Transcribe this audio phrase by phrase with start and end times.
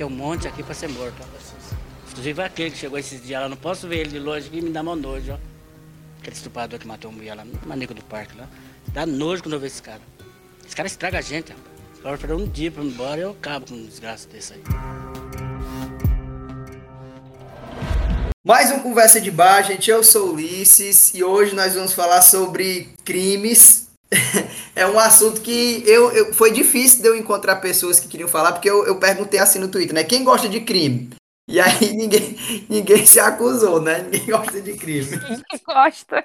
[0.00, 1.14] Tem um monte aqui pra ser morto.
[2.08, 4.70] Inclusive aquele que chegou esses dias lá, não posso ver ele de longe que me
[4.70, 5.38] dá mó nojo, ó.
[6.18, 8.48] Aquele estuprador que matou a mulher lá no do parque lá.
[8.94, 10.00] Dá nojo quando eu vejo esse cara.
[10.66, 11.68] Esse cara estraga a gente, rapaz.
[11.98, 14.62] Agora esperar um dia pra ir embora eu acabo com um desgraça desse aí.
[18.42, 19.90] Mais uma conversa de bar, gente.
[19.90, 23.89] Eu sou Ulisses e hoje nós vamos falar sobre crimes.
[24.74, 28.52] É um assunto que eu, eu, foi difícil de eu encontrar pessoas que queriam falar,
[28.52, 30.04] porque eu, eu perguntei assim no Twitter, né?
[30.04, 31.10] Quem gosta de crime?
[31.48, 32.36] E aí ninguém,
[32.68, 34.02] ninguém se acusou, né?
[34.04, 35.10] Ninguém gosta de crime.
[35.16, 36.24] Ninguém gosta.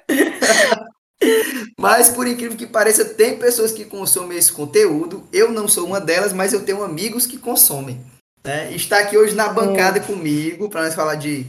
[1.78, 5.26] Mas por incrível que pareça, tem pessoas que consomem esse conteúdo.
[5.32, 8.00] Eu não sou uma delas, mas eu tenho amigos que consomem.
[8.44, 8.72] Né?
[8.72, 11.46] Está aqui hoje na bancada comigo para nós falar de,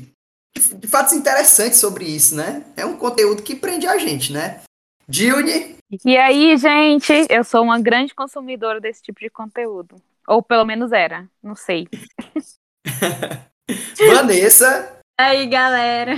[0.56, 2.64] de fatos interessantes sobre isso, né?
[2.76, 4.62] É um conteúdo que prende a gente, né?
[5.10, 5.78] Dilne.
[6.04, 9.96] E aí, gente, eu sou uma grande consumidora desse tipo de conteúdo.
[10.28, 11.88] Ou pelo menos era, não sei.
[14.14, 15.00] Vanessa.
[15.18, 16.16] E aí, galera.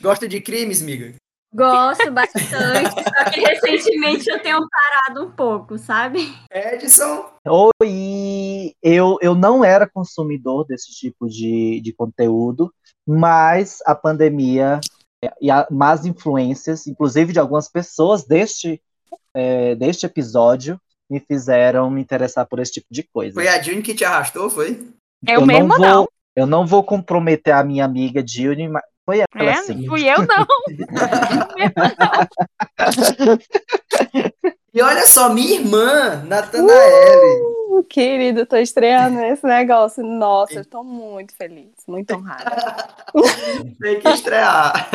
[0.00, 1.14] Gosta de crimes, miga?
[1.54, 6.32] Gosto bastante, só que recentemente eu tenho parado um pouco, sabe?
[6.50, 7.28] Edson.
[7.46, 8.72] Oi!
[8.82, 12.72] Eu, eu não era consumidor desse tipo de, de conteúdo,
[13.06, 14.80] mas a pandemia
[15.40, 18.82] e as más influências, inclusive de algumas pessoas deste,
[19.34, 23.34] é, deste episódio, me fizeram me interessar por esse tipo de coisa.
[23.34, 24.88] Foi a June que te arrastou, foi?
[25.26, 25.78] Eu, eu mesmo não.
[25.78, 26.08] Vou, não.
[26.34, 29.86] Eu não vou comprometer a minha amiga June, mas foi ela é, sim.
[29.86, 30.46] Fui eu não.
[34.74, 37.42] e olha só, minha irmã, Natanaele.
[37.70, 40.02] Uh, querido, tô estreando esse negócio.
[40.04, 42.88] Nossa, eu tô muito feliz, muito honrada.
[43.80, 44.88] Tem que estrear.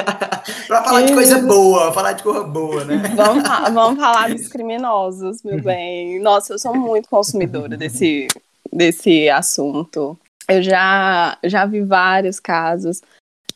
[0.67, 3.03] pra falar de coisa boa, falar de coisa boa, né?
[3.15, 6.19] Vamos, vamos falar dos criminosos, meu bem.
[6.19, 8.27] Nossa, eu sou muito consumidora desse,
[8.73, 10.17] desse assunto.
[10.47, 13.01] Eu já, já vi vários casos.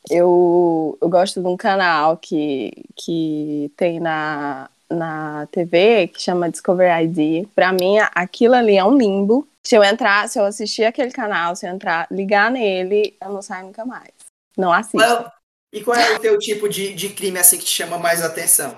[0.10, 6.92] Eu, eu gosto de um canal que, que tem na, na TV que chama Discover
[7.02, 7.48] ID.
[7.56, 9.48] Para mim, aquilo ali é um limbo.
[9.64, 13.42] Se eu entrar, se eu assistir aquele canal, se eu entrar, ligar nele, eu não
[13.42, 14.12] saio nunca mais.
[14.58, 14.98] Não assisto.
[14.98, 15.32] Well,
[15.72, 18.76] e qual é o teu tipo de, de crime assim que te chama mais atenção?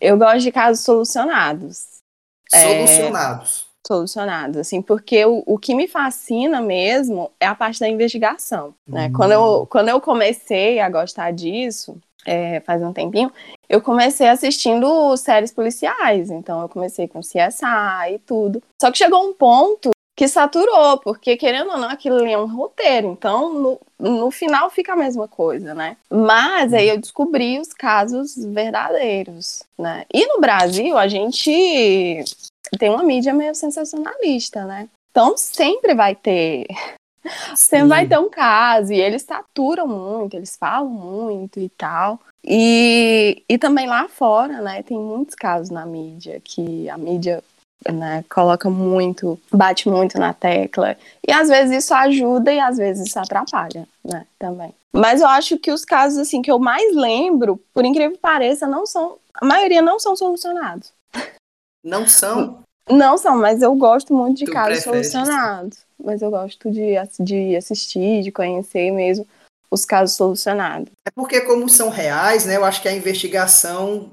[0.00, 1.98] Eu gosto de casos solucionados.
[2.48, 3.66] Solucionados.
[3.66, 8.74] É solucionados, assim, porque o, o que me fascina mesmo é a parte da investigação,
[8.86, 9.06] né?
[9.06, 9.12] Uhum.
[9.12, 13.32] Quando, eu, quando eu comecei a gostar disso, é, faz um tempinho,
[13.68, 18.62] eu comecei assistindo séries policiais, então eu comecei com CSI e tudo.
[18.80, 23.08] Só que chegou um ponto que saturou, porque querendo ou não, aquilo é um roteiro,
[23.12, 25.96] então no, no final fica a mesma coisa, né?
[26.10, 30.04] Mas aí eu descobri os casos verdadeiros, né?
[30.12, 32.22] E no Brasil, a gente
[32.78, 34.90] tem uma mídia meio sensacionalista, né?
[35.10, 36.66] Então sempre vai ter.
[37.54, 42.18] Sempre vai ter um caso, e eles saturam muito, eles falam muito e tal.
[42.44, 47.42] E, e também lá fora, né, tem muitos casos na mídia que a mídia
[47.88, 50.96] né, coloca muito, bate muito na tecla.
[51.26, 54.72] E às vezes isso ajuda e às vezes isso atrapalha, né, também.
[54.92, 58.66] Mas eu acho que os casos assim que eu mais lembro, por incrível que pareça,
[58.66, 60.92] não são, a maioria não são solucionados.
[61.84, 62.62] Não são?
[62.90, 65.78] Não são, mas eu gosto muito de Tu casos solucionados.
[66.02, 69.26] Mas eu gosto de, de assistir, de conhecer mesmo
[69.70, 70.88] os casos solucionados.
[71.06, 72.56] É porque, como são reais, né?
[72.56, 74.10] Eu acho que a investigação,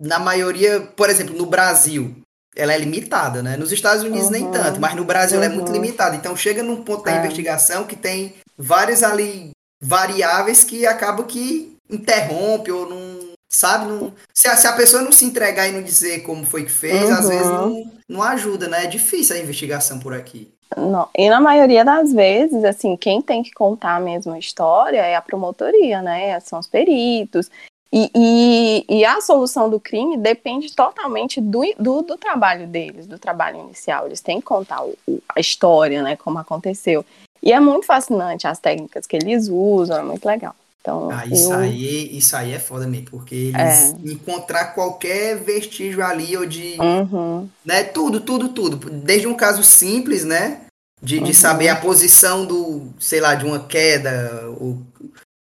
[0.00, 2.14] na maioria, por exemplo, no Brasil,
[2.56, 3.56] ela é limitada, né?
[3.56, 4.50] Nos Estados Unidos nem Uhum.
[4.50, 5.54] tanto, mas no Brasil ela é Uhum.
[5.54, 6.16] muito limitada.
[6.16, 7.18] Então chega num ponto da É.
[7.18, 9.50] investigação que tem várias ali
[9.80, 13.28] variáveis que acabam que interrompe ou não.
[13.50, 13.86] Sabe?
[13.86, 16.70] Não, se, a, se a pessoa não se entregar e não dizer como foi que
[16.70, 17.28] fez, às Uhum.
[17.30, 18.84] vezes não, não ajuda, né?
[18.84, 20.50] É difícil a investigação por aqui.
[20.76, 21.08] Não.
[21.16, 26.02] E na maioria das vezes, assim, quem tem que contar a história é a promotoria,
[26.02, 26.38] né?
[26.40, 27.50] São os peritos.
[27.90, 33.18] E, e, e a solução do crime depende totalmente do, do, do trabalho deles, do
[33.18, 34.06] trabalho inicial.
[34.06, 34.94] Eles têm que contar o-
[35.34, 36.14] a história, né?
[36.16, 37.04] Como aconteceu.
[37.42, 40.54] E é muito fascinante as técnicas que eles usam, é muito legal.
[40.80, 43.58] Então, Ah, isso, eu- aí, isso aí é foda mesmo, porque eles
[43.92, 43.94] É.
[44.04, 46.76] encontrar qualquer vestígio ali ou de.
[46.80, 47.48] Uhum.
[47.64, 48.88] né, tudo, tudo, tudo.
[48.90, 50.62] Desde um caso simples, né?
[51.02, 51.32] De, de Uhum.
[51.34, 54.78] saber a posição do, sei lá, de uma queda, ou,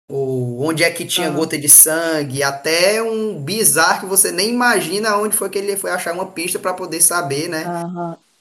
[0.10, 1.32] ou onde é que tinha Ah.
[1.32, 5.92] gota de sangue, até um bizarro que você nem imagina onde foi que ele foi
[5.92, 7.64] achar uma pista para poder saber, né?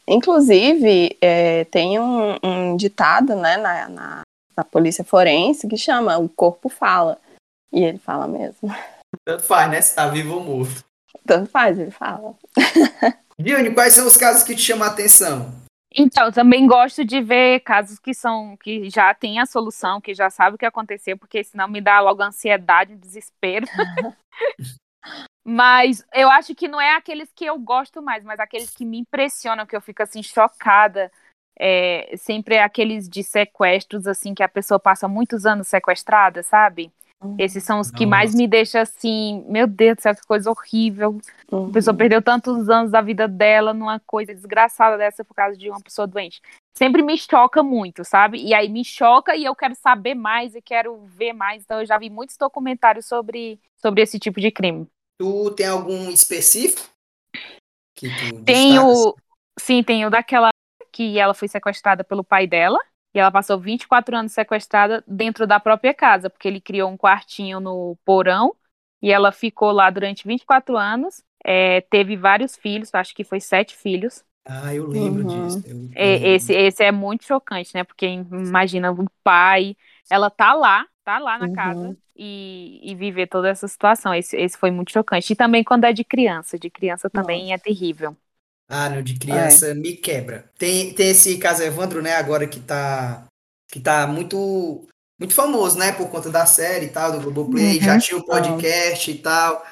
[0.08, 4.20] Inclusive, é, tem um, um ditado né, na, na,
[4.56, 7.18] na polícia forense que chama O Corpo Fala.
[7.72, 8.74] E ele fala mesmo.
[9.24, 9.80] Tanto faz, né?
[9.80, 10.84] Se tá vivo ou morto.
[11.26, 12.34] Tanto faz, ele fala.
[13.38, 15.52] Dione, quais são os casos que te chamam a atenção?
[15.96, 20.12] Então, eu também gosto de ver casos que são que já tem a solução, que
[20.12, 23.66] já sabe o que aconteceu, porque senão me dá logo ansiedade, desespero.
[25.46, 28.98] mas eu acho que não é aqueles que eu gosto mais, mas aqueles que me
[28.98, 31.12] impressionam, que eu fico assim chocada.
[31.58, 36.92] É, sempre é aqueles de sequestros, assim, que a pessoa passa muitos anos sequestrada, sabe?
[37.38, 41.18] Esses são os que mais me deixam assim, meu Deus do céu, que coisa horrível.
[41.50, 41.68] Uhum.
[41.68, 45.70] A pessoa perdeu tantos anos da vida dela numa coisa desgraçada dessa por causa de
[45.70, 46.40] uma pessoa doente.
[46.76, 48.38] Sempre me choca muito, sabe?
[48.44, 51.62] E aí me choca e eu quero saber mais e quero ver mais.
[51.62, 54.86] Então eu já vi muitos documentários sobre, sobre esse tipo de crime.
[55.18, 56.90] Tu tem algum específico?
[57.96, 58.98] Que tu Tem destacas?
[58.98, 59.16] o.
[59.58, 60.50] Sim, tem o daquela
[60.94, 62.78] que ela foi sequestrada pelo pai dela.
[63.14, 67.60] E ela passou 24 anos sequestrada dentro da própria casa, porque ele criou um quartinho
[67.60, 68.54] no porão
[69.02, 71.22] e ela ficou lá durante 24 anos.
[71.44, 74.24] é, teve vários filhos, acho que foi sete filhos.
[74.46, 75.24] Ah, eu lembro Uhum.
[75.24, 75.66] disso.
[75.66, 76.30] eu É, lembro.
[76.34, 77.84] esse, esse é muito chocante, né?
[77.84, 79.76] Porque imagina o pai,
[80.10, 81.50] ela tá lá, tá lá na Uhum.
[81.50, 84.14] casa e, e viver toda essa situação.
[84.14, 85.32] Esse, esse foi muito chocante.
[85.32, 88.16] E também quando é de criança, de criança também é terrível.
[88.68, 90.46] Ah, não, de criança me quebra.
[90.58, 93.24] Tem, tem esse caso Evandro, né, agora que tá,
[93.70, 94.86] que tá muito,
[95.20, 97.82] muito famoso, né, por conta da série e tal, do Globoplay, Uhum.
[97.82, 99.64] já tinha o podcast e tal.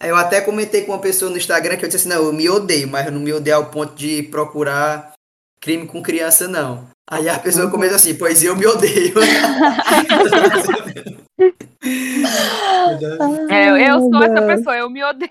[0.00, 2.48] Eu até comentei com uma pessoa no Instagram que eu disse assim, não, eu me
[2.48, 5.12] odeio, mas eu não me odeio ao ponto de procurar
[5.60, 6.86] crime com criança, não.
[7.08, 9.14] Aí a pessoa comenta assim, pois eu me odeio.
[13.50, 15.30] É, eu, sou essa pessoa, eu me odeio.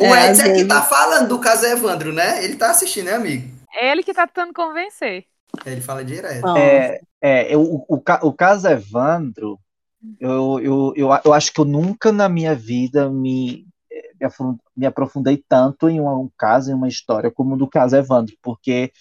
[0.00, 2.44] O É, Edson é que tá falando do caso Evandro, né?
[2.44, 3.56] Ele tá assistindo, né, amigo?
[3.74, 5.24] É ele que tá tentando convencer.
[5.64, 6.46] Ele fala direto.
[6.56, 9.58] É, é, eu, o, o, o caso Evandro,
[10.20, 13.66] eu, eu, eu, eu acho que eu nunca na minha vida me,
[14.76, 18.92] me, aprofundei tanto em um, um caso, em uma história, como do caso Evandro, porque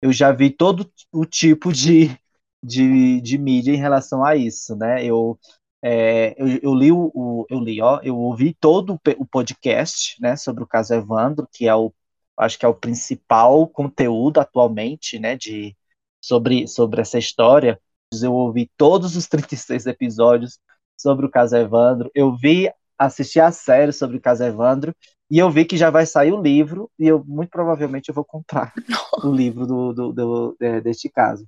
[0.00, 2.16] eu já vi todo o tipo de,
[2.62, 5.04] de, de mídia em relação a isso, né?
[5.04, 5.38] Eu,
[5.82, 10.36] é, eu, eu li o, o- eu li, ó, eu ouvi todo o podcast, né,
[10.36, 11.92] sobre o caso Evandro, que é o,
[12.38, 15.76] acho que é o principal conteúdo atualmente, né, de
[16.20, 17.80] sobre, sobre essa história.
[18.22, 20.58] Eu ouvi todos os 36 episódios
[20.96, 22.10] sobre o caso Evandro.
[22.14, 24.94] Eu vi, assisti a série sobre o caso Evandro.
[25.30, 26.90] E eu vi que já vai sair o livro.
[26.98, 28.72] E eu, muito provavelmente, eu vou comprar
[29.24, 31.46] o livro do, do, do- é, deste caso.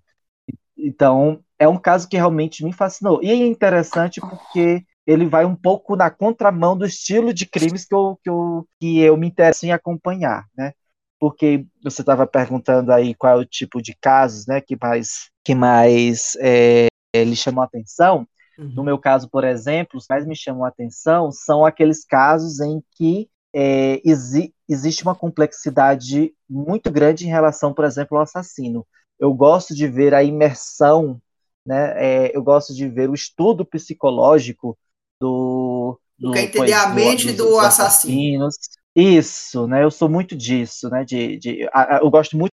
[0.77, 3.23] Então, é um caso que realmente me fascinou.
[3.23, 7.95] E é interessante porque ele vai um pouco na contramão do estilo de crimes que
[7.95, 10.73] eu, que eu, que eu me interesso em acompanhar, né?
[11.19, 15.55] Porque você estava perguntando aí qual é o tipo de casos, né, que mais, que
[15.55, 16.87] mais é,
[17.25, 18.27] lhe chamou a atenção.
[18.75, 22.61] No meu caso, por exemplo, os que mais me chamam a atenção são aqueles casos
[22.61, 28.87] em que é, exi- existe uma complexidade muito grande em relação, por exemplo, ao assassino.
[29.19, 31.21] Eu gosto de ver a imersão,
[31.69, 32.27] né?
[32.29, 34.79] é, eu gosto de ver o estudo psicológico
[35.21, 36.01] do.
[36.23, 38.35] Tu quer entender a mente do assassino.
[38.41, 38.57] assassinos.
[38.97, 39.85] Isso, né?
[39.85, 41.05] Eu sou muito disso, né?
[41.05, 42.53] De, de, a- a- eu gosto muito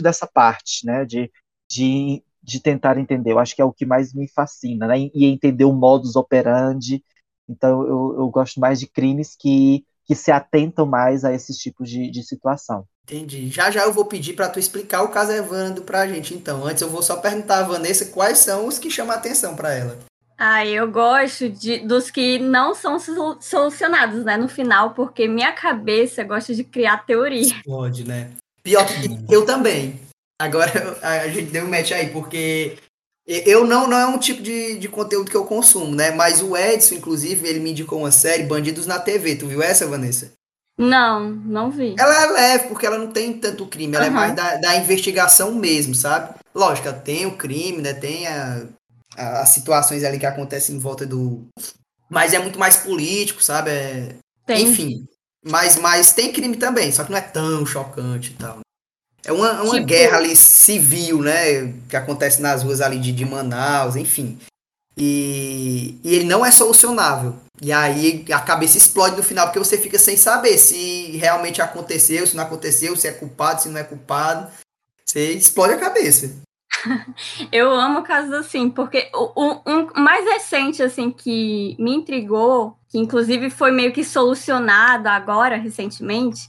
[0.00, 1.04] dessa parte, né?
[1.04, 1.30] De,
[1.70, 3.32] de, de tentar entender.
[3.32, 4.98] Eu acho que é o que mais me fascina, né?
[5.14, 7.04] E entender o modus operandi.
[7.48, 11.88] Então, eu, eu gosto mais de crimes que, que se atentam mais a esses tipos
[11.88, 12.84] de, de situação.
[13.04, 13.48] Entendi.
[13.50, 16.66] Já já eu vou pedir pra tu explicar o caso Evandro pra gente, então.
[16.66, 19.72] Antes eu vou só perguntar a Vanessa quais são os que chamam a atenção pra
[19.72, 19.98] ela.
[20.36, 25.52] Ah, eu gosto de, dos que não são solu- solucionados, né, no final, porque minha
[25.52, 27.40] cabeça gosta de criar teoria.
[27.42, 28.30] Explode, né?
[28.62, 30.00] Pior que eu também.
[30.40, 30.70] Agora
[31.02, 32.76] a gente deu um match aí, porque
[33.26, 36.10] eu não, não é um tipo de, de conteúdo que eu consumo, né?
[36.10, 39.36] Mas o Edson, inclusive, ele me indicou uma série, Bandidos na TV.
[39.36, 40.32] Tu viu essa, Vanessa?
[40.76, 41.94] Não, não vi.
[41.98, 44.14] Ela é leve, porque ela não tem tanto crime, ela é Aham.
[44.16, 46.34] mais da, da investigação mesmo, sabe?
[46.54, 47.94] Lógico, tem o crime, né?
[47.94, 48.66] Tem a,
[49.16, 51.46] a- as situações ali que acontecem em volta do.
[52.10, 53.70] Mas é muito mais político, sabe?
[53.70, 54.14] É-
[54.46, 54.64] Tem.
[54.64, 55.06] Enfim.
[55.46, 58.60] Mas, mas tem crime também, só que não é tão chocante e tal.
[59.24, 61.72] É uma, uma Tipo- guerra ali civil, né?
[61.88, 64.38] Que acontece nas ruas ali de, de Manaus, enfim.
[64.96, 67.34] E, e ele não é solucionável.
[67.60, 72.26] E aí a cabeça explode no final, porque você fica sem saber se realmente aconteceu,
[72.26, 74.48] se não aconteceu, se é culpado, se não é culpado.
[75.04, 76.30] Você explode a cabeça.
[77.52, 82.98] Eu amo casos assim, porque o, o- um mais recente, assim, que me intrigou, que
[82.98, 86.42] inclusive foi meio que solucionado agora, recentemente,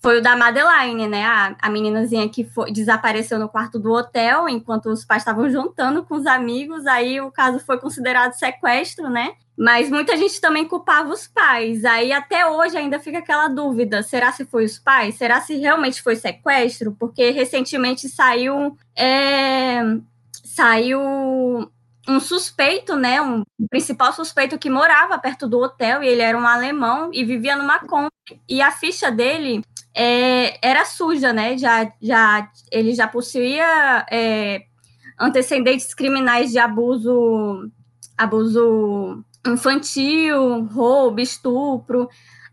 [0.00, 1.24] foi o da Madeline, né?
[1.24, 6.02] A, a meninazinha que foi, desapareceu no quarto do hotel enquanto os pais estavam juntando
[6.04, 6.86] com os amigos.
[6.86, 9.34] Aí o caso foi considerado sequestro, né?
[9.56, 11.84] Mas muita gente também culpava os pais.
[11.84, 15.16] Aí até hoje ainda fica aquela dúvida: será se foi os pais?
[15.16, 16.96] Será se realmente foi sequestro?
[16.98, 18.76] Porque recentemente saiu.
[18.96, 19.82] É,
[20.42, 20.98] saiu
[22.08, 23.20] um suspeito, né?
[23.20, 27.54] Um principal suspeito que morava perto do hotel e ele era um alemão e vivia
[27.54, 28.10] numa Kombi.
[28.48, 29.62] E a ficha dele
[29.94, 31.56] é, era suja, né?
[31.58, 34.62] Já, já, ele já possuía é,
[35.18, 37.70] antecedentes criminais de abuso,
[38.16, 42.08] abuso infantil, roubo, estupro.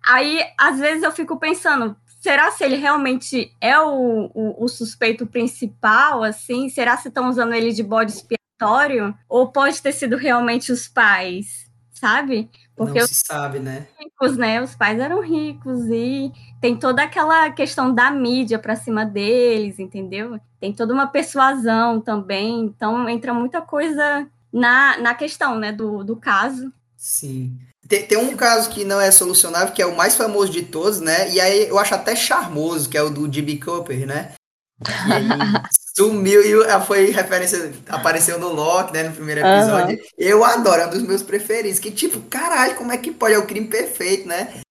[0.05, 5.25] Aí, às vezes, eu fico pensando, será se ele realmente é o, o, o suspeito
[5.27, 6.69] principal, assim?
[6.69, 9.15] Será se estão usando ele de bode expiatório?
[9.29, 12.49] Ou pode ter sido realmente os pais, sabe?
[12.75, 13.87] Porque Não se sabe, né?
[14.19, 14.61] Ricos, né?
[14.61, 20.39] Os pais eram ricos e tem toda aquela questão da mídia para cima deles, entendeu?
[20.59, 26.15] Tem toda uma persuasão também, então entra muita coisa na, na questão, né, do, do
[26.15, 26.73] caso.
[26.95, 27.57] Sim.
[27.87, 30.99] Tem, tem um caso que não é solucionável, que é o mais famoso de todos,
[30.99, 31.31] né?
[31.31, 33.59] E aí eu acho até charmoso, que é o do D.B.
[33.59, 34.33] Cooper, né?
[34.85, 35.23] Aí
[35.97, 39.97] sumiu e foi referência, apareceu no Loki, né, no primeiro episódio.
[39.97, 40.03] Uhum.
[40.15, 41.79] Eu adoro, é um dos meus preferidos.
[41.79, 43.33] Que tipo, caralho, como é que pode?
[43.33, 44.61] É o crime perfeito, né?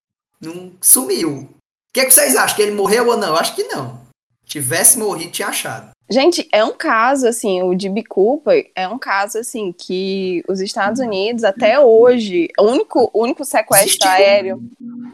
[0.40, 1.30] Não sumiu.
[1.32, 1.48] O
[1.92, 2.54] que, é que vocês acham?
[2.54, 3.28] Que ele morreu ou não?
[3.28, 4.00] Eu acho que não.
[4.44, 5.90] Tivesse morrido, tinha achado.
[6.08, 11.00] Gente, é um caso, assim, o de Cooper é um caso, assim, que os Estados
[11.00, 14.08] Unidos, até hoje, o único, único sequestro Existiu.
[14.08, 14.62] aéreo,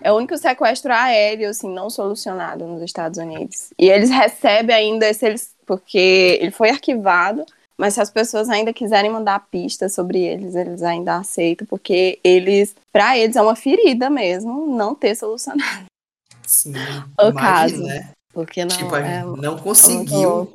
[0.02, 3.70] é o único sequestro aéreo, assim, não solucionado nos Estados Unidos.
[3.78, 5.34] E eles recebem ainda, esse,
[5.72, 7.46] porque ele foi arquivado,
[7.78, 12.74] mas se as pessoas ainda quiserem mandar pistas sobre eles, eles ainda aceitam, porque eles,
[12.92, 15.86] para eles, é uma ferida mesmo não ter solucionado.
[16.46, 16.74] Sim,
[17.18, 17.82] o imagina, caso.
[17.82, 18.10] Né?
[18.34, 20.52] Porque não, tipo, é, não conseguiu.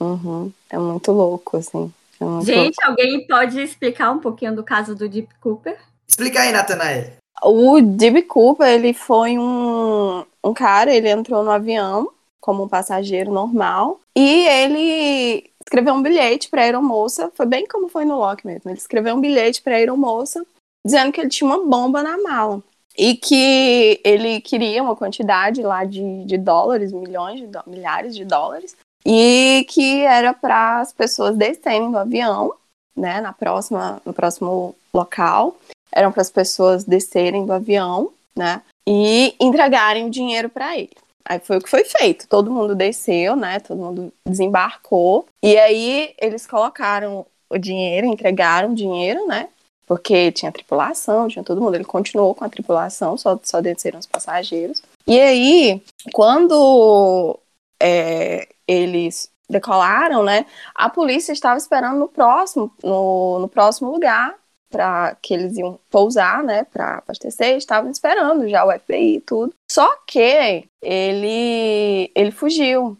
[0.00, 1.92] É uhum, é muito louco, assim.
[2.20, 2.84] É muito Gente, louco.
[2.84, 5.78] alguém pode explicar um pouquinho do caso do Deep Cooper?
[6.08, 7.12] Explica aí, Nathanael.
[7.44, 12.10] O Deep Cooper, ele foi um, um cara, ele entrou no avião
[12.42, 14.00] como um passageiro normal.
[14.14, 18.70] E ele escreveu um bilhete para a aeromoça, foi bem como foi no Loki mesmo.
[18.70, 20.44] Ele escreveu um bilhete para a aeromoça
[20.84, 22.60] dizendo que ele tinha uma bomba na mala.
[22.98, 28.76] E que ele queria uma quantidade lá de, de dólares, milhões de milhares de dólares,
[29.06, 32.52] e que era para as pessoas descerem do avião,
[32.94, 35.56] né, na próxima, no próximo local,
[35.90, 40.94] eram para as pessoas descerem do avião, né, e entregarem o dinheiro para ele.
[41.24, 42.28] Aí foi o que foi feito.
[42.28, 43.60] Todo mundo desceu, né?
[43.60, 45.26] Todo mundo desembarcou.
[45.42, 49.48] E aí eles colocaram o dinheiro, entregaram o dinheiro, né?
[49.92, 51.74] porque tinha tripulação, tinha todo mundo.
[51.74, 54.82] Ele continuou com a tripulação, só, só desceram os passageiros.
[55.06, 55.82] E aí,
[56.14, 57.38] quando
[57.78, 64.34] é, eles decolaram, né, a polícia estava esperando no próximo, no, no próximo lugar
[64.72, 69.54] para que eles iam pousar, né, para abastecer, estavam esperando já o FBI e tudo.
[69.70, 72.96] Só que ele ele fugiu.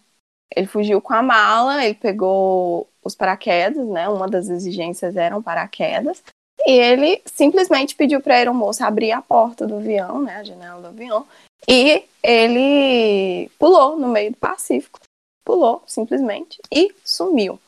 [0.55, 4.07] Ele fugiu com a mala, ele pegou os paraquedas, né?
[4.07, 6.23] Uma das exigências eram paraquedas.
[6.67, 10.81] E ele simplesmente pediu para a aeromoça abrir a porta do avião, né, a janela
[10.81, 11.26] do avião,
[11.69, 15.00] e ele pulou no meio do Pacífico.
[15.45, 17.59] Pulou, simplesmente, e sumiu.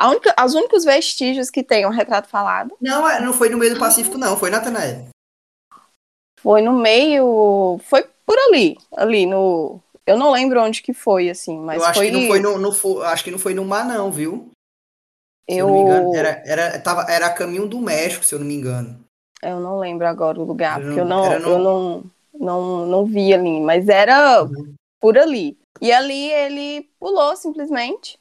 [0.00, 2.76] Única, os únicos vestígios que tem um retrato falado.
[2.80, 5.08] Não, é, não foi no meio do Pacífico, não, foi Natanael.
[6.40, 7.80] Foi no meio.
[7.84, 8.76] Foi por ali.
[8.96, 9.80] Ali no.
[10.06, 11.80] Eu não lembro onde que foi, assim, mas.
[11.80, 12.10] Eu acho foi...
[12.10, 14.50] que não foi no, no, acho que não foi no mar, não, viu?
[15.48, 18.46] Se eu não me engano, era, era, tava, era caminho do México, se eu não
[18.46, 18.98] me engano.
[19.42, 21.48] Eu não lembro agora o lugar, porque eu não, no...
[21.48, 24.74] eu não, não, não vi ali, mas era uhum.
[25.00, 25.58] por ali.
[25.80, 28.18] E ali ele pulou simplesmente.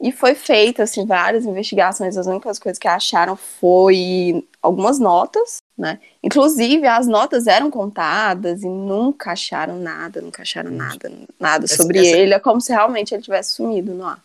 [0.00, 6.00] E foi feita assim várias investigações, as únicas coisas que acharam foi algumas notas, né?
[6.22, 12.16] Inclusive as notas eram contadas e nunca acharam nada, nunca acharam nada, nada sobre essa...
[12.16, 14.20] ele, é como se realmente ele tivesse sumido no ar.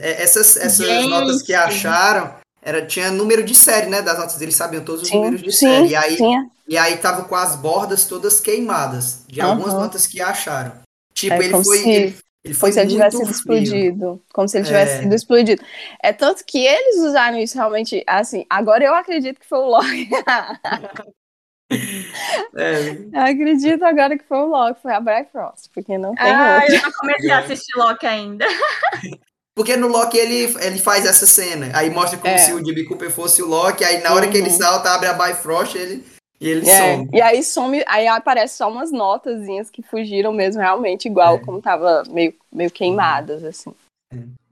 [0.00, 4.02] É, essas, essas notas que acharam, era, tinha número de série, né?
[4.02, 5.88] Das notas, eles sabiam todos os sim, números de sim, série.
[5.88, 6.18] E aí,
[6.68, 9.50] e aí tava com as bordas todas queimadas, de uhum.
[9.50, 10.72] algumas notas que acharam.
[11.14, 12.70] Tipo, é, ele, foi, se, ele, ele foi.
[12.70, 14.22] Como se ele tivesse sido explodido.
[14.32, 15.02] Como se ele tivesse é.
[15.02, 15.62] sido explodido.
[16.02, 20.08] É tanto que eles usaram isso realmente, assim, agora eu acredito que foi o Loki.
[22.56, 22.90] É.
[23.12, 26.76] Eu acredito agora que foi o Loki, foi a Bifrost, porque não tem ah, outro.
[26.76, 28.46] Eu não comecei a assistir Loki ainda.
[29.52, 31.70] Porque no Loki ele, ele faz essa cena.
[31.74, 32.38] Aí mostra como é.
[32.38, 33.84] se o Jimmy Cooper fosse o Loki.
[33.84, 34.30] Aí na hora uhum.
[34.30, 34.56] que ele uhum.
[34.56, 36.04] salta, abre a Bifrost, ele
[36.40, 37.08] E ele É, some.
[37.12, 41.38] E aí some, aí aparece só umas notazinhas que fugiram mesmo, realmente, igual É.
[41.38, 43.72] como tava meio, meio queimadas, assim.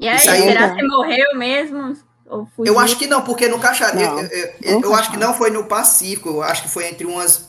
[0.01, 1.97] E aí, será que morreu mesmo?
[2.27, 2.73] Ou fugiu?
[2.73, 3.95] Eu acho que não, porque no Caixara.
[3.95, 6.89] Não, eu, eu- eu- eu acho que não foi no Pacífico, eu acho que foi
[6.89, 7.49] entre umas.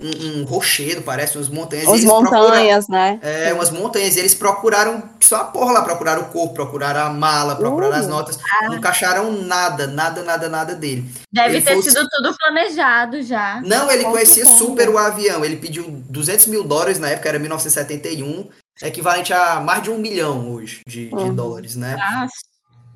[0.00, 1.86] Um, um rochedo, parece, umas montanhas.
[1.88, 3.18] As procuram- montanhas, né?
[3.22, 4.16] É, umas montanhas.
[4.16, 8.06] E eles procuraram só a porra lá, procuraram o corpo, procuraram a mala, procuraram as
[8.06, 8.08] Uh.
[8.10, 8.38] notas.
[8.68, 11.08] Não cacharam nada, nada, nada, nada dele.
[11.32, 13.62] Deve ele ter foi- sido tudo planejado já.
[13.64, 15.44] Não, ele conhecia super o avião.
[15.44, 18.48] Ele pediu 200 mil dólares na época, era 1971,
[18.82, 21.34] equivalente a mais de um milhão hoje de, de Uhum.
[21.34, 21.96] dólares, né?
[21.96, 22.32] Nossa.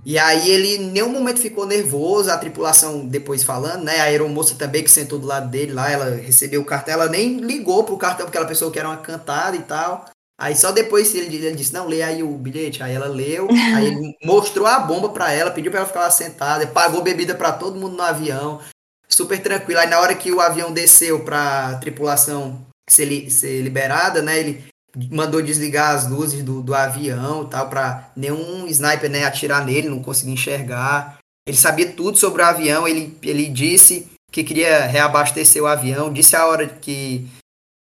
[0.05, 4.01] E aí ele em nenhum momento ficou nervoso, a tripulação depois falando, né?
[4.01, 7.39] A aeromoça também que sentou do lado dele lá, ela recebeu o cartão, ela nem
[7.39, 10.07] ligou pro cartão porque ela pensou que era uma cantada e tal.
[10.41, 12.83] Aí só depois ele, ele disse, não, lê aí o bilhete.
[12.83, 16.11] Aí ela leu, aí ele mostrou a bomba pra ela, pediu pra ela ficar lá
[16.11, 18.61] sentada, pagou bebida pra todo mundo no avião,
[19.09, 19.81] super tranquilo.
[19.81, 24.39] Aí na hora que o avião desceu pra tripulação ser, li- ser liberada, né?
[24.39, 24.65] Ele
[25.11, 30.03] mandou desligar as luzes do, do avião tal, pra nenhum sniper né, atirar nele, não
[30.03, 31.19] conseguir enxergar.
[31.47, 36.37] Ele sabia tudo sobre o avião, ele, ele disse que queria reabastecer o avião, disse
[36.37, 37.27] a hora que,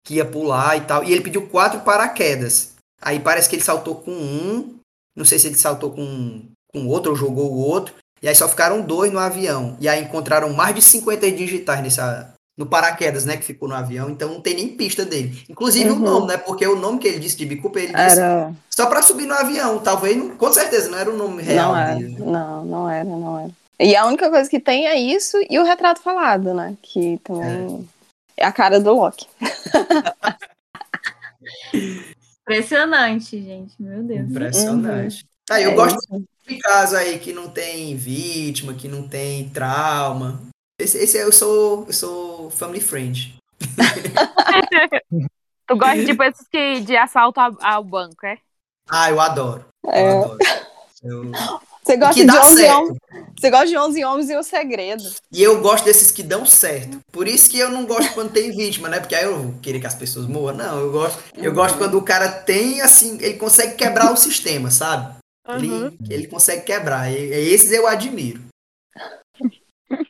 [0.04, 2.72] que ia pular e tal, e ele pediu quatro paraquedas.
[3.00, 4.78] Aí parece que ele saltou com um,
[5.16, 6.42] não sei se ele saltou com,
[6.72, 9.76] com outro ou jogou o outro, e aí só ficaram dois no avião.
[9.80, 14.08] E aí encontraram mais de 50 digitais nessa, no paraquedas, né, que ficou no avião,
[14.08, 15.42] então não tem nem pista dele.
[15.48, 15.98] Inclusive o Uhum.
[15.98, 18.52] nome, né, porque o nome que ele disse de Bicupa, ele disse Era.
[18.70, 21.76] só pra subir no avião, talvez, não- com certeza, não era o nome real Não
[21.80, 21.94] era.
[21.96, 22.12] dele.
[22.12, 22.18] né?
[22.24, 23.50] Não, não era, não era.
[23.80, 26.76] E a única coisa que tem é isso e o retrato falado, né?
[26.80, 27.88] Que também
[28.36, 29.26] é, a cara do Loki.
[32.42, 33.74] Impressionante, gente.
[33.80, 34.30] Meu Deus.
[34.30, 35.24] Impressionante.
[35.50, 36.24] Ah, eu É gosto isso.
[36.46, 40.40] de casos aí que não tem vítima, que não tem trauma.
[40.78, 43.36] Esse, esse eu sou, eu sou family friend.
[45.66, 48.36] Tu gosta de pessoas que, de assalto ao, ao banco, é?
[48.90, 49.64] Ah, eu adoro.
[49.82, 50.10] Eu É.
[50.10, 50.38] adoro.
[51.02, 51.32] Eu-
[51.82, 52.76] Você gosta de dá 11 certo.
[52.76, 52.98] homens.
[53.38, 55.02] Você gosta de 11 homens e o segredo.
[55.32, 56.98] E eu gosto desses que dão certo.
[57.10, 59.00] Por isso que eu não gosto quando tem vítima, né?
[59.00, 60.58] Porque aí eu vou querer que as pessoas morram.
[60.58, 61.22] Não, eu gosto.
[61.34, 65.14] Eu gosto quando o cara tem, assim, ele consegue quebrar o sistema, sabe?
[65.48, 67.10] Ele, ele consegue quebrar.
[67.10, 68.42] E, e esses eu admiro.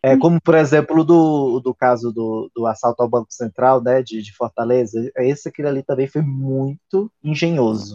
[0.03, 4.23] É como, por exemplo, do, do caso do, do assalto ao Banco Central, né, de,
[4.23, 5.11] de Fortaleza.
[5.17, 7.95] Esse aquele ali também foi muito engenhoso.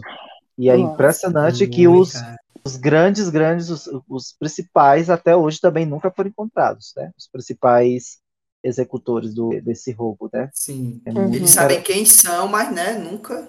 [0.58, 0.92] E é Nossa.
[0.92, 2.36] impressionante que os, cara.
[2.64, 7.10] os grandes, grandes, os, os principais até hoje também nunca foram encontrados, né?
[7.16, 8.18] Os principais
[8.62, 10.50] executores do, desse roubo, né?
[10.52, 11.00] Sim.
[11.06, 11.32] É Uhum.
[11.34, 13.48] Eles sabem quem são, mas, né, nunca.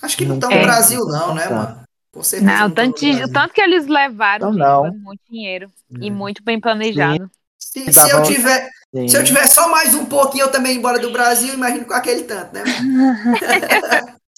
[0.00, 0.62] Acho que não estão no é.
[0.62, 1.54] Brasil, não, né, Tá.
[1.54, 1.84] mano?
[2.12, 2.52] Com certeza.
[2.52, 4.92] Não, o tão no tanto, o tanto que eles levaram Não, não.
[4.92, 5.68] foi muito dinheiro.
[6.00, 6.10] E É.
[6.10, 7.28] muito bem planejado.
[7.74, 9.08] Se, se eu tiver, Sim.
[9.08, 11.92] se eu tiver só mais um pouquinho, eu também ir embora do Brasil, imagino com
[11.92, 12.62] aquele tanto, né?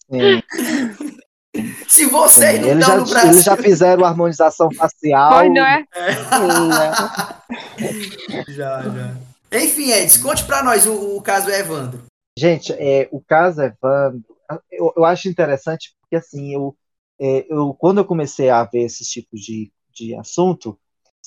[1.88, 2.60] Se vocês sim.
[2.60, 3.30] não Eles, estão já, no Brasil.
[3.30, 5.32] eles já fizeram harmonização facial.
[5.32, 5.86] Pois não é?
[6.36, 6.92] Sim, né?
[8.48, 9.14] Já, já.
[9.58, 12.04] Enfim, Eds, conte pra nós o, o caso Evandro.
[12.38, 14.22] Gente, é, o caso Evandro,
[14.70, 16.76] eu, eu acho interessante porque assim, eu,
[17.18, 20.78] é, eu quando eu comecei a ver esses tipos de, de assunto,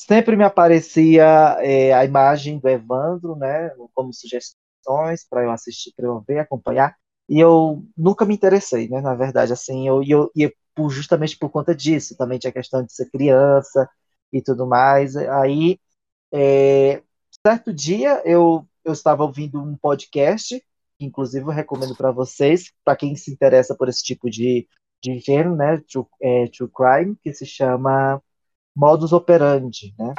[0.08, 1.26] sempre me aparecia
[1.60, 6.96] é, a imagem do Evandro, né, como sugestões para eu assistir, para eu ver, acompanhar,
[7.28, 11.50] e eu nunca me interessei, né, na verdade, assim, eu, eu, e por- justamente por
[11.50, 13.90] conta disso, também tinha a questão de ser criança
[14.32, 15.78] e tudo mais, aí,
[16.34, 17.04] é,
[17.46, 20.64] certo dia, eu, eu estava ouvindo um podcast
[20.98, 24.68] que inclusive eu recomendo para vocês, para quem se interessa por esse tipo de,
[25.04, 28.22] de gênero, né, true, é, true crime, que se chama
[28.80, 30.14] Modus Operandi, né?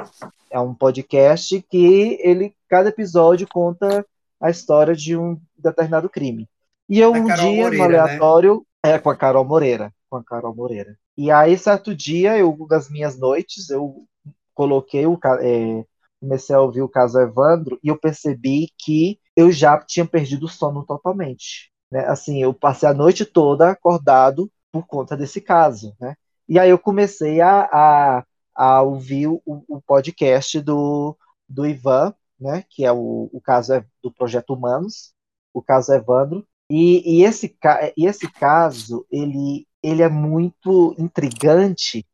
[0.51, 4.05] É um podcast que ele, cada episódio conta
[4.38, 6.46] a história de um determinado crime.
[6.87, 7.99] E eu um Carol dia, no Moreira, né?
[8.01, 10.94] aleatório, é com a Carol Moreira, com a Carol Moreira.
[11.16, 14.05] E aí, certo dia, eu, das minhas noites, eu
[14.53, 15.83] coloquei o, é,
[16.20, 20.51] comecei a ouvir o caso Evandro e eu percebi que eu já tinha perdido o
[20.51, 21.73] sono totalmente.
[21.90, 22.01] Né?
[22.01, 25.96] Assim, eu passei a noite toda acordado por conta desse caso.
[25.99, 26.14] Né?
[26.46, 28.25] E aí eu comecei a, a,
[28.61, 31.16] a ouvir o, o podcast do,
[31.49, 32.62] do Ivan, né?
[32.68, 35.14] que é o, o caso é do Projeto Humanos,
[35.55, 36.46] o caso Evandro.
[36.68, 37.57] E, e, esse,
[37.96, 42.07] e esse caso, ele, ele é muito intrigante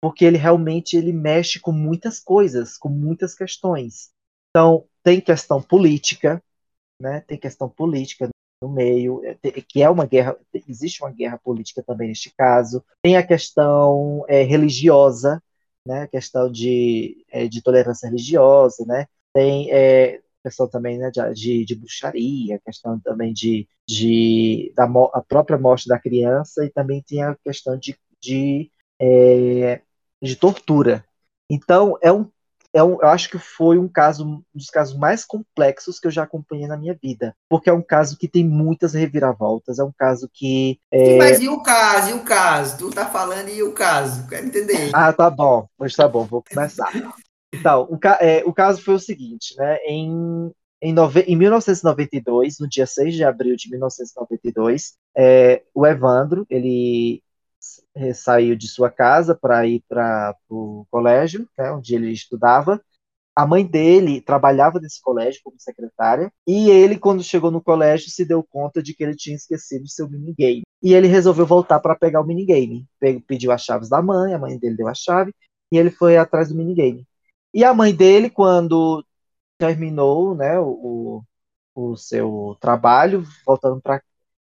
[0.00, 4.10] porque ele realmente ele mexe com muitas coisas, com muitas questões.
[4.50, 6.42] Então, tem questão política,
[7.00, 7.20] né?
[7.20, 8.28] Tem questão política
[8.60, 10.36] no meio, é, que é uma guerra,
[10.68, 12.84] existe uma guerra política também neste caso.
[13.00, 15.40] Tem a questão é, religiosa,
[15.86, 16.02] né?
[16.02, 19.06] A questão de, é, de tolerância religiosa, né?
[19.32, 25.58] Tem, é, questão também né, de, de bruxaria, questão também de, de da a própria
[25.58, 29.80] morte da criança e também tinha a questão de, de, é,
[30.20, 31.04] de tortura.
[31.48, 32.30] Então, é um,
[32.72, 36.10] é um, eu acho que foi um caso, um dos casos mais complexos que eu
[36.10, 37.34] já acompanhei na minha vida.
[37.48, 40.78] Porque é um caso que tem muitas reviravoltas, é um caso que.
[40.90, 41.18] É...
[41.18, 42.10] Mas e o caso?
[42.10, 42.78] E o caso?
[42.78, 44.26] Tu tá falando e o caso?
[44.26, 44.90] Quero entender.
[44.94, 45.66] Ah, tá bom.
[45.76, 46.90] Pois tá bom, vou começar.
[47.54, 49.76] Então, o, é, o caso foi o seguinte, né?
[49.86, 56.46] Em, em, nove, em 1992, no dia 6 de abril de 1992, é, o Evandro,
[56.48, 57.22] ele
[58.14, 62.80] saiu de sua casa para ir para o colégio, né, onde ele estudava.
[63.34, 68.26] A mãe dele trabalhava nesse colégio como secretária, e ele, quando chegou no colégio, se
[68.26, 70.62] deu conta de que ele tinha esquecido seu minigame.
[70.82, 72.86] E ele resolveu voltar para pegar o minigame.
[73.26, 75.32] Pediu as chaves da mãe, a mãe dele deu a chave,
[75.72, 77.06] e ele foi atrás do minigame.
[77.54, 79.04] E a mãe dele, quando
[79.58, 81.22] terminou né, o,
[81.74, 84.02] o seu trabalho, voltando para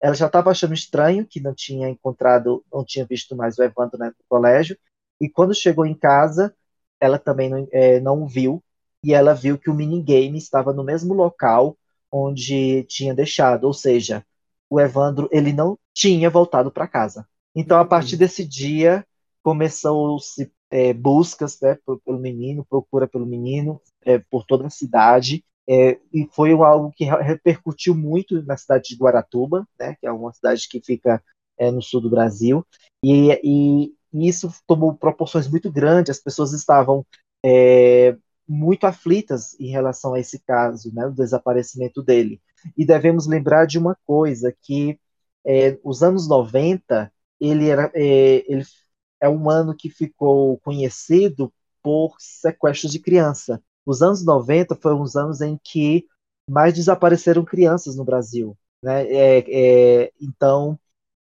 [0.06, 3.98] ela já estava achando estranho que não tinha encontrado, não tinha visto mais o Evandro
[3.98, 4.78] né, no colégio.
[5.20, 6.56] E quando chegou em casa,
[7.00, 8.64] ela também não, é, não o viu.
[9.04, 11.76] E ela viu que o minigame estava no mesmo local
[12.12, 13.64] onde tinha deixado.
[13.64, 14.24] Ou seja,
[14.70, 17.28] o Evandro ele não tinha voltado para casa.
[17.56, 19.04] Então, a partir desse dia,
[19.42, 25.44] começou-se é, buscas né, pelo menino, procura pelo menino é, por toda a cidade.
[25.68, 30.32] É, e foi algo que repercutiu muito na cidade de Guaratuba, né, que é uma
[30.32, 31.24] cidade que fica
[31.58, 32.66] é, no sul do Brasil,
[33.04, 37.06] e, e, e, isso tomou proporções muito grandes, as pessoas estavam
[37.44, 38.16] é,
[38.48, 42.40] muito aflitas em relação a esse caso, né, desaparecimento dele.
[42.78, 45.00] E devemos lembrar de uma coisa, que
[45.46, 48.64] é, os anos 90, ele, era, é, ele
[49.20, 53.62] é um ano que ficou conhecido por sequestros de criança.
[53.86, 56.06] Os anos 90 foram os anos em que
[56.50, 58.58] mais desapareceram crianças no Brasil.
[58.84, 59.06] Né?
[59.08, 60.80] É, é, então,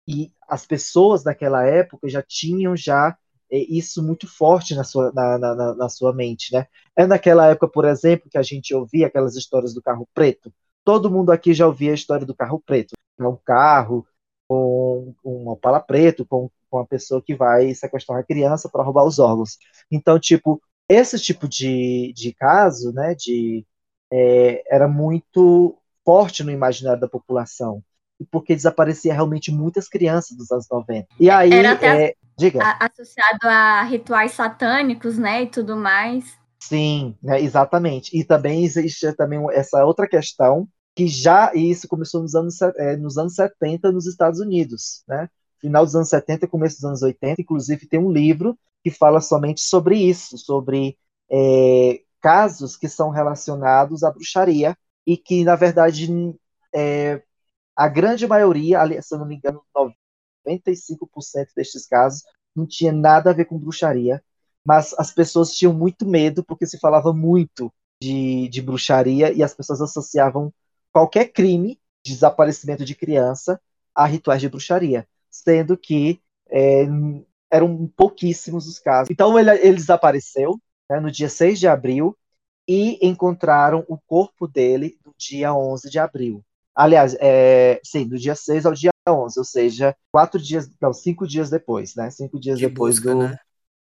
[0.06, 3.16] e as pessoas daquela época já tinham já
[3.50, 6.52] é, isso muito forte na sua, na, na, na, sua mente.
[6.52, 6.66] Né?
[6.96, 10.52] É naquela época, por exemplo, que a gente ouvia aquelas histórias do carro preto.
[10.84, 12.94] Todo mundo aqui já ouvia a história do carro preto.
[13.18, 14.06] É um carro
[14.48, 19.04] com um opala preto, com, com uma pessoa que vai sequestrar uma criança para roubar
[19.04, 19.58] os órgãos.
[19.90, 20.60] Então, tipo,
[20.92, 23.64] esse tipo de, de caso, né, de,
[24.12, 27.82] é, era muito forte no imaginário da população,
[28.30, 31.08] porque desaparecia realmente muitas crianças dos anos 90.
[31.18, 32.60] E aí, era até é, diga.
[32.78, 36.24] associado a rituais satânicos, né, e tudo mais.
[36.60, 38.16] Sim, né, exatamente.
[38.16, 43.16] E também existe também essa outra questão que já isso começou nos anos, é, nos
[43.16, 45.28] anos 70 nos Estados Unidos, né?
[45.58, 49.20] Final dos anos 70 e começo dos anos 80, inclusive tem um livro que fala
[49.20, 50.98] somente sobre isso, sobre
[51.30, 56.08] é, casos que são relacionados à bruxaria e que, na verdade,
[56.74, 57.22] é,
[57.76, 59.62] a grande maioria, se eu não me engano,
[60.46, 62.22] 95% destes casos
[62.54, 64.22] não tinha nada a ver com bruxaria,
[64.64, 69.54] mas as pessoas tinham muito medo porque se falava muito de, de bruxaria e as
[69.54, 70.52] pessoas associavam
[70.92, 73.60] qualquer crime de desaparecimento de criança
[73.94, 76.86] a rituais de bruxaria, sendo que é,
[77.52, 79.10] eram pouquíssimos os casos.
[79.10, 80.58] Então ele, ele desapareceu
[80.90, 82.16] né, no dia 6 de abril
[82.66, 86.42] e encontraram o corpo dele no dia 11 de abril.
[86.74, 91.26] Aliás, é, sim, do dia 6 ao dia 11, ou seja, quatro dias, não, cinco
[91.26, 92.10] dias depois, né?
[92.10, 93.36] Cinco dias de depois busca, do, né?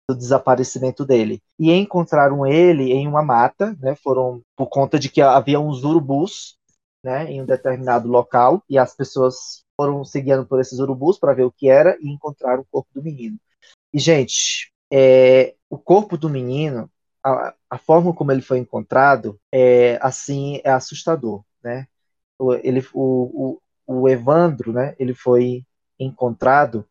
[0.08, 1.42] do desaparecimento dele.
[1.58, 3.94] E encontraram ele em uma mata, né?
[3.96, 6.56] Foram por conta de que havia uns urubus,
[7.04, 7.30] né?
[7.30, 11.52] Em um determinado local e as pessoas foram seguindo por esses urubus para ver o
[11.52, 13.38] que era e encontraram o corpo do menino.
[13.92, 16.90] E, gente, é, o corpo do menino,
[17.24, 21.86] a, a, forma como ele foi encontrado, é assim, é assustador, né?
[22.38, 24.94] O, ele, o, o, o Evandro, né?
[24.98, 25.64] Ele foi
[25.98, 26.86] encontrado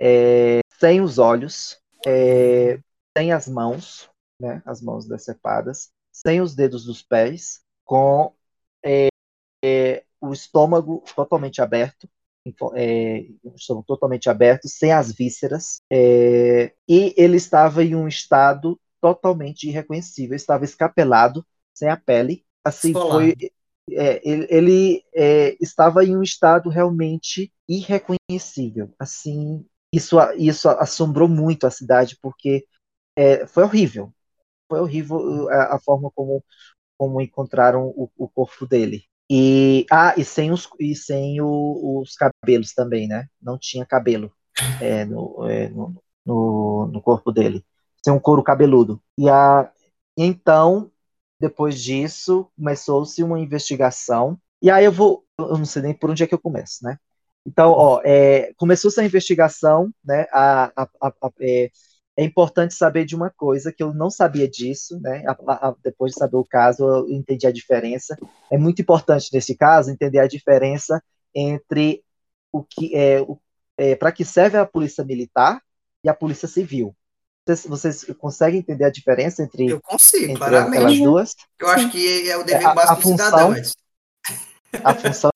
[0.00, 2.78] é, sem os olhos, é,
[3.16, 4.62] sem as mãos, né?
[4.64, 8.32] As mãos decepadas, sem os dedos dos pés, com
[8.84, 9.08] é,
[9.64, 12.08] é o estômago totalmente aberto,
[12.74, 19.68] é, estavam totalmente abertos, sem as vísceras, é, e ele estava em um estado totalmente
[19.68, 23.34] irreconhecível, estava escapelado, sem a pele, assim foi,
[23.90, 31.66] é, ele, ele é, estava em um estado realmente irreconhecível, assim, isso, isso assombrou muito
[31.66, 32.66] a cidade, porque
[33.16, 34.12] é, foi horrível,
[34.68, 36.44] foi horrível a, a forma como,
[36.98, 39.04] como encontraram o, o corpo dele.
[39.30, 43.26] E, ah, e sem os, e sem o, os cabelos também, né?
[43.40, 44.32] Não tinha cabelo
[44.80, 47.64] é, no, é, no, no, no, corpo dele.
[48.04, 49.02] Sem um couro cabeludo.
[49.16, 49.70] E a,
[50.16, 50.90] então,
[51.40, 54.38] depois disso, começou-se uma investigação.
[54.62, 56.98] E aí eu vou, eu não sei nem por onde é que eu começo, né?
[57.46, 60.26] Então, ó, é, começou-se a investigação, né?
[60.32, 61.70] A, a, a, é,
[62.16, 65.24] é, importante saber de uma coisa que eu não sabia disso, né?
[65.82, 68.16] depois de saber o caso, eu entendi a diferença.
[68.50, 71.02] É muito importante nesse caso entender a diferença
[71.34, 72.02] entre
[72.52, 73.20] o que é,
[73.76, 75.60] é para que serve a polícia militar
[76.04, 76.94] e a polícia civil.
[77.46, 80.76] Vocês, vocês conseguem entender a diferença entre, eu consigo, entre claramente.
[80.76, 81.34] elas duas?
[81.58, 83.54] Eu acho que é o dever é, básico do cidadão.
[84.82, 85.30] A função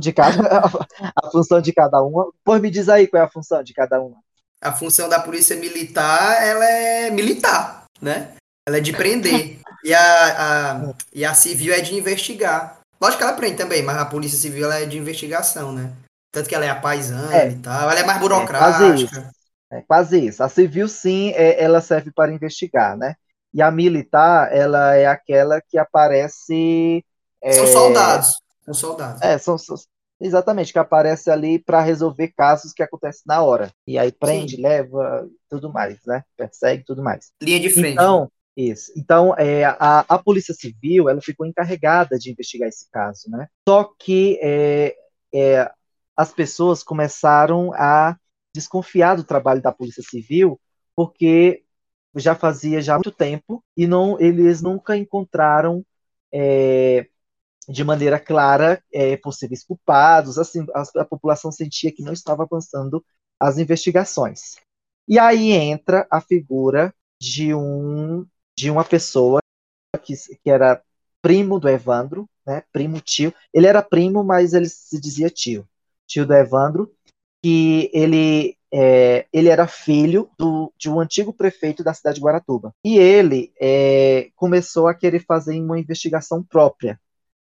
[0.00, 0.40] de cada
[1.14, 2.32] a função de cada uma.
[2.42, 4.23] Pois me diz aí qual é a função de cada uma.
[4.64, 8.32] A função da polícia militar, ela é militar, né?
[8.66, 9.58] Ela é de prender.
[9.84, 12.80] e, a, a, e a civil é de investigar.
[13.00, 15.92] Lógico que ela prende também, mas a polícia civil ela é de investigação, né?
[16.32, 17.90] Tanto que ela é a paisana é, e tal.
[17.90, 18.66] Ela é mais burocrática.
[18.66, 19.28] É quase isso.
[19.70, 20.42] É quase isso.
[20.42, 23.14] A civil, sim, é, ela serve para investigar, né?
[23.52, 27.04] E a militar, ela é aquela que aparece.
[27.52, 28.32] São soldados.
[28.64, 29.22] São soldados.
[29.22, 29.76] É, são, são
[30.20, 33.70] exatamente, que aparece ali para resolver casos que acontecem na hora.
[33.86, 34.62] E aí prende, Sim.
[34.62, 36.22] leva, tudo mais, né?
[36.36, 37.32] Persegue tudo mais.
[37.42, 37.94] Linha de frente.
[37.94, 38.92] Então, isso.
[38.96, 43.48] Então, é, a, a Polícia Civil, ela ficou encarregada de investigar esse caso, né?
[43.68, 44.94] Só que é,
[45.34, 45.70] é,
[46.16, 48.16] as pessoas começaram a
[48.54, 50.60] desconfiar do trabalho da Polícia Civil,
[50.94, 51.64] porque
[52.14, 55.84] já fazia já muito tempo e não eles nunca encontraram
[56.32, 57.08] é,
[57.68, 63.04] de maneira clara é, possíveis culpados, assim, a, a, população sentia que não estava avançando
[63.40, 64.56] as investigações.
[65.08, 69.40] E aí entra a figura de um de uma pessoa
[70.02, 70.80] que, que era
[71.20, 73.34] primo do Evandro, né, primo tio.
[73.52, 75.66] Ele era primo, mas ele se dizia tio,
[76.06, 76.92] tio do Evandro,
[77.42, 82.74] que ele é, ele era filho do, de um antigo prefeito da cidade de Guaratuba.
[82.84, 86.98] E ele é, começou a querer fazer uma investigação própria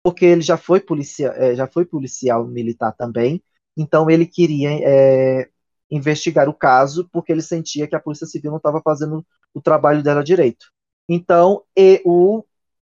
[0.10, 3.43] porque ele já foi policial, é, já foi policial militar também,
[3.78, 5.48] então ele queria é,
[5.91, 10.02] investigar o caso porque ele sentia que a Polícia Civil não estava fazendo o trabalho
[10.02, 10.72] dela direito.
[11.08, 12.43] Então, e o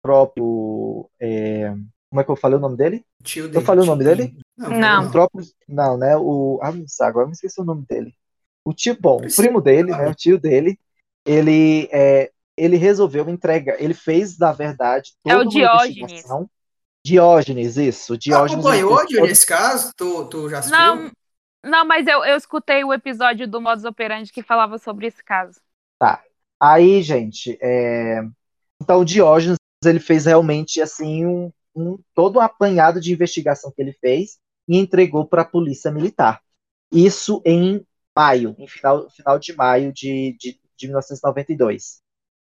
[0.02, 1.08] próprio.
[1.20, 1.70] É,
[2.10, 3.06] como é que eu falei o nome dele?
[3.24, 3.58] Tio dele.
[3.58, 4.36] Eu falei o nome dele?
[4.58, 4.70] Não.
[4.72, 5.08] Não.
[5.08, 6.18] O próprio, não, né?
[6.18, 8.12] O, ah, não sei, agora me esqueci o nome dele.
[8.66, 10.10] O tio, bom, o primo dele, né?
[10.10, 10.80] O tio dele,
[11.24, 16.26] ele, é, ele resolveu entregar, ele fez, na verdade, toda é o Diógenes.
[17.06, 18.18] Diógenes, isso.
[18.18, 19.92] Diógenes acompanhou, Dio, nesse caso?
[19.96, 20.80] Tu, tu já assistiu?
[20.80, 21.12] Não,
[21.64, 25.60] não mas eu, eu escutei o episódio do Modus Operandi que falava sobre esse caso.
[26.00, 26.24] Tá.
[26.60, 28.22] Aí, gente, é...
[28.82, 33.82] então o Diógenes, ele fez realmente, assim, um, um, todo um apanhado de investigação que
[33.82, 36.42] ele fez e entregou para a polícia militar.
[36.90, 37.86] Isso em
[38.16, 42.02] maio, em final, final de maio de, de, de 1992.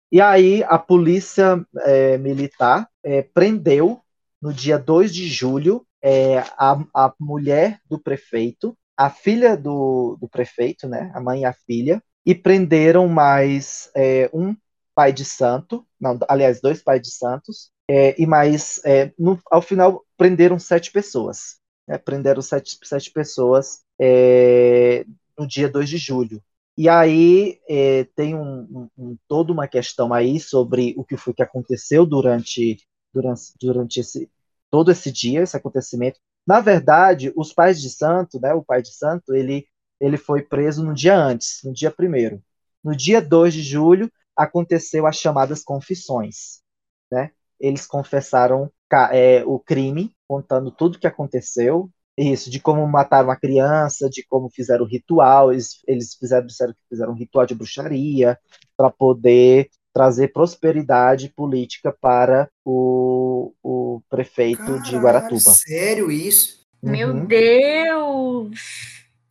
[0.09, 4.01] E aí a polícia é, militar é, prendeu
[4.41, 10.27] no dia 2 de julho, é, a, a mulher do prefeito, a filha do, do
[10.27, 14.55] prefeito, né, a mãe e a filha, e prenderam mais é, um
[14.93, 19.61] pai de santo, não, aliás, dois pais de santos, é, e mais, é, no, ao
[19.61, 21.57] final, prenderam sete pessoas.
[21.87, 25.05] Né, prenderam sete, sete pessoas é,
[25.37, 26.43] no dia 2 de julho.
[26.77, 31.41] E aí é, tem um, um, toda uma questão aí sobre o que foi que
[31.41, 32.77] aconteceu durante
[33.21, 34.29] durante, durante esse,
[34.69, 36.19] todo esse dia, esse acontecimento.
[36.45, 39.67] Na verdade, os pais de santo, né, o pai de santo, ele,
[39.99, 42.41] ele foi preso no dia antes, no dia primeiro.
[42.83, 46.61] No dia 2 de julho, aconteceu as chamadas confissões.
[47.11, 47.31] Né?
[47.59, 48.71] Eles confessaram
[49.11, 54.25] é, o crime, contando tudo o que aconteceu, isso, de como mataram a criança, de
[54.25, 58.39] como fizeram o ritual, eles, eles fizeram, disseram que fizeram um ritual de bruxaria
[58.75, 65.39] para poder trazer prosperidade política para o, o prefeito Caralho, de Guaratuba.
[65.39, 66.59] Sério isso?
[66.83, 67.25] Meu uhum.
[67.25, 68.59] Deus!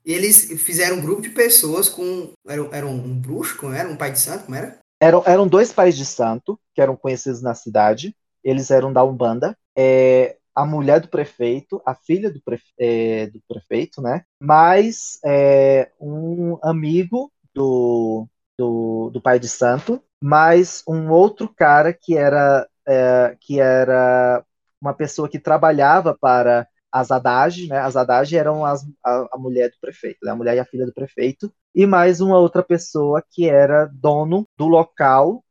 [0.05, 2.33] Eles fizeram um grupo de pessoas com.
[2.49, 3.89] Era, era um, um bruxo, como era?
[3.89, 4.81] Um pai de santo, como era?
[5.01, 8.13] Eram, eram dois pais de santo, que eram conhecidos na cidade.
[8.43, 9.57] Eles eram da Umbanda.
[9.79, 14.25] É, a mulher do prefeito, a filha do, prefe, é, do prefeito, né?
[14.43, 18.27] Mais é, um amigo do,
[18.59, 24.45] do, do pai de santo, mais um outro cara que era, é, que era
[24.81, 27.79] uma pessoa que trabalhava para as Haddad, né?
[27.79, 30.33] As Haddad eram as, a, a, mulher do prefeito, né?
[30.33, 34.47] a mulher e a filha do prefeito, e mais uma outra pessoa que era dono
[34.57, 35.45] do local,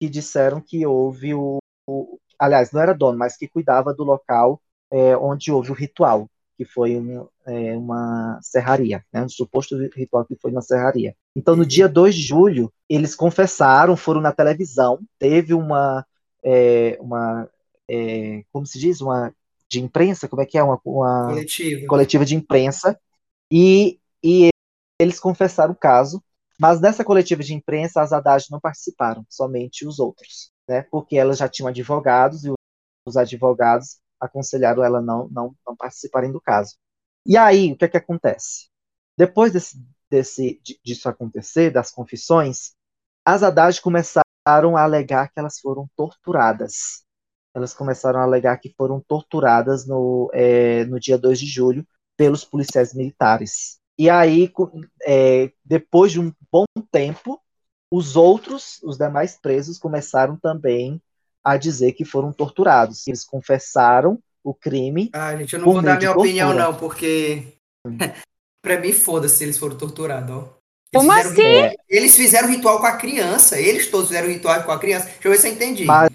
[0.00, 4.60] que disseram que houve o, o aliás, não era dono, mas que cuidava do local
[4.90, 10.24] é, onde houve o ritual que foi um, é, uma serraria, né, um suposto ritual
[10.24, 11.14] que foi uma serraria.
[11.36, 16.04] Então, no dia 2 de julho, eles confessaram, foram na televisão, teve uma,
[16.42, 17.48] é, uma
[17.88, 19.32] é, como se diz, uma
[19.68, 20.62] de imprensa, como é que é?
[20.62, 21.86] Uma, uma Coletiva.
[21.86, 22.98] coletiva de imprensa,
[23.52, 24.48] e, e
[25.00, 26.20] eles confessaram o caso,
[26.58, 30.82] mas nessa coletiva de imprensa as Haddad não participaram, somente os outros, né?
[30.90, 32.52] Porque elas já tinham advogados e
[33.06, 36.76] os advogados aconselharam ela não, não, não participarem do caso.
[37.26, 38.68] E aí, o que é que acontece?
[39.16, 42.72] Depois desse, desse, disso acontecer, das confissões,
[43.24, 47.04] as Haddad começaram a alegar que elas foram torturadas.
[47.54, 52.44] Elas começaram a alegar que foram torturadas no, é, no dia 2 de julho pelos
[52.44, 53.78] policiais militares.
[53.98, 54.50] E aí,
[55.04, 57.40] é, depois de um bom tempo,
[57.90, 61.02] os outros, os demais presos, começaram também
[61.52, 63.06] a dizer que foram torturados.
[63.06, 65.10] Eles confessaram o crime.
[65.12, 67.54] Ah, gente, eu não vou dar minha opinião, não, porque.
[68.62, 70.58] pra mim, foda-se se eles foram torturados, ó.
[70.90, 71.30] Eles Como assim?
[71.30, 73.60] Ritual, eles fizeram ritual com a criança.
[73.60, 75.06] Eles todos fizeram ritual com a criança.
[75.06, 75.84] Deixa eu ver se eu entendi.
[75.84, 76.10] Mas,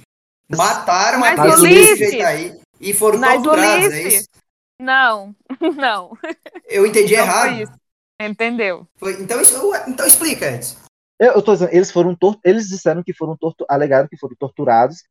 [0.50, 4.28] Mataram uma criança desse jeito aí e foram Mas torturados, é isso?
[4.80, 5.36] Não,
[5.78, 6.18] não.
[6.68, 7.72] Eu entendi não errado.
[8.22, 8.88] Entendeu?
[8.98, 10.78] Foi, então, isso, então explica, Edson.
[11.20, 15.04] Eu, eu tô dizendo, eles foram eles disseram que foram torturados, alegaram que foram torturados.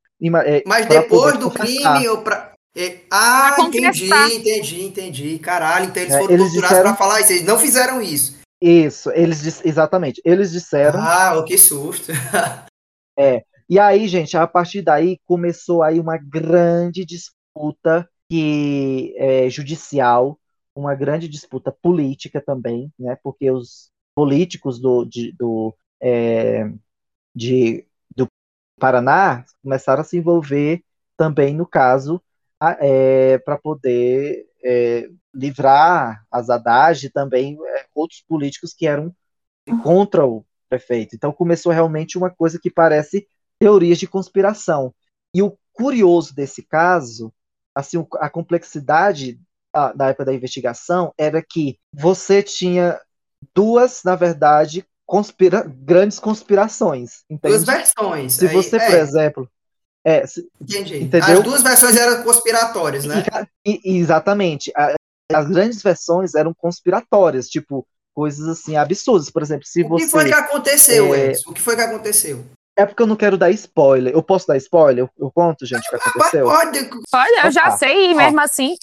[0.44, 1.94] É, Mas depois do confessar.
[1.94, 2.52] crime ou pra.
[2.74, 5.38] É, ah, entendi, entendi, entendi.
[5.38, 6.96] Caralho, então eles é, foram eles torturados disseram...
[6.96, 7.32] pra falar isso.
[7.32, 8.40] Eles não fizeram isso.
[8.62, 10.22] Isso, eles exatamente.
[10.24, 11.00] Eles disseram.
[11.00, 12.12] Ah, oh, que susto.
[13.18, 13.42] é.
[13.68, 20.38] E aí, gente, a partir daí começou aí uma grande disputa que é, judicial,
[20.74, 23.16] uma grande disputa política também, né?
[23.22, 26.70] Porque os políticos do, de, do, é,
[27.34, 27.91] de, do
[28.78, 30.82] Paraná começaram a se envolver
[31.16, 32.22] também no caso
[32.80, 39.14] é, para poder é, livrar as Haddad e também é, outros políticos que eram
[39.82, 41.14] contra o prefeito.
[41.14, 43.26] Então começou realmente uma coisa que parece
[43.58, 44.94] teorias de conspiração.
[45.34, 47.32] E o curioso desse caso,
[47.74, 49.40] assim, a complexidade
[49.72, 53.00] da, da época da investigação era que você tinha
[53.54, 57.22] duas, na verdade, conspira grandes conspirações.
[57.28, 57.56] Entende?
[57.56, 58.32] Duas versões.
[58.32, 58.86] Se você, é.
[58.86, 59.50] por exemplo.
[60.02, 61.02] É, se, Entendi.
[61.02, 61.38] Entendeu?
[61.38, 63.22] As duas versões eram conspiratórias, né?
[63.62, 64.72] E, e, exatamente.
[65.30, 69.28] As grandes versões eram conspiratórias, tipo, coisas assim absurdas.
[69.28, 70.04] Por exemplo, se você.
[70.04, 71.26] O que foi que aconteceu, é...
[71.26, 71.50] Edson?
[71.50, 72.46] O que foi que aconteceu?
[72.74, 74.14] É porque eu não quero dar spoiler.
[74.14, 75.04] Eu posso dar spoiler?
[75.04, 76.46] Eu, eu conto, gente, o que aconteceu?
[76.46, 77.76] Pode, pode eu já tá.
[77.76, 78.44] sei, mesmo ó.
[78.44, 78.76] assim.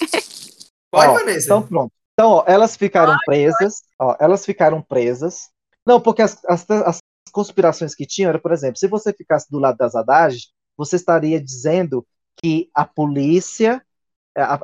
[0.91, 1.45] Pode, ó, Vanessa.
[1.45, 1.91] Então, pronto.
[2.13, 3.81] Então, ó, elas ficaram pode, presas.
[3.97, 4.11] Pode.
[4.11, 5.49] Ó, elas ficaram presas.
[5.89, 6.99] Não, porque as, as, as,
[7.31, 10.37] conspirações que tinham era, por exemplo, se você ficasse do lado das Haddad,
[10.77, 12.05] você estaria dizendo
[12.37, 13.83] que a polícia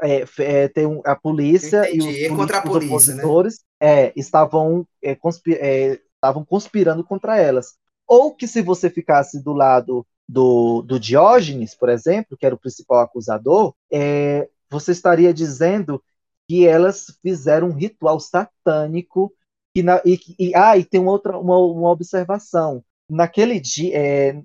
[0.04, 2.06] é, é, tem um, a polícia Entendi.
[2.06, 3.24] e os, é contra a polícia, né?
[3.24, 4.04] opositores né?
[4.04, 7.74] é, estavam, é, conspir, é, estavam conspirando contra elas.
[8.08, 12.60] Ou que se você ficasse do lado do, do Diógenes, por exemplo, que era o
[12.60, 16.04] principal acusador, é, você estaria dizendo
[16.48, 19.34] que elas fizeram um ritual satânico
[19.76, 22.84] e, na, e, e, ah, e tem uma outra uma, uma observação.
[23.10, 24.42] Naquele dia, é,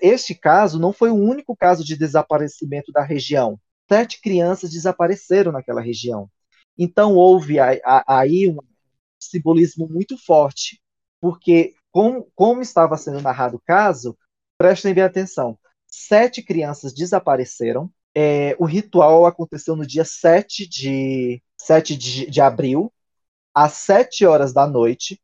[0.00, 3.60] este caso não foi o único caso de desaparecimento da região.
[3.90, 6.28] Sete crianças desapareceram naquela região.
[6.78, 8.56] Então houve aí um
[9.20, 10.80] simbolismo muito forte,
[11.20, 14.16] porque como, como estava sendo narrado o caso,
[14.56, 15.58] prestem bem atenção.
[15.86, 17.90] Sete crianças desapareceram.
[18.14, 22.92] É, o ritual aconteceu no dia 7 de, 7 de, de abril,
[23.54, 25.20] às 7 horas da noite,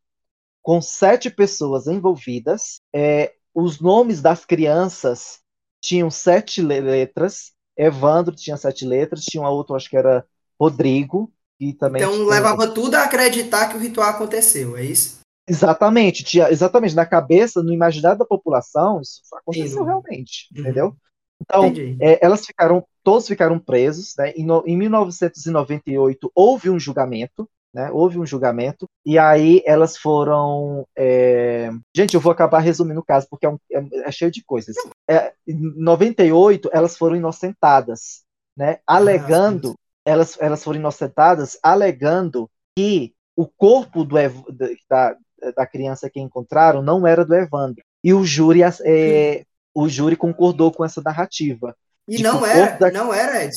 [0.62, 2.80] com sete pessoas envolvidas.
[2.94, 5.40] É, os nomes das crianças
[5.80, 7.52] tinham sete letras.
[7.74, 10.26] Evandro tinha sete letras, tinha uma outra, acho que era
[10.60, 11.32] Rodrigo.
[11.58, 12.26] E também então tinha...
[12.26, 15.20] levava tudo a acreditar que o ritual aconteceu, é isso?
[15.48, 19.84] Exatamente, tinha, exatamente, na cabeça, no imaginário da população, isso aconteceu Sim.
[19.84, 20.60] realmente, uhum.
[20.60, 20.96] entendeu?
[21.40, 24.32] Então, é, elas ficaram, todos ficaram presos, né?
[24.32, 27.90] Em, no, em 1998 houve um julgamento, né?
[27.92, 30.86] Houve um julgamento, e aí elas foram.
[30.96, 31.70] É...
[31.94, 34.76] Gente, eu vou acabar resumindo o caso, porque é, um, é, é cheio de coisas.
[35.08, 38.22] É, em 98, elas foram inocentadas,
[38.56, 38.78] né?
[38.86, 44.16] Alegando, ah, elas, elas foram inocentadas, alegando que o corpo do,
[44.88, 45.16] da,
[45.56, 47.84] da criança que encontraram não era do Evandro.
[48.02, 51.76] E o júri, é, o júri concordou com essa narrativa.
[52.08, 52.90] E não era, da...
[52.90, 53.52] não era, Ed.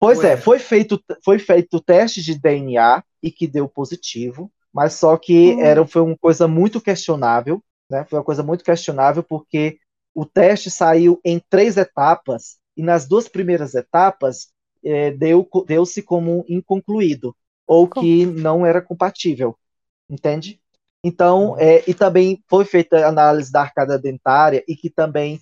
[0.00, 5.16] Pois é, foi feito, foi feito teste de DNA e que deu positivo, mas só
[5.16, 5.60] que hum.
[5.60, 8.04] era, foi uma coisa muito questionável, né?
[8.04, 9.78] Foi uma coisa muito questionável porque
[10.14, 14.48] o teste saiu em três etapas e nas duas primeiras etapas
[14.84, 17.34] é, deu, deu-se como inconcluído
[17.66, 19.56] ou que não era compatível,
[20.08, 20.60] entende?
[21.04, 25.40] Então, é, e também foi feita a análise da arcada dentária e que também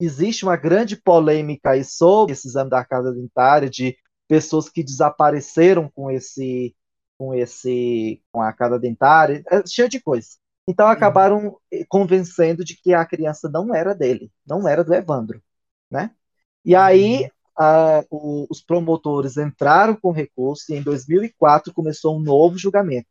[0.00, 3.96] existe uma grande polêmica aí sobre esse exame da casa dentária, de
[4.26, 6.74] pessoas que desapareceram com esse
[7.18, 10.28] com esse com a casa dentária, é cheio de coisa.
[10.68, 10.92] Então uhum.
[10.92, 15.42] acabaram eh, convencendo de que a criança não era dele, não era do Evandro,
[15.90, 16.12] né?
[16.64, 17.30] E aí uhum.
[17.58, 23.08] a, o, os promotores entraram com recurso e em 2004 começou um novo julgamento.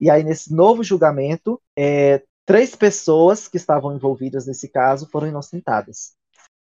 [0.00, 6.14] E aí nesse novo julgamento, é, três pessoas que estavam envolvidas nesse caso foram inocentadas.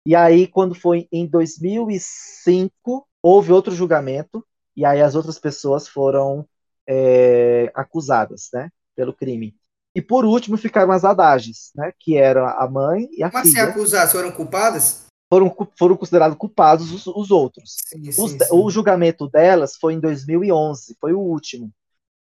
[0.05, 4.45] E aí quando foi em 2005 houve outro julgamento
[4.75, 6.47] e aí as outras pessoas foram
[6.89, 9.55] é, acusadas, né, pelo crime.
[9.95, 13.63] E por último ficaram as adages, né, que eram a mãe e a Mas filha.
[13.63, 15.05] Mas se acusadas foram culpadas?
[15.31, 17.75] Foram, foram considerados culpados os, os outros.
[17.87, 18.37] Sim, sim, os, sim.
[18.51, 21.71] O julgamento delas foi em 2011, foi o último.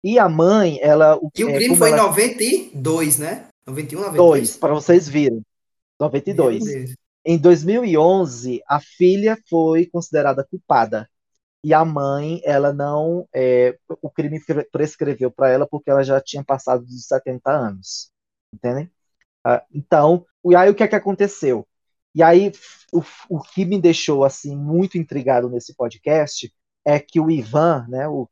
[0.03, 1.15] E a mãe, ela.
[1.15, 1.99] O, e o é, crime foi ela...
[1.99, 3.47] em 92, né?
[3.65, 4.57] 91, 92.
[4.57, 5.41] para vocês verem.
[5.99, 6.95] 92.
[7.25, 11.09] Em 2011, a filha foi considerada culpada
[11.67, 13.27] e a mãe, ela não.
[13.35, 14.39] É, o crime
[14.71, 18.09] prescreveu para ela porque ela já tinha passado dos 70 anos.
[18.53, 18.89] Entendem?
[19.45, 21.67] Ah, então, e aí o que é que aconteceu?
[22.15, 22.53] E aí,
[22.93, 26.49] o, o que me deixou assim muito intrigado nesse podcast
[26.85, 28.29] é que o Ivan, né, o,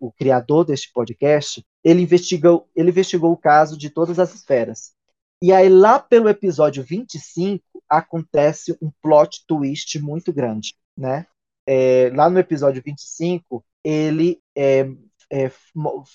[0.00, 4.94] o criador deste podcast, ele investigou, ele investigou o caso de todas as esferas.
[5.42, 11.26] E aí, lá pelo episódio 25, acontece um plot twist muito grande, né?
[11.70, 14.88] É, lá no episódio 25, ele é,
[15.30, 15.52] é,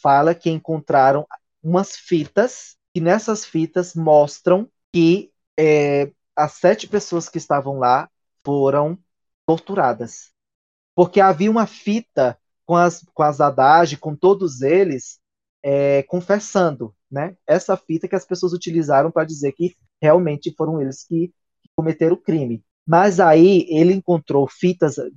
[0.01, 1.27] fala que encontraram
[1.61, 8.09] umas fitas, e nessas fitas mostram que é, as sete pessoas que estavam lá
[8.43, 8.97] foram
[9.45, 10.31] torturadas.
[10.95, 12.35] Porque havia uma fita
[12.65, 15.19] com as, com as Haddad, com todos eles,
[15.61, 17.37] é, confessando, né?
[17.45, 21.31] Essa fita que as pessoas utilizaram para dizer que realmente foram eles que
[21.75, 22.63] cometeram o crime.
[22.86, 25.11] Mas aí ele encontrou fitas uh,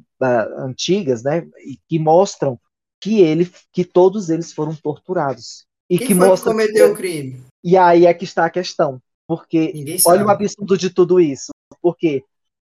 [0.59, 1.47] antigas, né,
[1.89, 2.59] que mostram
[3.01, 5.67] que ele, que todos eles foram torturados.
[5.89, 6.93] E Quem que foi mostra que cometeu que...
[6.93, 7.45] o crime?
[7.63, 9.73] E aí é que está a questão, porque
[10.07, 11.53] olha o absurdo de tudo isso,
[11.83, 12.25] porque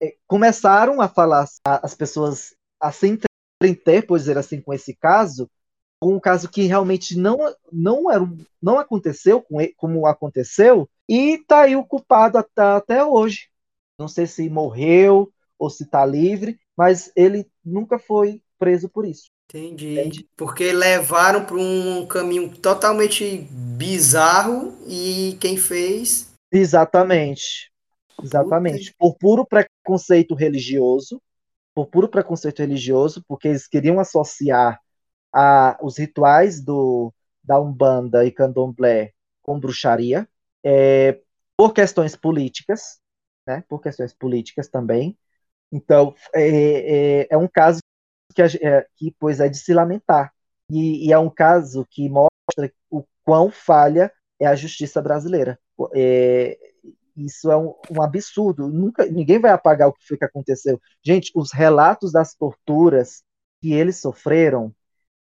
[0.01, 3.17] é, começaram a falar as pessoas a se
[3.61, 5.49] entreter, por dizer assim, com esse caso,
[5.99, 7.37] com um caso que realmente não
[7.71, 8.27] não era
[8.61, 9.45] não aconteceu
[9.77, 13.51] como aconteceu e tá aí o culpado até, até hoje
[14.01, 19.29] não sei se morreu ou se está livre, mas ele nunca foi preso por isso.
[19.47, 19.99] Entendi.
[19.99, 20.29] Entende?
[20.35, 26.33] Porque levaram para um caminho totalmente bizarro e quem fez.
[26.51, 27.71] Exatamente.
[28.23, 28.95] Exatamente.
[28.97, 31.21] Por puro preconceito religioso,
[31.75, 34.79] por puro preconceito religioso, porque eles queriam associar
[35.33, 40.27] a, os rituais do, da Umbanda e Candomblé com bruxaria,
[40.63, 41.19] é,
[41.57, 43.00] por questões políticas,
[43.45, 45.17] né, por questões políticas também.
[45.71, 47.79] Então, é, é, é um caso
[48.33, 50.33] que, é, que, pois, é de se lamentar.
[50.69, 55.59] E, e, é um caso que mostra o quão falha é a justiça brasileira.
[55.93, 56.57] É,
[57.15, 58.67] isso é um, um, absurdo.
[58.69, 60.81] Nunca, ninguém vai apagar o que foi que aconteceu.
[61.03, 63.23] Gente, os relatos das torturas
[63.61, 64.73] que eles sofreram,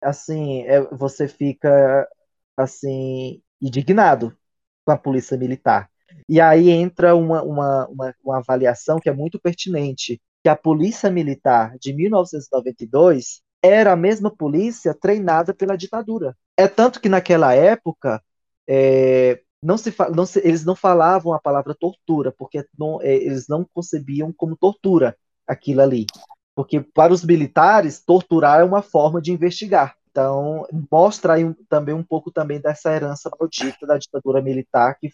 [0.03, 2.09] assim, é, você fica
[2.57, 4.37] assim indignado
[4.85, 5.91] com a polícia militar.
[6.29, 11.11] E aí entra uma, uma, uma, uma avaliação que é muito pertinente, que a polícia
[11.11, 16.37] militar de 1992 era a mesma polícia treinada pela ditadura.
[16.57, 18.23] É tanto que naquela época
[18.69, 23.49] é, não se, não se, eles não falavam a palavra tortura, porque não, é, eles
[23.49, 26.07] não concebiam como tortura aquilo ali.
[26.55, 29.97] Porque para os militares, torturar é uma forma de investigar.
[30.11, 35.11] Então, mostra aí um, também um pouco também dessa herança maldita da ditadura militar que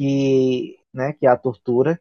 [0.00, 2.00] que, né, que é a tortura.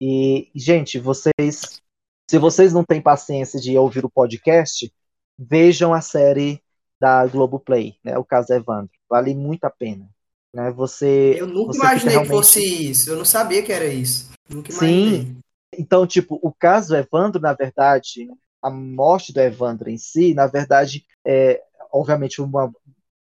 [0.00, 1.80] E, gente, vocês,
[2.28, 4.92] se vocês não têm paciência de ouvir o podcast,
[5.38, 6.60] vejam a série
[7.00, 8.90] da Globoplay, né, o caso Evandro.
[9.08, 10.10] Vale muito a pena.
[10.52, 10.72] Né?
[10.72, 12.30] Você, eu nunca você imaginei realmente...
[12.30, 13.10] que fosse isso.
[13.10, 14.32] Eu não sabia que era isso.
[14.48, 15.38] Nunca Sim.
[15.78, 18.28] Então, tipo, o caso Evandro, na verdade,
[18.60, 22.72] a morte do Evandro em si, na verdade, é obviamente uma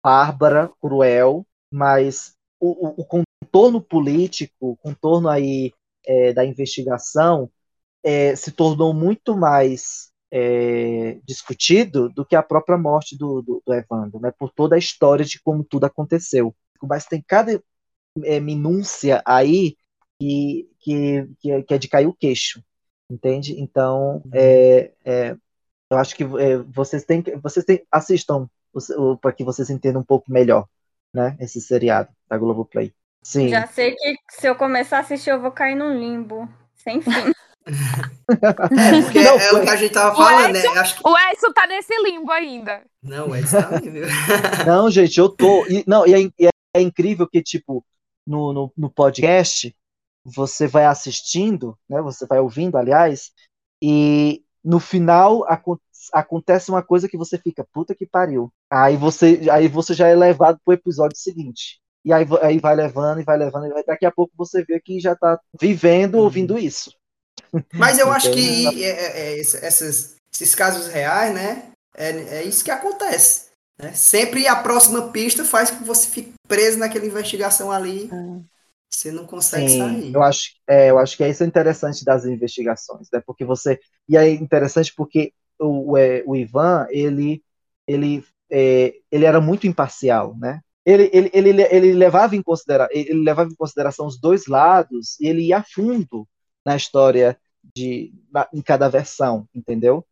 [0.03, 3.24] bárbara, cruel, mas o, o,
[3.56, 5.74] contorno político, contorno aí
[6.06, 7.49] é, da investigação
[8.03, 13.74] é, se tornou muito mais é, discutido do que a própria morte do, do, do,
[13.74, 14.34] Evandro, né?
[14.38, 16.53] Por toda a história de como tudo aconteceu.
[16.84, 17.64] Mas tem cada
[18.26, 19.78] é, minúcia aí
[20.20, 22.62] que, que, que, é de cair o queixo,
[23.10, 23.58] entende?
[23.58, 24.32] Então, uhum.
[24.34, 25.38] é, é,
[25.89, 26.26] eu acho que
[26.74, 28.49] vocês têm, vocês têm, assistam
[29.22, 30.68] para que vocês entendam um pouco melhor,
[31.14, 31.38] né?
[31.39, 32.93] Esse seriado da Globoplay.
[33.26, 33.49] Sim.
[33.49, 36.47] Já sei que se eu começar a assistir, eu vou cair num limbo.
[36.76, 37.09] Sem fim.
[37.11, 37.23] É,
[39.01, 40.59] porque Não, é, o que a gente tava falando, né?
[40.80, 41.09] Acho que...
[41.09, 42.84] O Edson tá nesse limbo ainda.
[43.01, 43.82] Não, o Edson tá?
[44.67, 45.65] Não, gente, eu tô.
[45.65, 47.84] E, não, e é, e é incrível que, tipo,
[48.28, 49.76] no, no, no podcast,
[50.23, 52.03] você vai assistindo, né?
[52.03, 53.32] Você vai ouvindo, aliás,
[53.82, 55.80] e no final acon-
[56.13, 58.53] acontece uma coisa que você fica, puta que pariu.
[58.69, 61.84] Aí você, aí você já é levado pro episódio seguinte.
[62.06, 64.80] E aí, aí vai levando e vai levando, e vai- daqui a pouco você vê
[64.80, 66.91] que já tá vivendo ouvindo isso.
[67.78, 71.72] Mas eu acho Então, que é, é, é, esse- essas- esses casos reais, né?
[71.95, 73.45] É, é isso que acontece.
[73.80, 73.93] Né?
[73.93, 78.10] Sempre a próxima pista faz com que você fique preso naquela investigação ali.
[78.93, 80.14] Você não consegue Sim, sair.
[80.14, 83.22] eu acho, é, eu acho que isso é interessante das investigações, né?
[83.26, 83.80] Porque você
[84.10, 87.43] e é interessante porque o, o, é, o Ivan ele
[87.88, 90.62] ele é, ele era muito imparcial, né?
[90.86, 95.27] Ele, ele, ele, ele levava em considera ele levava em consideração os dois lados e
[95.27, 96.27] ele ia a fundo
[96.65, 97.38] na história
[97.75, 100.05] de na, em cada versão, entendeu?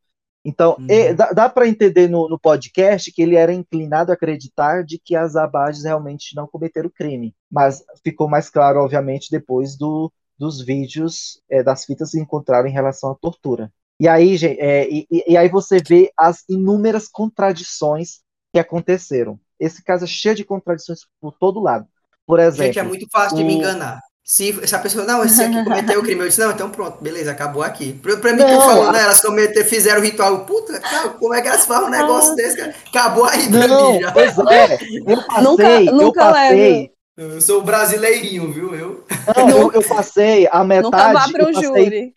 [0.45, 0.87] Então, Uhum.
[0.89, 4.99] e- dá, dá para entender no, no podcast que ele era inclinado a acreditar de
[4.99, 7.33] que as abages realmente não cometeram crime.
[7.51, 12.73] Mas ficou mais claro, obviamente, depois do, dos vídeos é, das fitas que encontraram em
[12.73, 13.71] relação à tortura.
[13.99, 18.21] E aí, gente, é, e- e aí você vê as inúmeras contradições
[18.51, 19.39] que aconteceram.
[19.63, 21.85] Esse caso é cheio de contradições por todo lado.
[22.25, 23.99] Por exemplo, Gente, é muito fácil de me o- enganar.
[24.25, 27.03] Se, se a pessoa, não, esse aqui cometeu o crime, eu disse, não, então pronto,
[27.03, 27.91] beleza, acabou aqui.
[27.91, 31.09] Pra, pra mim, que eu Não, falo, né, elas cometeram, fizeram o ritual, puta, cara,
[31.09, 32.73] como é que elas fazem um negócio desse, cara?
[32.87, 34.11] Acabou aí pra não, mim já.
[34.13, 38.73] pois é, eu passei, Nunca- eu nunca passei, Eu sou brasileirinho, viu?
[38.73, 39.03] Eu.
[39.35, 42.15] não, eu, eu passei a metade, Nunca vá para eu um passei júri.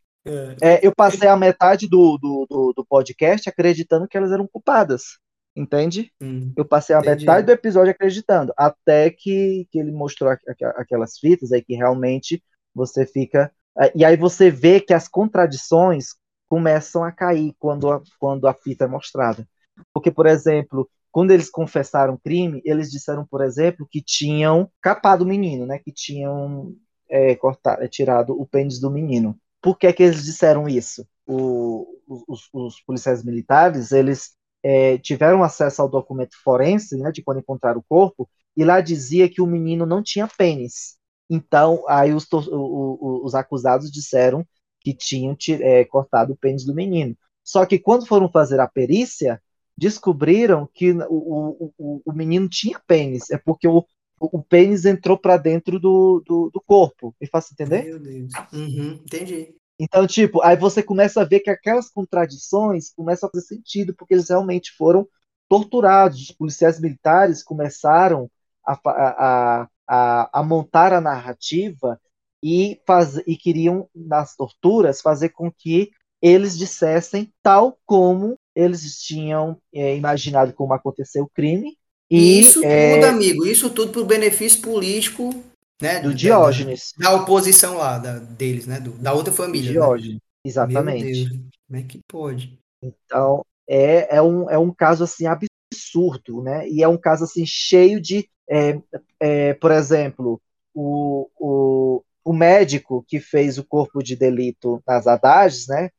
[0.60, 5.18] É, eu passei a metade do, do, do, do podcast acreditando que elas eram culpadas.
[5.56, 6.12] Entende?
[6.20, 6.52] Hum.
[6.56, 7.20] Eu passei a Entendi.
[7.20, 8.52] metade do episódio acreditando.
[8.56, 12.42] Até que, que ele mostrou aqu- aqu- aquelas fitas aí que realmente
[12.74, 13.50] você fica.
[13.78, 16.08] é, E aí você vê que as contradições
[16.48, 19.46] começam a cair quando a, quando a fita é mostrada.
[19.92, 25.24] Porque, por exemplo, quando eles confessaram o crime, eles disseram, por exemplo, que tinham capado
[25.24, 25.78] o menino, né?
[25.78, 26.74] Que tinham
[27.08, 29.36] é, cortado, é, tirado o pênis do menino.
[29.62, 31.06] Por que, que eles disseram isso?
[31.26, 31.86] O-
[32.28, 34.35] os, os policiais militares, eles
[34.66, 39.28] é, tiveram acesso ao documento forense, né, de quando encontraram o corpo, e lá dizia
[39.28, 40.96] que o menino não tinha pênis.
[41.30, 44.44] Então, aí os, o- o- os acusados disseram
[44.80, 47.16] que tinham ti- é, cortado o pênis do menino.
[47.44, 49.40] Só que quando foram fazer a perícia,
[49.76, 53.30] descobriram que o, o, o, menino tinha pênis.
[53.30, 53.78] É porque o,
[54.20, 57.14] o, o pênis entrou para dentro do, do, do corpo.
[57.20, 57.84] Me faço entender?
[57.84, 58.32] Meu Deus.
[58.52, 59.54] Uhum, entendi.
[59.78, 64.14] Então, tipo, aí você começa a ver que aquelas contradições começam a fazer sentido, porque
[64.14, 65.06] eles realmente foram
[65.48, 66.22] torturados.
[66.22, 68.30] Os policiais militares começaram
[68.66, 72.00] a, a, a, a montar a narrativa
[72.42, 75.90] e, faz, e queriam, nas torturas, fazer com que
[76.22, 81.76] eles dissessem tal como eles tinham é, imaginado como aconteceu o crime.
[82.10, 85.34] E, isso é, tudo, amigo, isso tudo pro benefício político,
[85.80, 86.00] né?
[86.00, 86.92] do Diógenes.
[86.96, 88.80] Da, da oposição lá, da, deles, né?
[88.80, 89.68] do- da outra família.
[89.68, 89.72] né?
[89.72, 91.04] Diógenes, exatamente.
[91.04, 92.58] Meu Deus, como é que pode?
[92.82, 96.68] Então, é, é, um, é um caso assim absurdo, né?
[96.68, 98.80] E é um caso assim cheio de, é,
[99.20, 100.40] é, por exemplo,
[100.74, 105.90] o, o, o médico que fez o corpo de delito nas Haddades, né?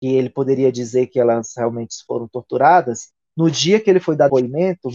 [0.00, 3.10] Que ele poderia dizer que elas realmente foram torturadas.
[3.36, 4.88] No dia que ele foi dar depoimento,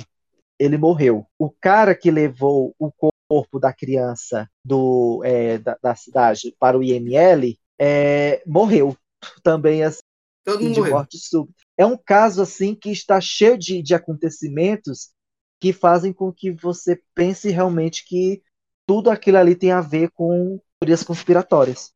[0.60, 1.26] ele morreu.
[1.38, 3.14] O cara que levou o corpo
[3.60, 8.96] da criança do, é, da, da cidade para o IML é, morreu
[9.44, 10.00] também assim
[10.46, 10.94] Todo mundo de morreu.
[10.96, 11.58] morte súbita.
[11.78, 15.10] É um caso assim que está cheio de, de acontecimentos
[15.60, 18.44] que fazem com que você pense realmente que
[18.88, 21.92] tudo aquilo ali tem a ver com teorias conspiratórias.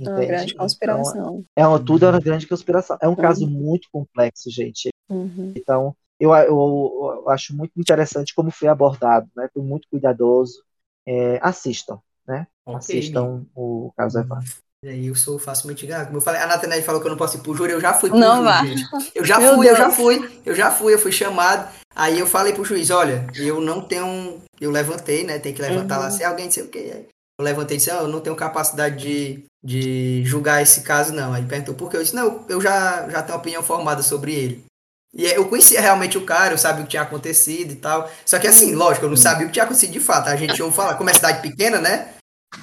[0.00, 1.44] É uma grande Então, conspiração.
[1.54, 2.98] é uma, tudo é uma grande conspiração.
[3.00, 4.88] É um caso muito complexo, gente.
[5.08, 5.52] Uhum.
[5.56, 9.48] Então, eu, eu, eu acho muito interessante como foi abordado, né?
[9.52, 10.64] Foi muito cuidadoso.
[11.06, 12.46] É, assistam, né?
[12.66, 14.52] Ok, assistam o caso Evandro.
[14.84, 16.06] E aí eu sou facilmente enganado.
[16.06, 17.94] Como eu falei, a Nathanael falou que eu não posso ir pro júri, eu já
[17.94, 18.98] fui pro Não júri, vá.
[19.14, 21.72] Eu já Meu fui, eu já fui, eu já fui, eu fui chamado.
[21.94, 24.40] Aí eu falei pro juiz, olha, eu não tenho.
[24.60, 25.38] Eu levantei, né?
[25.38, 26.06] Tem que levantar lá.
[26.06, 26.10] Uhum.
[26.10, 27.06] Se alguém disser o quê?
[27.38, 31.32] Eu levantei e disse, "Ah, eu não tenho capacidade de, de julgar esse caso, não.
[31.32, 31.96] Aí perguntou por quê?
[31.96, 34.64] Eu disse, não, eu já, já tenho opinião formada sobre ele.
[35.14, 38.10] E eu conhecia realmente o cara, eu sabia o que tinha acontecido e tal.
[38.24, 40.28] Só que assim, lógico, eu não sabia o que tinha acontecido de fato.
[40.28, 42.14] A gente ouve falar, como é cidade pequena, né?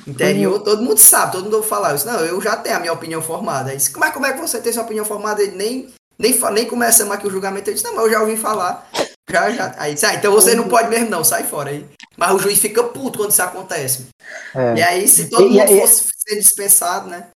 [0.08, 1.92] Interior, todo mundo sabe, todo mundo ouve falar.
[1.92, 3.76] Eu disse, não, eu já tenho a minha opinião formada.
[3.76, 5.42] Disse, como é, como é que você tem sua opinião formada?
[5.44, 7.70] Ele nem, nem, nem começamos aqui o julgamento.
[7.70, 8.90] Eu disse, não, mas eu já ouvi falar.
[9.30, 9.76] Já, já.
[9.78, 11.86] Aí disse, ah, então você não pode mesmo não, sai fora aí.
[12.18, 14.08] Mas o juiz fica puto quando isso acontece.
[14.56, 14.76] É.
[14.76, 17.28] E aí, se todo e- mundo e- fosse ser dispensado, né?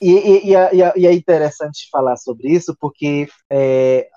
[0.00, 4.08] E, e, e, é, e, é interessante falar sobre isso, porque é,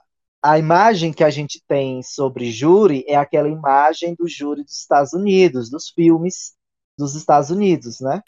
[0.44, 5.14] a imagem que a gente tem sobre júri é aquela imagem do júri dos Estados
[5.14, 6.54] Unidos, dos filmes
[6.98, 8.22] dos Estados Unidos, né?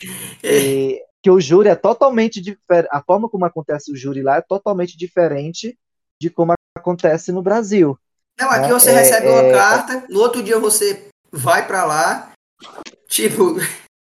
[0.44, 4.42] E, que o júri é totalmente diferente, a forma como acontece o júri lá é
[4.42, 5.78] totalmente diferente
[6.22, 7.98] de como acontece no Brasil.
[8.38, 8.74] Não, aqui né?
[8.74, 12.34] você é, recebe uma é, carta, no outro dia você vai para lá,
[13.08, 13.56] tipo,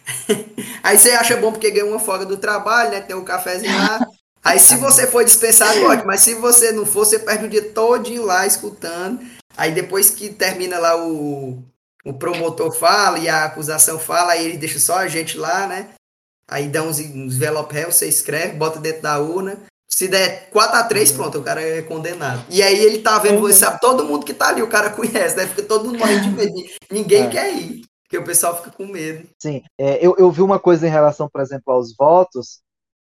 [0.83, 3.01] aí você acha bom porque ganhou uma folga do trabalho, né?
[3.01, 4.01] Tem um cafezinho lá.
[4.43, 7.71] Aí se você for dispensado, ótimo, mas se você não for, você perde o dia
[7.71, 9.21] todinho lá escutando.
[9.57, 11.63] Aí depois que termina lá o,
[12.05, 15.91] o promotor fala e a acusação fala, aí ele deixa só a gente lá, né?
[16.49, 19.59] Aí dá uns, uns envelope réu, você escreve, bota dentro da urna.
[19.87, 21.17] Se der 4 a 3 uhum.
[21.17, 22.45] pronto, o cara é condenado.
[22.49, 25.37] E aí ele tá vendo, você sabe, todo mundo que tá ali, o cara conhece,
[25.37, 25.47] né?
[25.47, 26.55] Fica todo mundo morrendo de medo.
[26.91, 27.29] Ninguém é.
[27.29, 29.29] quer ir, porque o pessoal fica com medo.
[29.39, 32.61] Sim, é, eu, eu vi uma coisa em relação, por exemplo, aos votos,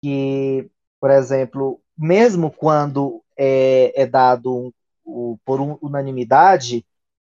[0.04, 0.70] que,
[1.00, 4.74] por exemplo, mesmo quando é, é dado
[5.06, 6.86] um, por unanimidade,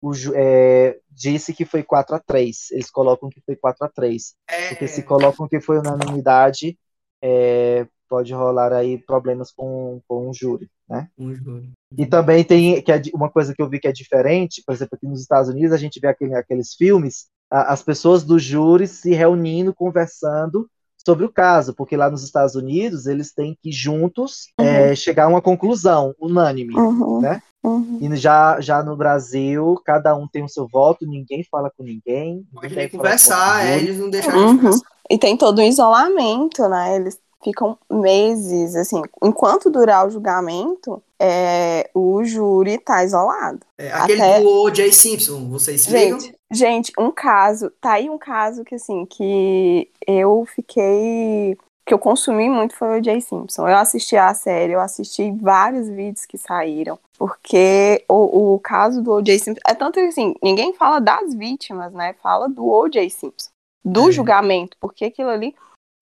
[0.00, 4.34] o, é, disse que foi 4 a 3 Eles colocam que foi 4 a 3
[4.48, 4.68] é...
[4.68, 6.78] Porque se colocam que foi unanimidade,
[7.22, 11.08] é, pode rolar aí problemas com, com o júri, né?
[11.16, 11.72] Um júri.
[11.96, 14.96] E também tem que é uma coisa que eu vi que é diferente, por exemplo,
[14.96, 18.86] aqui nos Estados Unidos a gente vê aquele, aqueles filmes, a, as pessoas do júri
[18.86, 20.68] se reunindo, conversando
[21.06, 24.66] sobre o caso, porque lá nos Estados Unidos eles têm que juntos uhum.
[24.66, 27.20] é, chegar a uma conclusão unânime, uhum.
[27.20, 27.42] né?
[27.62, 27.98] Uhum.
[28.00, 32.46] E já, já no Brasil, cada um tem o seu voto, ninguém fala com ninguém.
[32.52, 34.54] Pode nem conversar, é, eles não deixam uhum.
[34.54, 34.86] de conversar.
[35.10, 36.96] E tem todo um isolamento, né?
[36.96, 43.60] Eles ficam meses, assim, enquanto durar o julgamento, é, o júri tá isolado.
[43.76, 44.40] É, aquele Até...
[44.40, 44.90] do O.J.
[44.92, 46.20] Simpson, vocês viram?
[46.20, 51.98] Gente, gente, um caso, tá aí um caso que, assim, que eu fiquei que eu
[51.98, 53.20] consumi muito foi o J.
[53.20, 53.68] Simpson.
[53.68, 59.12] Eu assisti a série, eu assisti vários vídeos que saíram, porque o, o caso do
[59.12, 59.38] O.J.
[59.38, 62.14] Simpson é tanto que assim, ninguém fala das vítimas, né?
[62.22, 63.10] Fala do O.J.
[63.10, 63.50] Simpson,
[63.84, 64.12] do é.
[64.12, 65.54] julgamento, porque aquilo ali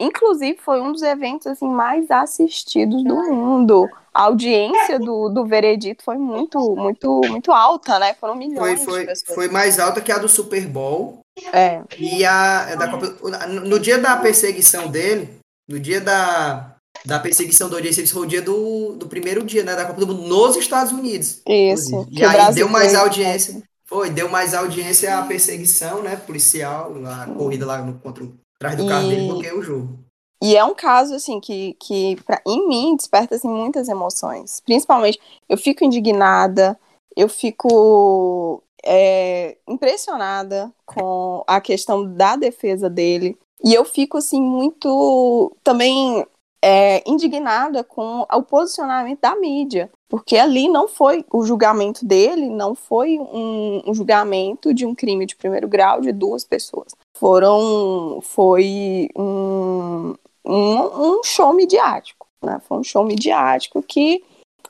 [0.03, 3.89] Inclusive, foi um dos eventos assim, mais assistidos do mundo.
[4.15, 8.15] A audiência do, do veredito foi muito, muito, muito alta, né?
[8.15, 9.35] Foram milhões foi, foi, de pessoas.
[9.35, 11.21] Foi mais alta que a do Super Bowl.
[11.53, 11.83] É.
[11.99, 13.07] E a da Copa,
[13.47, 17.93] no dia da perseguição dele, no dia da, da perseguição do O.J.
[17.93, 19.75] Simpson, foi o dia do, do primeiro dia, né?
[19.75, 21.41] Da Copa do Mundo nos Estados Unidos.
[21.49, 22.07] Isso.
[22.11, 23.63] E aí deu mais audiência.
[23.87, 26.17] Foi, deu mais audiência à perseguição, né?
[26.17, 29.09] Policial, a corrida lá no, contra o atrás do carro e...
[29.09, 29.99] dele bloqueia o jogo.
[30.43, 34.61] E é um caso, assim, que, que pra, em mim desperta, assim, muitas emoções.
[34.65, 36.77] Principalmente, eu fico indignada,
[37.17, 43.39] eu fico é, impressionada com a questão da defesa dele.
[43.65, 46.27] E eu fico, assim, muito também
[46.61, 49.91] é, indignada com o posicionamento da mídia.
[50.11, 55.25] Porque ali não foi o julgamento dele, não foi um, um julgamento de um crime
[55.25, 60.13] de primeiro grau de duas pessoas foram foi um,
[60.45, 62.61] um, um show midiático, né?
[62.67, 64.23] Foi um show midiático que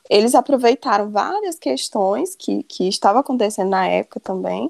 [0.09, 4.69] eles aproveitaram várias questões que, que estavam acontecendo na época também,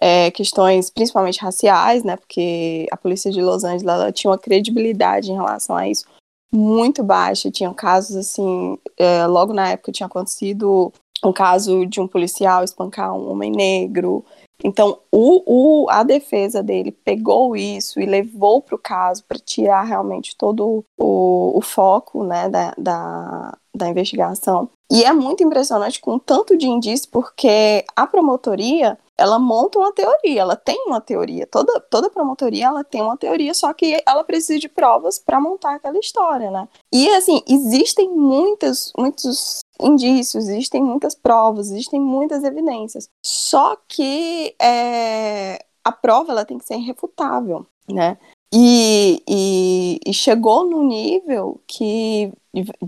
[0.00, 2.16] é, questões principalmente raciais, né?
[2.16, 6.04] Porque a polícia de Los Angeles tinha uma credibilidade em relação a isso
[6.52, 7.50] muito baixa.
[7.50, 10.92] Tinham casos assim, é, logo na época tinha acontecido
[11.24, 14.24] um caso de um policial espancar um homem negro.
[14.62, 19.82] Então, o, o, a defesa dele pegou isso e levou para o caso para tirar
[19.82, 24.70] realmente todo o, o foco né, da, da, da, investigação.
[24.90, 30.40] E é muito impressionante com tanto de indício, porque a promotoria ela monta uma teoria,
[30.40, 31.46] ela tem uma teoria.
[31.46, 35.76] Toda, toda promotoria ela tem uma teoria, só que ela precisa de provas para montar
[35.76, 36.68] aquela história, né?
[36.92, 43.08] E assim, existem muitos, muitos indícios, existem muitas provas, existem muitas evidências.
[43.24, 48.18] Só que é, a prova ela tem que ser irrefutável, né?
[48.52, 52.30] E, e, e, chegou no nível que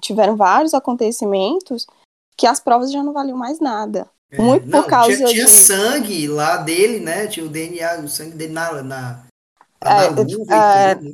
[0.03, 1.87] tiveram vários acontecimentos
[2.37, 4.11] que as provas já não valiam mais nada.
[4.35, 5.51] É, Muito não, por causa tinha, tinha de...
[5.51, 7.27] sangue lá dele, né?
[7.27, 8.83] Tinha o DNA, o sangue dele na.
[8.83, 9.25] na,
[9.83, 11.13] na, é, luva é, né?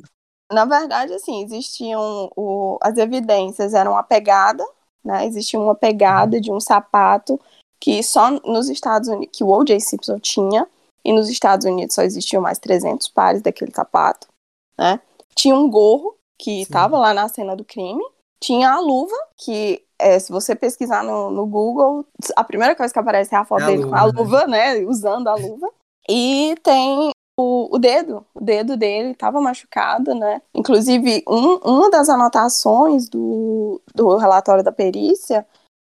[0.52, 4.64] na verdade, assim, existiam o, as evidências eram a pegada
[5.04, 5.26] né?
[5.26, 7.40] Existia uma pegada de um sapato
[7.80, 9.80] que só nos Estados Unidos, que o O.J.
[9.80, 10.66] Simpson tinha,
[11.02, 14.28] e nos Estados Unidos só existiam mais 300 pares daquele sapato,
[14.76, 15.00] né?
[15.34, 18.02] Tinha um gorro que estava lá na cena do crime,
[18.38, 22.04] tinha a luva, que é, se você pesquisar no, no, Google,
[22.36, 24.46] a primeira coisa que aparece é a foto é a dele luva, com a luva,
[24.46, 24.74] né?
[24.74, 24.86] né?
[24.86, 25.70] Usando a luva.
[26.08, 30.42] E tem o dedo, o dedo dele estava machucado, né?
[30.54, 35.46] Inclusive, um, uma das anotações do, do relatório da perícia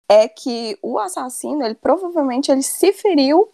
[0.09, 3.51] é que o assassino, ele provavelmente ele se feriu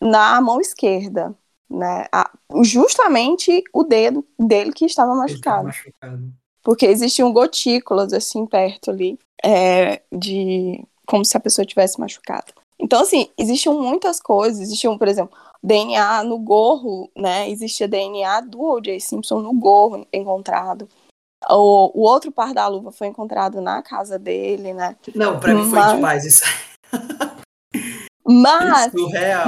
[0.00, 1.34] na mão esquerda,
[1.68, 2.06] né?
[2.12, 2.30] A,
[2.62, 5.64] justamente o dedo dele que estava machucado.
[5.64, 6.32] machucado.
[6.66, 12.52] Porque existiam gotículas assim perto ali, é, de como se a pessoa tivesse machucado.
[12.76, 14.62] Então, assim, existiam muitas coisas.
[14.62, 17.48] Existiam, por exemplo, DNA no gorro, né?
[17.48, 18.98] Existia DNA do O.J.
[18.98, 20.88] Simpson no gorro encontrado.
[21.48, 24.96] O, o outro par da luva foi encontrado na casa dele, né?
[25.14, 25.92] Não, pra mim foi mas...
[25.92, 26.44] demais isso.
[28.26, 28.92] mas,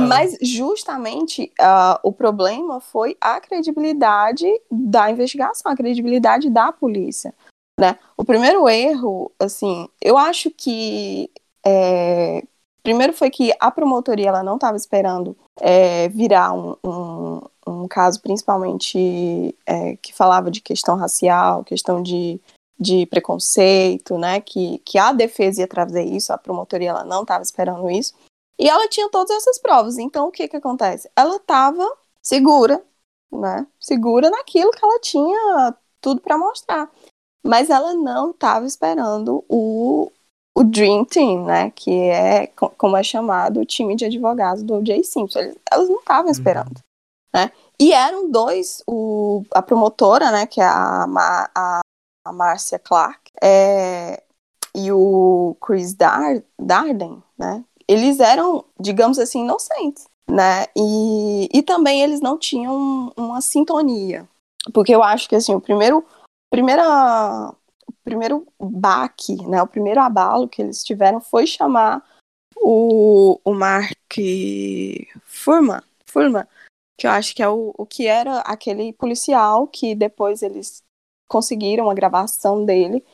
[0.08, 7.34] mas justamente uh, o problema foi a credibilidade da investigação, a credibilidade da polícia.
[7.78, 7.98] Né?
[8.16, 11.30] O primeiro erro, assim, eu acho que
[11.64, 12.42] é,
[12.82, 18.20] primeiro foi que a promotoria ela não estava esperando é, virar um, um, um, caso
[18.22, 22.40] principalmente é, que falava de questão racial, questão de,
[22.80, 24.40] de preconceito, né?
[24.40, 28.14] Que, que a defesa ia trazer isso, a promotoria ela não estava esperando isso.
[28.58, 29.98] E ela tinha todas essas provas.
[29.98, 31.08] Então, o que que acontece?
[31.14, 31.86] Ela estava
[32.22, 32.82] segura,
[33.30, 33.66] né?
[33.78, 36.90] Segura naquilo que ela tinha tudo para mostrar.
[37.44, 40.10] Mas ela não estava esperando o,
[40.54, 41.70] o Dream Team, né?
[41.70, 45.38] Que é como é chamado o time de advogados do Jay Simpson.
[45.38, 46.30] Eles, elas não estavam uhum.
[46.30, 46.82] esperando, uhum.
[47.32, 47.52] né?
[47.80, 50.46] E eram dois, o, a promotora, né?
[50.46, 51.06] Que é a,
[51.54, 51.80] a,
[52.24, 54.22] a Marcia Clark é,
[54.74, 57.64] e o Chris Dar, Darden, né?
[57.88, 60.66] Eles eram, digamos assim, inocentes, né?
[60.76, 64.28] E, e também eles não tinham uma sintonia.
[64.74, 66.04] Porque eu acho que, assim, o primeiro
[66.50, 67.54] primeira
[68.04, 72.02] primeiro baque, né, o primeiro abalo que eles tiveram foi chamar
[72.56, 73.94] o, o Mark
[75.24, 76.46] Furman, Furman,
[76.96, 80.82] que eu acho que é o, o que era aquele policial que depois eles
[81.28, 83.04] conseguiram a gravação dele,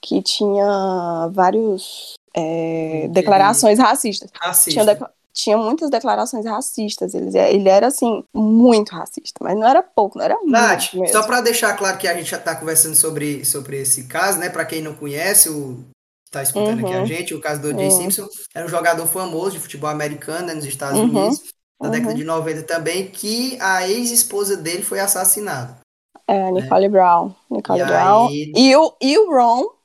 [0.00, 4.30] que tinha vários é, declarações racistas.
[4.34, 4.84] Racista.
[4.84, 7.14] Tinha, tinha muitas declarações racistas.
[7.14, 11.12] Ele, ele era, assim, muito racista, mas não era pouco, não era Nath, muito.
[11.12, 14.48] Só para deixar claro que a gente já está conversando sobre, sobre esse caso, né?
[14.48, 15.84] Para quem não conhece, o
[16.28, 16.86] está escutando uhum.
[16.86, 17.06] aqui a uhum.
[17.06, 17.84] gente, o caso do O.J.
[17.84, 17.90] uhum.
[17.90, 21.04] Simpson, era um jogador famoso de futebol americano né, nos Estados uhum.
[21.06, 21.42] Unidos,
[21.80, 22.66] na década de 90 uhum.
[22.66, 25.78] também, que a ex-esposa dele foi assassinada.
[26.26, 26.60] É, né?
[26.60, 26.88] Nicole né?
[26.88, 27.34] Brown.
[27.50, 28.28] Nicole e Brown.
[28.28, 28.52] Aí...
[28.54, 29.77] E, o, e o Ron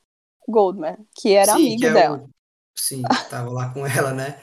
[0.48, 2.18] Goldman, que era sim, amigo que é dela.
[2.18, 2.30] O...
[2.76, 4.40] Sim, tava lá com ela, né?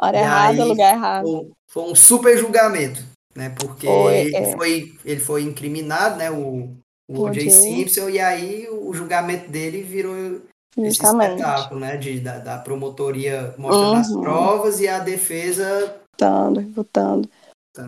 [0.00, 1.26] Hora e errada, aí, lugar errado.
[1.26, 3.02] Foi, foi, um super julgamento,
[3.34, 3.50] né?
[3.50, 4.56] Porque foi, ele, é.
[4.56, 6.30] foi, ele foi incriminado, né?
[6.30, 6.76] O,
[7.08, 7.50] o O.J.
[7.50, 10.42] Simpson, e aí o julgamento dele virou
[10.78, 11.96] esse espetáculo, né?
[11.96, 14.00] De, da, da promotoria mostrando uhum.
[14.00, 15.96] as provas e a defesa.
[16.12, 17.28] Votando, votando.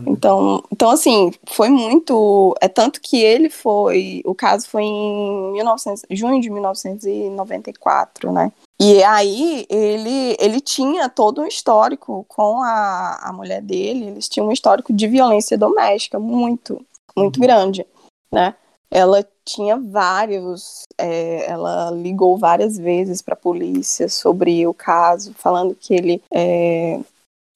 [0.07, 2.55] Então, então, assim, foi muito.
[2.61, 4.23] É tanto que ele foi.
[4.25, 8.53] O caso foi em 1900, junho de 1994, né?
[8.81, 14.49] E aí ele, ele tinha todo um histórico com a, a mulher dele, eles tinham
[14.49, 16.81] um histórico de violência doméstica muito,
[17.17, 17.43] muito uhum.
[17.43, 17.85] grande,
[18.31, 18.55] né?
[18.91, 25.75] Ela tinha vários, é, ela ligou várias vezes para a polícia sobre o caso, falando
[25.75, 27.01] que ele é,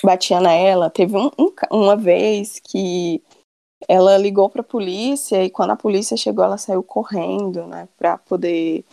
[0.03, 0.91] batia nela.
[0.91, 3.23] Teve um, um, uma vez que
[3.89, 8.19] ela ligou para a polícia e quando a polícia chegou, ela saiu correndo, né, para
[8.19, 8.85] poder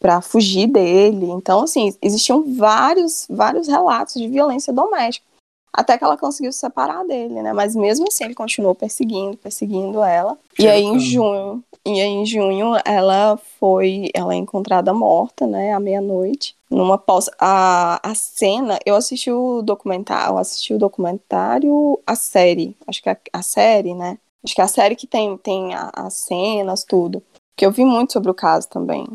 [0.00, 1.26] para fugir dele.
[1.26, 5.24] Então, assim, existiam vários, vários relatos de violência doméstica,
[5.72, 7.52] até que ela conseguiu se separar dele, né?
[7.52, 10.36] Mas mesmo assim, ele continuou perseguindo, perseguindo ela.
[10.58, 15.72] e aí em junho, e aí em junho ela foi, ela é encontrada morta, né,
[15.72, 17.32] à meia-noite, numa pausa.
[17.38, 23.16] A, a cena, eu assisti o documentário, assisti o documentário, a série, acho que a,
[23.32, 24.18] a série, né?
[24.44, 27.22] Acho que é a série que tem, tem as cenas, tudo.
[27.56, 29.06] Que eu vi muito sobre o caso também.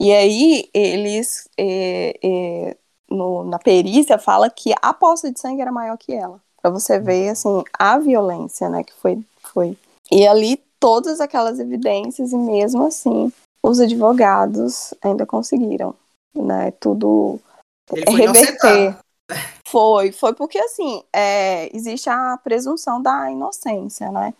[0.00, 2.76] E aí eles é, é,
[3.10, 6.40] no, na perícia fala que a poça de sangue era maior que ela.
[6.60, 9.18] Para você ver assim a violência, né, que foi
[9.52, 9.76] foi.
[10.10, 13.32] E ali todas aquelas evidências e mesmo assim
[13.64, 15.94] os advogados ainda conseguiram,
[16.36, 17.38] né, tudo
[17.88, 18.98] reverter.
[19.68, 24.34] Foi, foi porque assim, é, existe a presunção da inocência, né?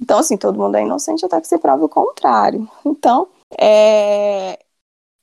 [0.00, 2.70] Então, assim, todo mundo é inocente até que se prove o contrário.
[2.86, 3.28] Então,
[3.58, 4.56] é,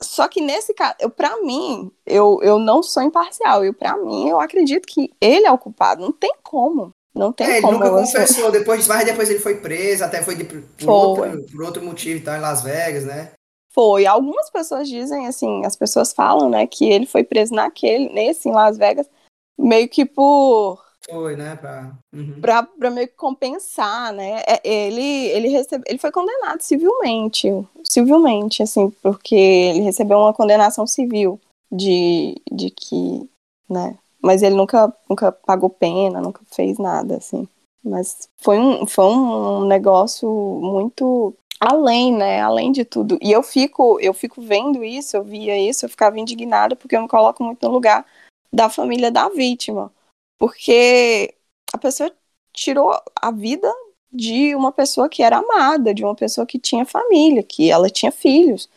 [0.04, 3.64] só que nesse caso, para mim, eu, eu não sou imparcial.
[3.64, 6.02] E para mim, eu acredito que ele é o culpado.
[6.02, 6.92] Não tem como.
[7.16, 7.76] Não tem é, como.
[7.76, 8.52] Ele nunca confessou.
[8.52, 11.30] Depois, mas depois ele foi preso, até foi de, por, foi.
[11.32, 13.32] Outro, por outro motivo, tá em Las Vegas, né?
[13.74, 14.06] Foi.
[14.06, 18.52] Algumas pessoas dizem assim, as pessoas falam, né, que ele foi preso naquele, nesse em
[18.52, 19.10] Las Vegas,
[19.58, 21.56] meio que por Foi, né?
[21.56, 22.42] Pra, uhum.
[22.42, 24.42] pra, pra meio que compensar, né?
[24.46, 27.50] É, Ele, ele, recebe, ele foi condenado civilmente,
[27.84, 31.40] civilmente, assim, porque ele recebeu uma condenação civil
[31.72, 33.30] de, de que,
[33.70, 33.98] né?
[34.26, 37.48] Mas ele nunca, nunca pagou pena, nunca fez nada, assim.
[37.84, 42.42] Mas foi um, foi um negócio muito além, né?
[42.42, 43.20] Além de tudo.
[43.22, 47.04] E eu fico, eu fico vendo isso, eu via isso, eu ficava indignada porque eu
[47.04, 48.04] me coloco muito no lugar
[48.52, 49.94] da família da vítima.
[50.40, 51.36] Porque
[51.72, 52.12] a pessoa
[52.52, 53.72] tirou a vida
[54.12, 58.12] de uma pessoa que era amada, de uma pessoa que tinha família, que ela tinha
[58.12, 58.68] filhos,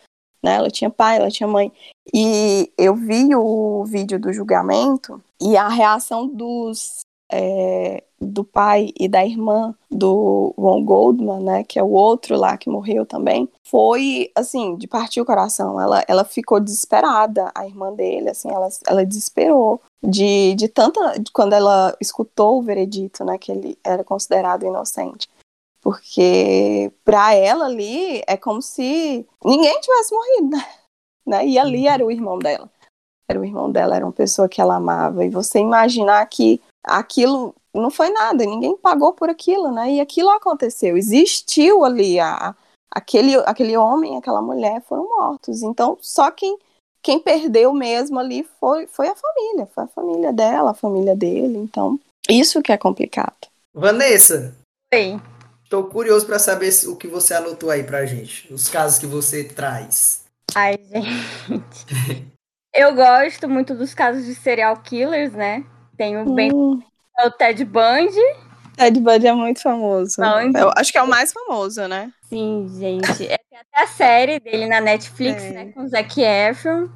[0.43, 0.55] né?
[0.55, 1.72] Ela tinha pai, ela tinha mãe.
[2.12, 9.09] E eu vi o vídeo do julgamento e a reação dos é, do pai e
[9.09, 14.30] da irmã do Ron Goldman, né, que é o outro lá que morreu também, foi
[14.34, 15.80] assim de partir o coração.
[15.80, 21.30] Ela, ela ficou desesperada, a irmã dele, assim, ela, ela desesperou de, de tanta de
[21.30, 25.28] quando ela escutou o veredito, né, que ele era considerado inocente.
[25.89, 30.68] Porque para ela ali é como se ninguém tivesse morrido, né?
[31.26, 31.47] né?
[31.47, 32.70] E ali era o irmão dela.
[33.26, 35.24] Era o irmão dela, era uma pessoa que ela amava.
[35.24, 39.93] E você imaginar que aquilo não foi nada, ninguém pagou por aquilo, né?
[39.93, 42.55] E aquilo aconteceu, existiu ali a,
[42.91, 45.62] aquele, aquele homem, aquela mulher foram mortos.
[45.62, 46.59] Então, só quem
[47.03, 51.57] quem perdeu mesmo ali foi, foi a família, foi a família dela, a família dele.
[51.57, 53.49] Então, isso que é complicado.
[53.74, 54.55] Vanessa.
[54.93, 55.18] Oi.
[55.69, 59.45] Estou curioso para saber o que você anotou aí pra gente, os casos que você
[59.45, 60.25] traz.
[60.55, 62.33] Ai, gente.
[62.75, 65.62] Eu gosto muito dos casos de serial killers, né?
[65.95, 66.81] Tenho bem Hum,
[67.19, 68.19] é o Ted Bundy.
[68.79, 70.19] Ted Bundy é muito famoso.
[70.23, 72.11] Não, Eu acho que é o mais famoso, né?
[72.31, 73.27] Sim, gente.
[73.27, 75.51] É, tem até a série dele na Netflix, É.
[75.51, 75.73] né?
[75.73, 76.89] Com o Zac Efron.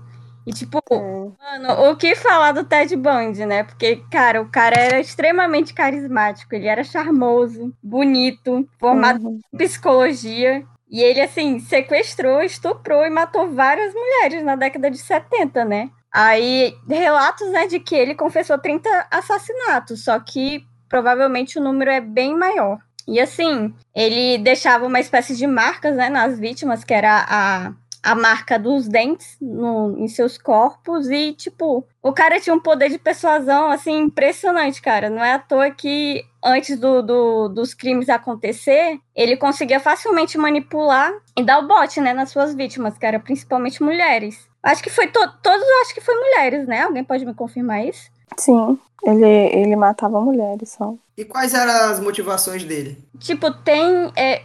[0.47, 0.97] E, tipo, É.
[0.99, 3.62] mano, o que falar do Ted Bundy, né?
[3.62, 6.55] Porque, cara, o cara era extremamente carismático.
[6.55, 9.40] Ele era charmoso, bonito, formado Uhum.
[9.53, 10.64] em psicologia.
[10.90, 15.88] E ele, assim, sequestrou, estuprou e matou várias mulheres na década de 70, né?
[16.12, 22.01] Aí, relatos, né, de que ele confessou 30 assassinatos, só que provavelmente o número é
[22.03, 22.78] bem maior.
[23.09, 27.72] E assim, ele deixava uma espécie de marcas, né, nas vítimas, que era a,
[28.03, 32.88] a marca dos dentes no, em seus corpos, e, tipo, o cara tinha um poder
[32.90, 35.09] de persuasão, assim, impressionante, cara.
[35.09, 41.12] Não é à toa que antes do, do- dos crimes acontecer, ele conseguia facilmente manipular
[41.36, 44.48] e dar o bote, né, nas suas vítimas, que eram principalmente mulheres.
[44.62, 46.82] Acho que foi to todos, acho que foi mulheres, né?
[46.82, 48.11] Alguém pode me confirmar isso?
[48.36, 50.94] Sim, ele, ele matava mulheres só.
[51.16, 52.96] E quais eram as motivações dele?
[53.18, 54.11] Tipo, tem.
[54.16, 54.42] é,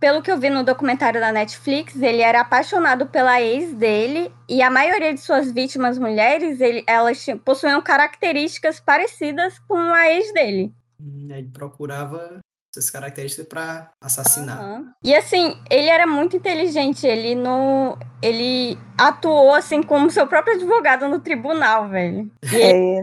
[0.00, 4.62] pelo que eu vi no documentário da Netflix, ele era apaixonado pela ex dele e
[4.62, 10.72] a maioria de suas vítimas mulheres, ele, elas possuíam características parecidas com a ex dele.
[10.98, 12.40] Hum, Ele procurava
[12.74, 14.58] essas características para assassinar.
[14.58, 14.92] Aham.
[15.04, 17.98] E assim, ele era muito inteligente, ele não.
[18.22, 22.30] Ele atuou assim como seu próprio advogado no tribunal, velho.
[22.52, 23.02] E ele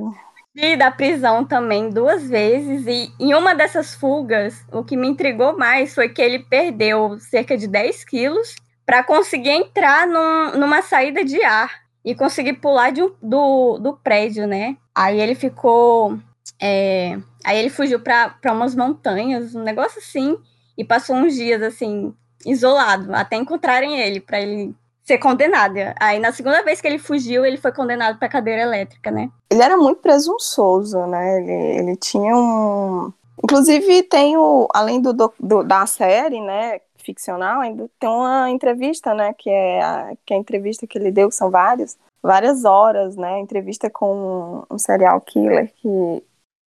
[0.58, 5.08] É, fugi da prisão também duas vezes e em uma dessas fugas, o que me
[5.08, 8.56] intrigou mais foi que ele perdeu cerca de 10 quilos
[8.86, 14.48] para conseguir entrar num- numa saída de ar e conseguir pular de do, do prédio,
[14.48, 14.78] né?
[14.96, 16.18] Aí ele ficou.
[16.60, 20.38] é, aí ele fugiu para umas montanhas, um negócio assim,
[20.78, 22.14] e passou uns dias assim,
[22.46, 24.74] isolado, até encontrarem ele, para ele
[25.08, 25.76] ser condenado.
[26.00, 29.30] Aí na segunda vez que ele fugiu, ele foi condenado para cadeira elétrica, né?
[29.50, 31.42] ele era muito presunçoso, né?
[31.42, 33.12] Ele, ele tinha um.
[33.42, 34.68] Inclusive, tem o.
[34.74, 36.82] Além do, do- da série, né?
[36.98, 39.34] Ficcional, ainda tem uma entrevista, né?
[39.38, 43.16] Que é a, que é a entrevista que ele deu, que são várias, várias horas,
[43.16, 43.40] né?
[43.40, 46.24] Entrevista com um serial killer que,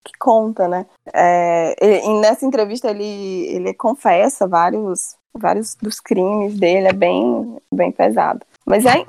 [0.06, 0.86] que conta, né?
[1.14, 1.76] É,
[2.22, 8.46] nessa entrevista ele, ele confessa vários, vários dos crimes dele, é bem, bem pesado.
[8.66, 9.06] Mas é,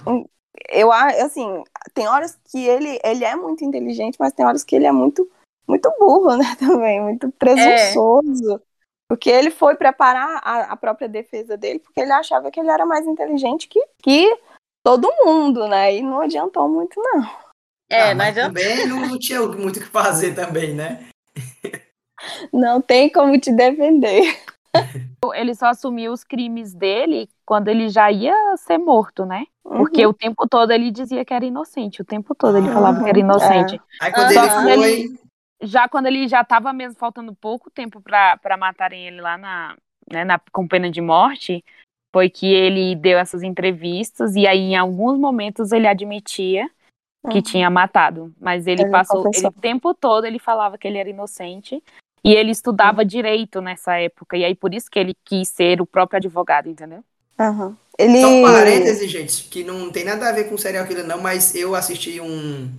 [0.71, 1.63] eu assim,
[1.93, 5.29] tem horas que ele, ele é muito inteligente, mas tem horas que ele é muito,
[5.69, 8.61] muito burro, né, também, muito presunçoso.
[9.09, 12.87] Porque ele foi preparar a, a própria defesa dele, porque ele achava que ele era
[12.87, 14.39] mais inteligente que, que
[14.85, 15.97] todo mundo, né?
[15.97, 17.29] E não adiantou muito, não.
[17.91, 18.61] É, Ah, não mas adianta.
[18.61, 21.09] também não, não tinha muito o que fazer também, né?
[22.53, 24.39] Não tem como te defender.
[25.35, 29.45] Ele só assumiu os crimes dele quando ele já ia ser morto, né?
[29.63, 30.11] Porque Uhum.
[30.11, 32.01] o tempo todo ele dizia que era inocente.
[32.01, 33.81] O tempo todo ele falava que era inocente.
[34.01, 34.69] Aí quando Aham.
[34.69, 35.21] ele foi, Ele-
[35.63, 39.77] Já quando ele já tava mesmo faltando pouco tempo pra pra matarem ele lá na,
[40.11, 41.63] né, na, com pena de morte,
[42.15, 46.67] foi que ele deu essas entrevistas e aí em alguns momentos ele admitia
[47.31, 47.43] que Uhum.
[47.43, 48.35] tinha matado.
[48.41, 49.51] Mas ele Ele passou, confessou.
[49.51, 51.85] ele, o tempo todo ele falava que ele era inocente.
[52.25, 54.37] E ele estudava direito nessa época.
[54.37, 57.03] E aí por isso que ele quis ser o próprio advogado, entendeu?
[57.39, 57.77] Aham.
[57.99, 58.21] Ele.
[58.21, 61.55] Só um parêntese, gente, que não tem nada a ver com serial killer, não, mas
[61.55, 62.71] eu assisti um,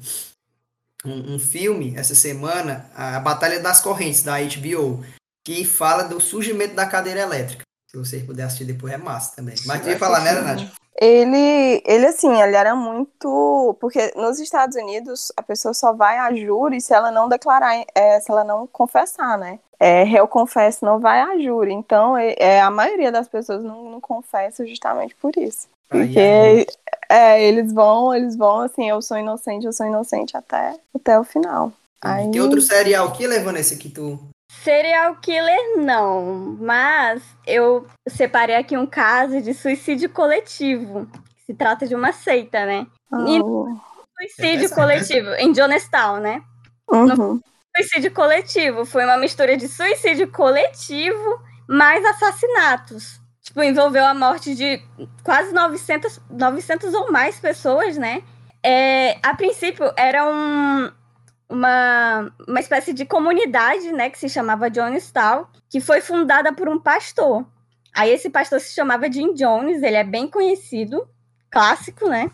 [1.05, 5.03] um, um filme essa semana, a Batalha das Correntes, da HBO,
[5.45, 7.63] que fala do surgimento da cadeira elétrica.
[7.91, 9.53] Se vocês puderem assistir depois, é massa também.
[9.65, 10.71] Mas tu ia falar, né, Nath?
[10.95, 13.75] Ele, ele assim, ele era muito.
[13.81, 18.17] Porque nos Estados Unidos a pessoa só vai a júri se ela não declarar, é,
[18.21, 19.59] se ela não confessar, né?
[19.77, 21.73] É, réu confesso não vai a júri.
[21.73, 25.67] Então, é, é, a maioria das pessoas não, não confessa justamente por isso.
[25.89, 26.65] Porque
[27.09, 31.25] é, eles vão, eles vão assim, eu sou inocente, eu sou inocente até, até o
[31.25, 31.73] final.
[32.01, 34.17] Aí, Tem outro serial killer, Vanessa, que tu...
[34.63, 36.57] Serial killer, não.
[36.59, 41.07] Mas eu separei aqui um caso de suicídio coletivo.
[41.45, 42.85] Se trata de uma seita, né?
[43.11, 43.25] ah,
[44.17, 46.43] Suicídio Essa- coletivo, em Jonestown, né?
[46.89, 47.39] uhum.
[47.75, 53.19] Suicídio coletivo foi uma mistura de suicídio coletivo mais assassinatos.
[53.41, 54.81] Tipo, envolveu a morte de
[55.23, 58.21] quase 900, 900 ou mais pessoas, né?
[58.63, 60.91] É, a princípio, era um,
[61.51, 64.09] uma, uma espécie de comunidade, né?
[64.09, 67.45] Que se chamava Jonestown, que foi fundada por um pastor.
[67.93, 71.07] Aí esse pastor se chamava Jim Jones, ele é bem conhecido,
[71.49, 72.31] clássico, né?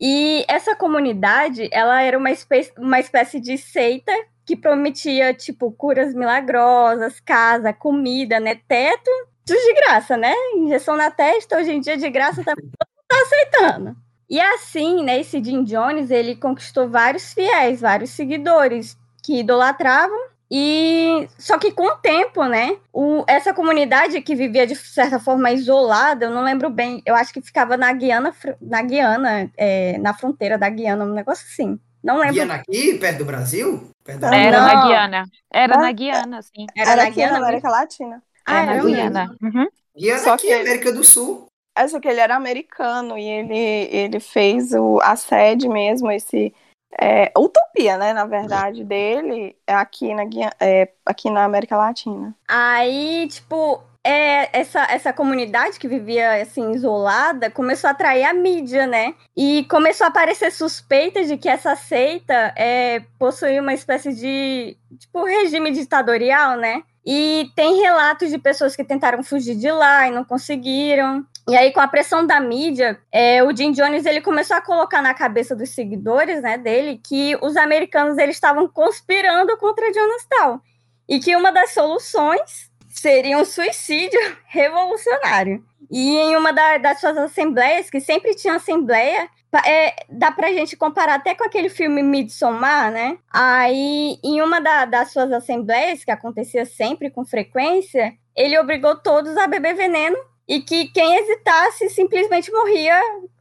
[0.00, 4.12] E essa comunidade, ela era uma espécie, uma espécie de seita
[4.46, 8.54] que prometia, tipo, curas milagrosas, casa, comida, né?
[8.68, 9.10] Teto,
[9.44, 10.32] tudo de graça, né?
[10.54, 13.96] Injeção na testa, hoje em dia de graça, tá, tá aceitando.
[14.30, 20.18] E assim, né, esse Jim Jones, ele conquistou vários fiéis, vários seguidores que idolatravam
[20.50, 25.50] e só que com o tempo, né, o, essa comunidade que vivia de certa forma
[25.50, 30.14] isolada, eu não lembro bem, eu acho que ficava na Guiana, na Guiana, é, na
[30.14, 31.78] fronteira da Guiana, um negócio assim.
[32.02, 32.34] Não lembro.
[32.34, 33.90] Guiana aqui, perto do Brasil?
[34.04, 34.30] Perto da...
[34.30, 34.38] Não.
[34.38, 34.86] Era na Não.
[34.88, 35.24] Guiana.
[35.52, 36.66] Era Ah, na Guiana, sim.
[36.76, 37.38] Era, Era na aqui na Guiana.
[37.46, 38.22] América Latina.
[38.46, 38.88] Ah, é na era mesmo?
[38.96, 39.36] Guiana.
[39.42, 39.66] Uhum.
[39.96, 41.47] Guiana Só aqui, que- América do Sul.
[41.78, 46.54] É só que ele era americano e ele, ele fez o, a sede mesmo, esse.
[47.00, 48.14] É, utopia, né?
[48.14, 50.22] Na verdade, dele aqui na,
[50.58, 52.34] é, aqui na América Latina.
[52.48, 58.86] Aí, tipo, é, essa, essa comunidade que vivia assim isolada começou a atrair a mídia,
[58.86, 59.14] né?
[59.36, 65.24] E começou a aparecer suspeitas de que essa seita é, possuía uma espécie de tipo
[65.24, 66.82] regime ditatorial, né?
[67.04, 71.24] E tem relatos de pessoas que tentaram fugir de lá e não conseguiram.
[71.48, 75.00] E aí, com a pressão da mídia, é, o Jim Jones ele começou a colocar
[75.00, 80.60] na cabeça dos seguidores né, dele que os americanos eles estavam conspirando contra Jonestown
[81.08, 85.64] e que uma das soluções seria um suicídio revolucionário.
[85.90, 89.26] E em uma da- das suas assembleias, que sempre tinha assembleia,
[89.64, 93.16] é, dá pra gente comparar até com aquele filme Midsommar, né?
[93.32, 99.34] Aí, em uma da- das suas assembleias, que acontecia sempre com frequência, ele obrigou todos
[99.38, 100.18] a beber veneno
[100.48, 102.98] e que quem hesitasse simplesmente morria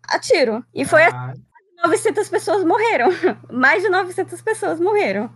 [0.10, 0.64] a tiro.
[0.74, 3.08] E foi assim Ah, que 900 pessoas morreram.
[3.52, 5.30] Mais de 900 pessoas morreram.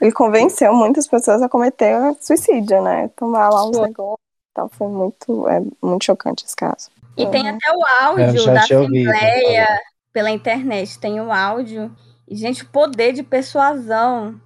[0.00, 3.08] Ele convenceu muitas pessoas a cometer suicídio, né?
[3.16, 4.18] Tomar lá negócios
[4.50, 4.68] e tal.
[4.70, 6.90] Foi muito, é, muito chocante esse caso.
[7.16, 7.56] E tem Uhum.
[7.56, 9.80] até o áudio já da ouvido Assembleia falar.
[10.12, 10.98] pela internet.
[10.98, 11.94] Tem o áudio.
[12.26, 14.40] E, gente, o poder de persuasão.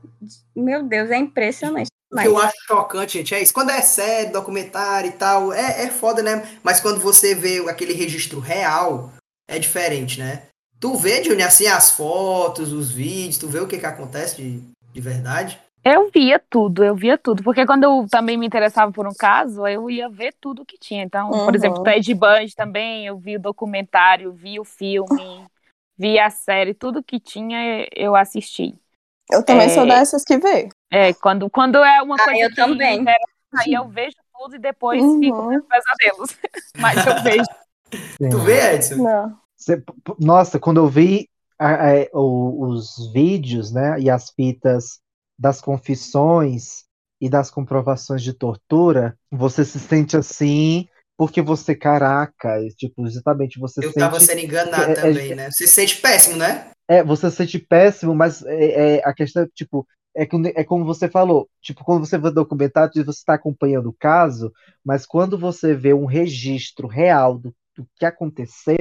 [0.55, 1.89] Meu Deus, é impressionante.
[2.13, 3.53] O que eu acho chocante, gente, é isso.
[3.53, 6.47] Quando é série, documentário e tal, é, é foda, né?
[6.63, 9.13] Mas quando você vê aquele registro real,
[9.49, 10.43] é diferente, né?
[10.79, 14.61] Tu vê, Júnior, assim, as fotos, os vídeos, tu vê o que que acontece de,
[14.93, 15.59] de verdade?
[15.85, 17.43] Eu via tudo, eu via tudo.
[17.43, 21.05] Porque quando eu também me interessava por um caso, eu ia ver tudo que tinha.
[21.05, 21.45] Então, Uhum.
[21.45, 25.47] por exemplo, Ted Bundy também, eu vi o documentário, vi o filme,
[25.97, 28.75] vi a série, tudo que tinha eu assisti.
[29.31, 29.71] Eu também É.
[29.71, 30.69] sou dessas que vê.
[30.91, 32.97] É, quando, quando é uma Ah, coisa eu que também.
[32.97, 33.25] me interessa,
[33.67, 35.19] aí eu vejo tudo e depois Uhum.
[35.21, 36.37] fico com pesadelos.
[36.79, 37.45] Mas eu vejo.
[38.31, 38.97] Tu vê, Edson?
[38.97, 39.37] Não.
[39.57, 41.29] Cê- p- Nossa, quando eu vi
[41.59, 45.01] a- a- o- os vídeos, né, e as fitas
[45.39, 46.85] das confissões
[47.21, 53.59] e das comprovações de tortura, você se sente assim, porque você, caraca, e, tipo, justamente
[53.59, 53.99] você Eu sente.
[53.99, 55.51] tava sendo enganado é- é- também, né?
[55.51, 56.71] Você se sente péssimo, né?
[56.89, 59.87] É, você se sente péssimo, mas é, é- a questão é, tipo,
[60.17, 63.97] é, que- é como você falou, tipo, quando você vê documentário, você está acompanhando o
[63.99, 64.53] caso,
[64.85, 68.77] mas quando você vê um registro real do, do que aconteceu,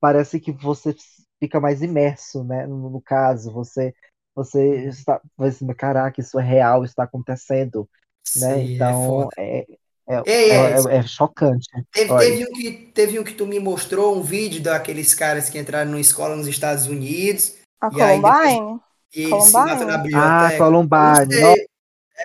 [0.00, 0.94] parece que você
[1.40, 3.94] fica mais imerso, né, no, no caso, você,
[4.34, 7.88] você está, assim, caraca, isso é real, isso está acontecendo,
[8.36, 9.66] né, Sim, é então, é,
[10.06, 11.66] É, é, é- é chocante.
[11.90, 15.58] Teve, teve, um que, teve um que tu me mostrou, um vídeo daqueles caras que
[15.58, 18.80] entraram numa escola nos Estados Unidos A E aí depois-
[19.16, 20.50] Na Ah.
[20.56, 21.66] Columbine.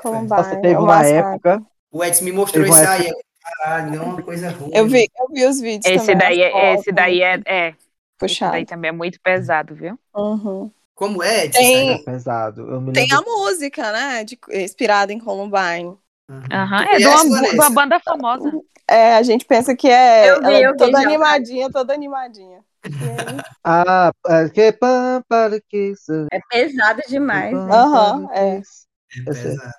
[0.01, 0.27] Columbine.
[0.29, 1.61] Nossa, teve é um uma época.
[1.91, 3.07] O Edson me mostrou isso aí.
[3.07, 3.15] eu,
[3.59, 4.69] Caralho, é uma coisa ruim.
[4.73, 6.17] Eu vi, eu vi os vídeos Esse também.
[6.17, 7.77] daí, é, esse daí é, é, esse
[8.19, 8.51] puxado.
[8.51, 9.97] daí também é muito pesado, viu?
[10.15, 10.69] Uhum.
[10.93, 11.59] Como é, Edson?
[11.59, 12.69] Tem- Isso Pesado.
[12.69, 14.23] Eu me Tem a música, né?
[14.23, 15.97] De, inspirada em Columbine.
[16.29, 16.41] Uhum.
[16.51, 18.51] Aham, Tu é de uma, de uma banda famosa.
[18.87, 21.07] É, a gente pensa que é Eu vi, é vi toda já.
[21.07, 22.59] animadinha, toda animadinha.
[23.63, 27.53] Ah, é que pam, para que isso- É pesado demais.
[27.53, 27.71] né?
[27.73, 28.55] Aham, é.
[28.55, 28.85] que isso.
[29.27, 29.43] Eu sei.
[29.51, 29.73] Pesado.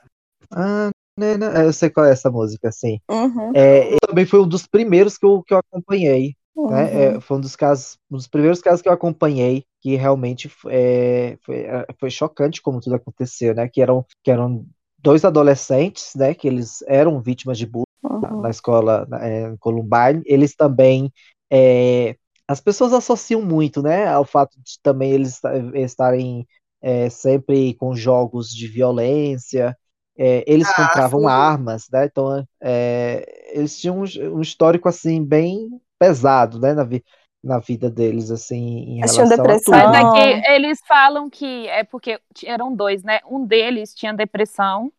[0.53, 2.99] Ah, né, né, Eu sei qual é essa música, assim.
[3.11, 6.35] Uhum, É, também foi um dos primeiros que eu, que eu acompanhei.
[6.57, 6.71] uhum.
[6.71, 7.17] né?
[7.17, 11.39] É, foi um dos casos, um dos primeiros casos que eu acompanhei que realmente é,
[11.43, 13.67] foi, é, foi chocante como tudo aconteceu, né?
[13.69, 14.67] Que eram, que eram
[14.99, 16.35] dois adolescentes, né?
[16.35, 18.41] Que eles eram vítimas de bullying na, uhum.
[18.43, 20.23] na escola na- é, em Columbine.
[20.27, 21.11] Eles também
[21.51, 22.15] é,
[22.51, 24.09] as pessoas associam muito, né?
[24.09, 26.45] Ao fato de também eles esta- estarem
[26.83, 29.77] é, sempre com jogos de violência.
[30.19, 31.27] É, eles Ah, compravam sim.
[31.29, 32.07] armas, né?
[32.07, 36.75] Então é, eles tinham um, um histórico assim bem pesado, né?
[36.75, 37.05] Na, vi-
[37.43, 39.63] na vida deles, assim, em Eles relação a depressão.
[39.63, 39.89] tudo.
[39.93, 40.09] Mas Ah.
[40.09, 43.21] aqui eles falam que é porque eram dois, né?
[43.31, 44.93] Um deles tinha depressão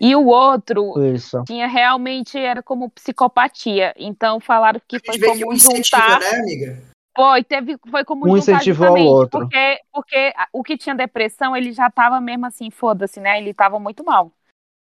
[0.00, 1.42] e o outro Isso.
[1.46, 3.94] tinha realmente era como psicopatia.
[3.96, 6.20] Então falaram que A foi que um como incentiva, juntar.
[6.20, 6.95] né, amiga?
[7.16, 9.40] Foi, teve, foi como Um juntar incentivou ao outro.
[9.40, 13.38] Porque, porque o que tinha depressão, ele já tava mesmo assim, foda-se, né?
[13.38, 14.30] Ele tava muito mal.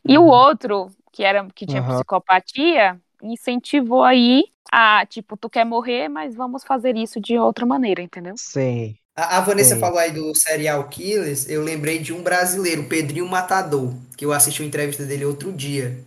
[0.03, 1.93] E o outro, que era que tinha Aham.
[1.93, 8.01] psicopatia, incentivou aí a, tipo, tu quer morrer, mas vamos fazer isso de outra maneira,
[8.01, 8.33] entendeu?
[8.35, 8.95] Sim.
[9.15, 9.81] A, a Vanessa Sim.
[9.81, 11.47] falou aí do serial killers.
[11.47, 15.97] Eu lembrei de um brasileiro, Pedrinho Matador, que eu assisti uma entrevista dele outro dia.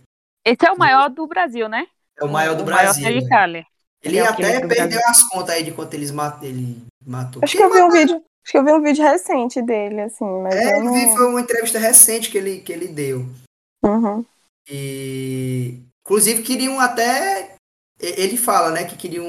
[0.45, 1.87] Esse é o maior do Brasil, né?
[2.19, 3.03] É o maior do o Brasil.
[3.03, 3.21] Maior né?
[3.21, 3.65] serial killer.
[4.03, 6.41] Ele Serial até perdeu as contas aí de quanto eles mat...
[6.43, 7.41] ele matou.
[7.43, 8.15] Acho que eu vi um vídeo.
[8.15, 11.15] Acho que eu vi um vídeo recente dele, assim, mas É, eu eu vi, não.
[11.17, 13.25] foi uma entrevista recente que ele, que ele deu.
[13.83, 14.23] Uhum.
[14.69, 17.55] E inclusive queriam até
[17.99, 19.25] ele fala, né, que queriam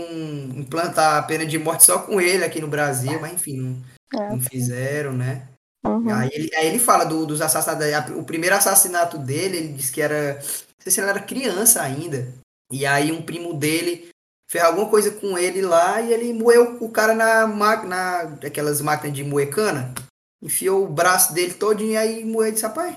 [0.55, 3.57] implantar a pena de morte só com ele aqui no Brasil, mas enfim,
[4.13, 4.29] não, É.
[4.31, 5.49] não fizeram, né?
[5.87, 6.13] Uhum.
[6.13, 8.15] Aí ele, aí ele fala do- dos assassinatos.
[8.17, 10.35] O primeiro assassinato dele, ele disse que era.
[10.35, 12.29] Não sei se ele era criança ainda.
[12.71, 14.09] E aí um primo dele
[14.51, 19.17] fez alguma coisa com ele lá e ele moeu o cara na máquina, aquelas máquinas
[19.17, 19.93] de moer cana.
[20.43, 22.97] Enfiou o braço dele todinho e aí moeu e disse, rapaz.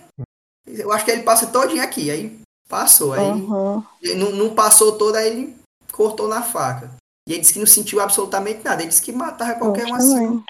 [0.67, 2.11] Eu acho que ele passa todinho aqui.
[2.11, 2.39] Aí
[2.69, 3.13] passou.
[3.13, 3.83] Aí Uhum.
[4.17, 5.55] não, não passou todo, aí ele
[5.91, 6.91] cortou na faca.
[7.27, 8.81] E ele disse que não sentiu absolutamente nada.
[8.81, 10.43] Ele disse que matava qualquer um assim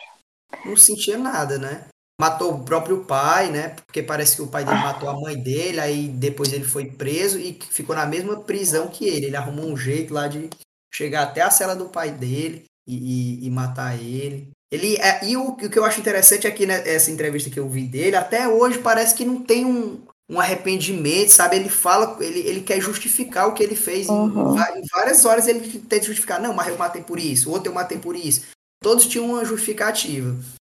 [0.66, 1.86] não sentia nada, né?
[2.20, 3.76] Matou o próprio pai, né?
[3.88, 7.40] Porque parece que o pai dele matou a mãe dele, aí depois ele foi preso
[7.40, 9.28] e ficou na mesma prisão que ele.
[9.28, 10.50] Ele arrumou um jeito lá de
[10.94, 12.96] chegar até a cela do pai dele e,
[13.44, 14.50] e- e matar ele.
[14.72, 17.84] Ele é, e o, o que eu acho interessante aqui nessa entrevista que eu vi
[17.86, 21.58] dele, até hoje parece que não tem um, um arrependimento, sabe?
[21.58, 24.08] Ele fala, ele, ele quer justificar o que ele fez.
[24.08, 24.56] Em- Uhum.
[24.58, 26.42] Em, em várias horas ele tenta justificar.
[26.42, 28.44] Não, mas eu matei por isso, outro eu matei por isso.
[28.82, 30.36] Todos tinham uma justificativa.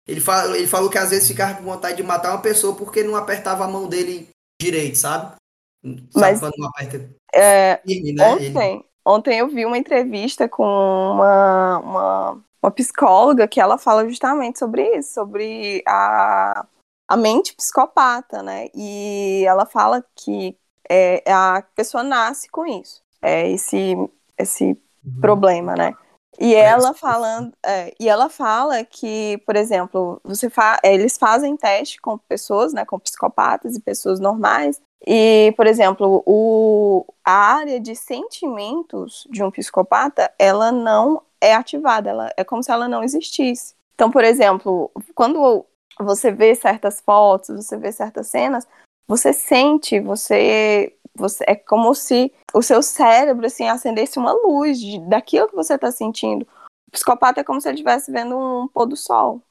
[0.08, 3.02] Ele, fala, ele falou que às vezes ficava com vontade de matar uma pessoa porque
[3.04, 4.28] não apertava a mão dele
[4.60, 5.36] direito, sabe?
[5.84, 8.32] Sabe Mas- quando não aperta É, firme, né?
[8.42, 14.58] Ele- Ontem, eu vi uma entrevista com uma, uma, uma psicóloga que ela fala justamente
[14.58, 16.64] sobre isso, sobre a,
[17.08, 18.68] a mente psicopata, né?
[18.74, 20.56] E ela fala que
[20.88, 23.96] é, a pessoa nasce com isso, é esse,
[24.38, 24.78] esse
[25.20, 25.94] problema, né?
[26.40, 31.56] E ela falando, é, e ela fala que, por exemplo, você fa é, eles fazem
[31.56, 37.80] teste com pessoas, né, com psicopatas e pessoas normais, e, por exemplo, o, a área
[37.80, 43.02] de sentimentos de um psicopata, ela não é ativada, ela é como se ela não
[43.02, 43.74] existisse.
[43.94, 45.66] Então, por exemplo, quando
[45.98, 48.66] você vê certas fotos, você vê certas cenas,
[49.06, 55.00] você sente, você, você é como se o seu cérebro assim acendesse uma luz de,
[55.08, 56.46] daquilo que você está sentindo.
[56.88, 59.42] O psicopata é como se ele estivesse vendo um pôr do sol.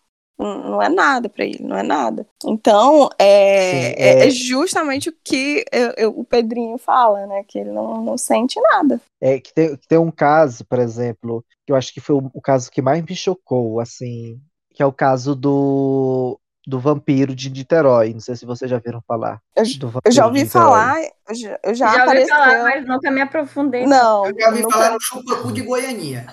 [0.41, 2.25] Não é nada para ele, não é nada.
[2.45, 7.43] Então, é, Sim, é, é- é justamente o que eu- eu- o Pedrinho fala, né?
[7.47, 8.99] Que ele não, não sente nada.
[9.21, 12.31] É que tem, que tem um caso, por exemplo, que eu acho que foi o,
[12.33, 14.39] o caso que mais me chocou, assim,
[14.73, 18.13] que é o caso do, do vampiro de Niterói.
[18.13, 19.39] Não sei se vocês já viram falar.
[19.55, 19.63] Eu,
[20.05, 20.97] eu já ouvi falar,
[21.29, 22.35] eu já, eu já, Já, ouvi apareceu.
[22.35, 23.85] falar, mas nunca me aprofundei.
[23.85, 26.25] Não, Eu já ouvi nunca- falar no chupacu de Goianinha.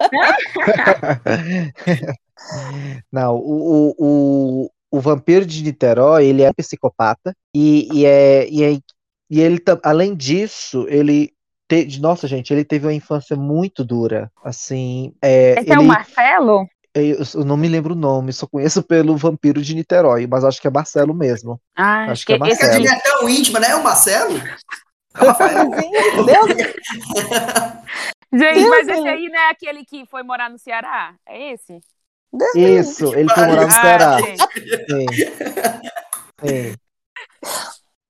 [3.12, 8.64] Não, o, o, o, o vampiro de Niterói, ele é psicopata e, e, é, e,
[8.64, 8.78] é,
[9.30, 11.32] e ele, além disso, ele
[11.68, 12.00] te...
[12.00, 14.30] nossa, gente, ele teve uma infância muito dura.
[14.44, 15.74] Assim, é, Esse ele...
[15.74, 16.66] é o Marcelo?
[16.92, 20.60] Eu, eu não me lembro o nome, só conheço pelo Vampiro de Niterói, mas acho
[20.60, 21.60] que é Marcelo mesmo.
[21.76, 22.84] Ah, Acho que é esse Porque a Marcelo.
[22.84, 23.76] gente é tão íntima, né?
[23.76, 24.36] O Marcelo?
[24.36, 25.70] É o Rafael.
[25.70, 26.48] Deus,
[28.32, 31.14] Gente, Deus mas esse aí não é aquele que foi morar no Ceará?
[31.26, 31.80] É esse?
[32.32, 32.54] Deus.
[32.54, 34.18] Isso, ele foi morar no Ah, Ceará.
[34.88, 35.06] Sim.
[36.46, 36.74] Sim.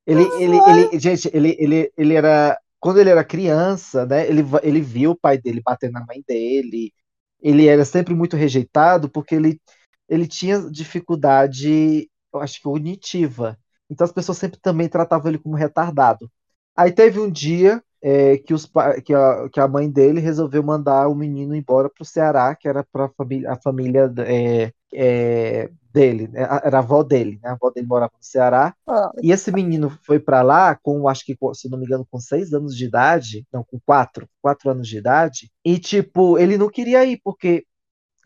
[0.06, 2.58] Ele, ele, ele, gente, ele, ele, ele era.
[2.78, 4.26] Quando ele era criança, né?
[4.28, 6.92] Ele, ele viu o pai dele bater na mãe dele.
[7.40, 9.60] Ele era sempre muito rejeitado porque ele,
[10.08, 13.58] ele tinha dificuldade, eu acho que cognitiva.
[13.88, 16.30] Então as pessoas sempre também tratavam ele como retardado.
[16.76, 18.66] Aí teve um dia é, que, os,
[19.04, 22.68] que, a, que a mãe dele resolveu mandar o menino embora para o Ceará, que
[22.68, 26.40] era para família, a família é, é, dele, né?
[26.64, 27.50] era a avó dele, né?
[27.50, 28.74] A avó dele morava no Ceará.
[28.86, 32.18] Ah, E esse menino foi para lá com, acho que, se não me engano, com
[32.20, 35.50] seis anos de idade, não, com quatro, quatro anos de idade.
[35.64, 37.64] E, tipo, ele não queria ir, porque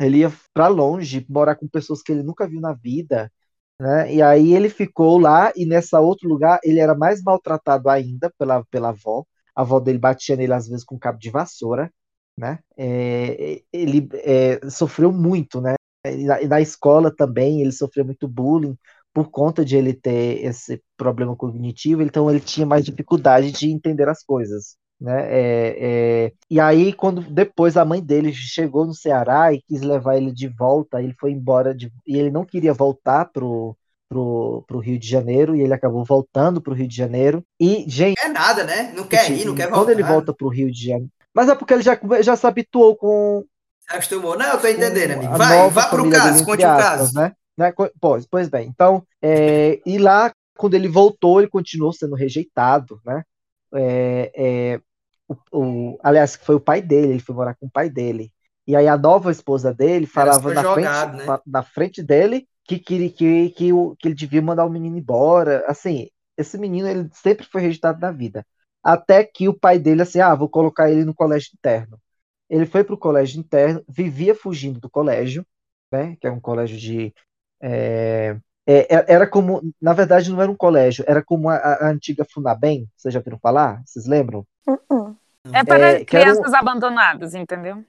[0.00, 3.30] ele ia para longe, morar com pessoas que ele nunca viu na vida,
[3.80, 4.12] né?
[4.14, 8.64] E aí ele ficou lá, e nessa outro lugar ele era mais maltratado ainda pela,
[8.66, 9.24] pela avó.
[9.54, 11.90] A avó dele batia nele às vezes com cabo de vassoura,
[12.36, 12.58] né?
[12.76, 15.74] É, ele é, sofreu muito, né?
[16.06, 18.76] E na, e na escola também ele sofreu muito bullying
[19.12, 24.08] por conta de ele ter esse problema cognitivo, então ele tinha mais dificuldade de entender
[24.08, 25.26] as coisas, né?
[25.30, 30.16] É, é, e aí quando depois a mãe dele chegou no Ceará e quis levar
[30.16, 33.76] ele de volta, ele foi embora de, e ele não queria voltar pro
[34.14, 37.44] pro, pro Rio de Janeiro e ele acabou voltando pro Rio de Janeiro.
[37.60, 38.92] E, gente, quer nada, né?
[38.94, 39.78] Não quer ir, não quer voltar.
[39.80, 41.10] quando ele volta pro Rio de Janeiro.
[41.34, 43.44] Mas é porque ele já, já se habituou com,
[43.88, 44.38] acostumou.
[44.38, 45.36] Não, eu tô entendendo, amigo.
[45.36, 47.12] Vai, vá pro caso, conte o caso.
[47.14, 47.32] Né?
[47.58, 47.72] Né?
[48.00, 53.24] Pois, pois bem, então, é, e lá, quando ele voltou, ele continuou sendo rejeitado, né?
[53.74, 54.80] É, é,
[55.28, 58.32] o, o- aliás, foi o pai dele, ele foi morar com o pai dele.
[58.66, 61.38] E aí a nova esposa dele falava na jogado, frente, né?
[61.44, 65.64] na frente dele que, que, que, que, o- que ele devia mandar o menino embora.
[65.66, 68.46] Assim, esse menino ele sempre foi rejeitado na vida.
[68.82, 71.98] Até que o pai dele, assim, ah, vou colocar ele no colégio interno.
[72.48, 75.46] Ele foi para o colégio interno, vivia fugindo do colégio,
[75.92, 76.16] né?
[76.20, 77.14] Que é um colégio de.
[77.62, 78.36] é,
[78.66, 79.62] é, é- era como.
[79.80, 82.88] Na verdade, não era um colégio, era como a, a antiga Funabem.
[82.96, 83.82] Vocês já ouviram falar?
[83.86, 84.46] Vocês lembram?
[84.66, 85.16] uh-uh.
[85.52, 87.84] É para É, era um- crianças abandonadas, entendeu?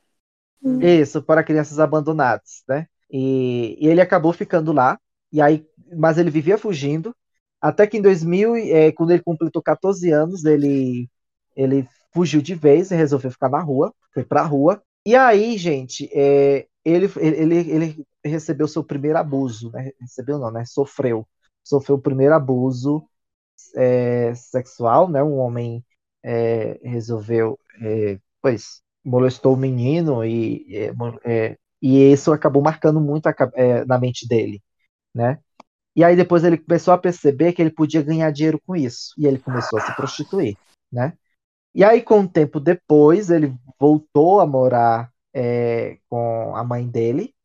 [0.82, 2.88] Isso, para crianças abandonadas, né?
[3.16, 5.00] E, e ele acabou ficando lá,
[5.32, 5.66] e aí,
[5.98, 7.16] mas ele vivia fugindo,
[7.62, 11.10] até que em 2000, e- é, quando ele completou 14 anos, ele,
[11.56, 14.82] ele fugiu de vez e resolveu ficar na rua, foi pra rua.
[15.06, 19.92] E aí, gente, é, ele, ele, ele recebeu seu primeiro abuso, né?
[20.02, 20.66] Recebeu não, né?
[20.66, 21.28] Sofreu.
[21.64, 23.04] Sofreu o primeiro abuso
[23.76, 25.24] é, sexual, né?
[25.24, 25.84] Um homem
[26.24, 30.92] é, resolveu, é, pois, molestou o menino e, é,
[31.26, 34.60] é, e isso acabou marcando muito a é, na mente dele,
[35.14, 35.40] né?
[35.96, 39.28] E aí depois ele começou a perceber que ele podia ganhar dinheiro com isso, e
[39.28, 40.58] ele começou a se prostituir,
[40.92, 41.14] né?
[41.76, 47.36] E aí, com um tempo depois, ele voltou a morar é, com a mãe dele,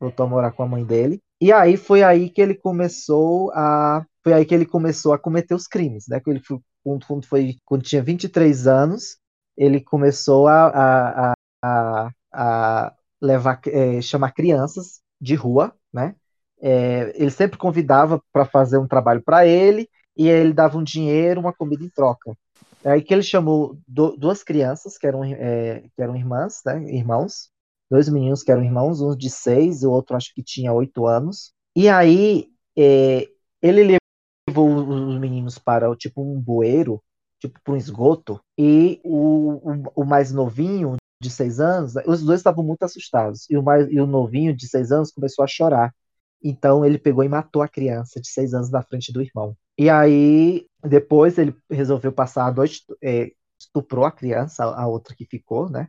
[0.00, 4.06] voltou a morar com a mãe dele, e aí foi aí que ele começou a,
[4.24, 6.20] foi aí que ele começou a cometer os crimes, né?
[6.20, 9.18] Que ele foi, quando, foi, quando tinha 23 anos,
[9.58, 16.14] ele começou a, a, a, a levar, é, chamar crianças de rua, né?
[16.62, 21.40] É, ele sempre convidava para fazer um trabalho para ele e ele dava um dinheiro,
[21.40, 22.36] uma comida em troca.
[22.84, 26.82] É aí que ele chamou du- duas crianças que eram, é, que eram irmãs, né?
[26.92, 27.50] Irmãos,
[27.90, 31.52] dois meninos que eram irmãos, um de seis, o outro acho que tinha oito anos.
[31.76, 33.26] E aí é,
[33.62, 33.98] ele
[34.48, 37.02] levou os meninos para tipo um bueiro,
[37.38, 42.40] tipo para um esgoto, e o, o, o mais novinho de seis anos, os dois
[42.40, 43.46] estavam muito assustados.
[43.50, 45.94] E o, mais, e o novinho de seis anos começou a chorar.
[46.42, 49.56] Então ele pegou e matou a criança de seis anos na frente do irmão.
[49.78, 55.24] E aí, depois ele resolveu passar a noite, é, estuprou a criança, a, outra que
[55.26, 55.88] ficou, né?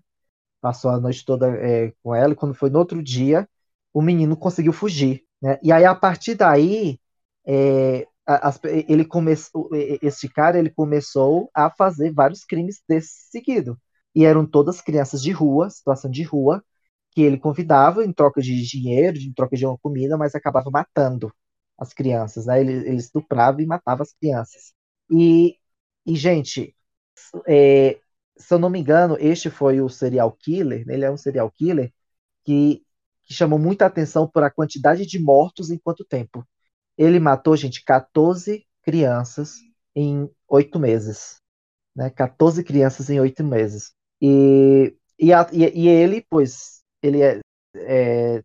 [0.62, 3.49] Passou a noite toda é, com ela, e quando foi no outro dia,
[3.94, 5.60] o menino conseguiu fugir, né?
[5.64, 6.99] E aí, a partir daí,
[7.48, 9.70] é, as- ele começou,
[10.02, 13.78] esse cara, ele começou a fazer vários crimes desse seguido.
[14.15, 16.63] E eram todas crianças de rua, situação de rua,
[17.11, 21.33] que ele convidava em troca de dinheiro, em troca de uma comida, mas acabava matando
[21.77, 22.59] as crianças, né?
[22.61, 24.73] Ele, ele estuprava e matava as crianças.
[25.09, 25.57] E,
[26.05, 26.75] e gente,
[27.47, 27.99] é,
[28.38, 30.93] se eu não me engano, este foi o serial killer, né?
[30.95, 31.93] ele é um serial killer
[32.43, 32.83] que,
[33.23, 36.45] que chamou muita atenção por a quantidade de mortos em quanto tempo.
[36.97, 39.57] Ele matou, gente, 14 crianças
[39.95, 41.38] em oito meses.
[41.95, 42.09] né?
[42.11, 43.93] 14 crianças em oito meses.
[44.22, 47.39] E, e, a, e, e, ele, pois, ele é,
[47.76, 48.43] é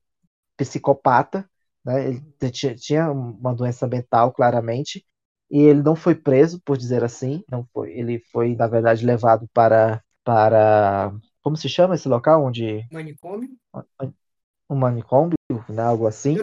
[0.57, 1.49] psicopata,
[1.85, 2.09] né?
[2.09, 5.05] Ele tinha, tinha uma doença mental, claramente,
[5.51, 7.93] e ele não foi preso, por dizer assim, não foi.
[7.93, 13.51] Ele foi, na verdade, levado para para como se chama esse local onde manicômio?
[14.69, 15.37] Um manicômio,
[15.69, 15.83] né?
[15.85, 16.37] Algo assim.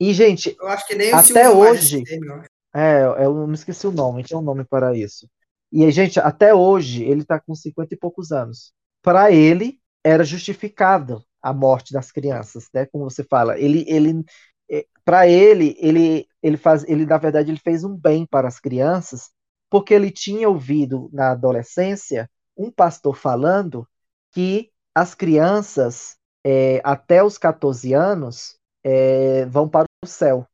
[0.00, 2.42] E gente, eu acho que nem até hoje, termo,
[2.74, 5.28] é, eu não me esqueci o nome, tem um nome para isso.
[5.72, 8.72] E gente, até hoje ele está com 50 e poucos anos.
[9.02, 12.86] Para ele era justificado a morte das crianças, né?
[12.86, 14.24] Como você fala, ele ele
[14.70, 18.60] é, para ele, ele, ele faz, ele na verdade ele fez um bem para as
[18.60, 19.30] crianças,
[19.70, 23.86] porque ele tinha ouvido na adolescência um pastor falando
[24.32, 30.46] que as crianças é, até os 14 anos é, vão para o céu,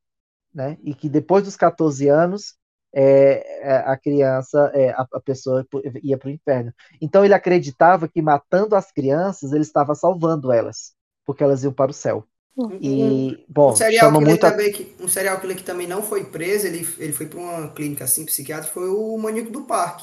[0.54, 0.78] né?
[0.82, 2.57] E que depois dos 14 anos
[2.92, 5.66] é, é, a criança, é, a, a, pessoa
[6.02, 6.72] ia para o inferno.
[7.00, 10.92] Então ele acreditava que matando as crianças ele estava salvando elas,
[11.24, 12.26] porque elas iam para o céu.
[12.80, 16.24] E, bom, um serial, chama muito também, que, um serial killer que também não foi
[16.24, 20.02] preso, ele, ele foi para uma clínica assim, psiquiátrica, foi o Maníaco do Parque.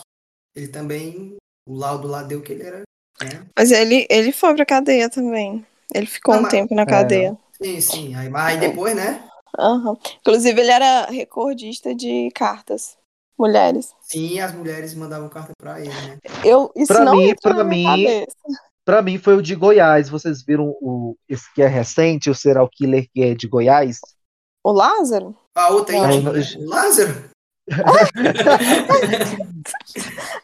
[0.56, 1.36] Ele também,
[1.68, 2.84] o laudo lá deu que ele era.
[3.22, 3.46] Né?
[3.58, 5.66] Mas ele, ele foi pra cadeia também.
[5.94, 6.52] Ele ficou não, um mas...
[6.52, 7.38] tempo na cadeia.
[7.60, 8.16] É, sim, sim.
[8.16, 9.22] Aí, mas aí depois, né?
[9.58, 9.98] Uhum.
[10.20, 12.98] Inclusive, ele era recordista de cartas.
[13.38, 13.94] Mulheres.
[14.00, 16.18] Sim, as mulheres mandavam carta para ele, né?
[16.42, 18.26] Eu, isso pra não mim, para mim,
[18.86, 20.08] para mim foi o de Goiás.
[20.08, 24.00] Vocês viram o esse que é recente, o serial killer que é de Goiás?
[24.64, 25.36] O Lázaro?
[25.54, 27.30] A outra aí, não, o Lázaro?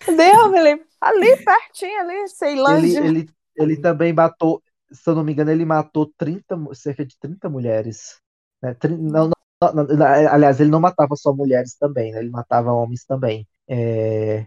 [0.06, 0.86] Deu, Felipe.
[1.00, 2.78] Ali pertinho, ali, sei lá.
[2.78, 4.62] Ele, ele, ele também matou,
[4.92, 8.20] se eu não me engano, ele matou 30, cerca de 30 mulheres.
[8.62, 8.76] Né?
[9.00, 9.30] Não,
[9.62, 12.20] não, não, aliás, ele não matava só mulheres também, né?
[12.20, 13.48] ele matava homens também.
[13.68, 14.46] É,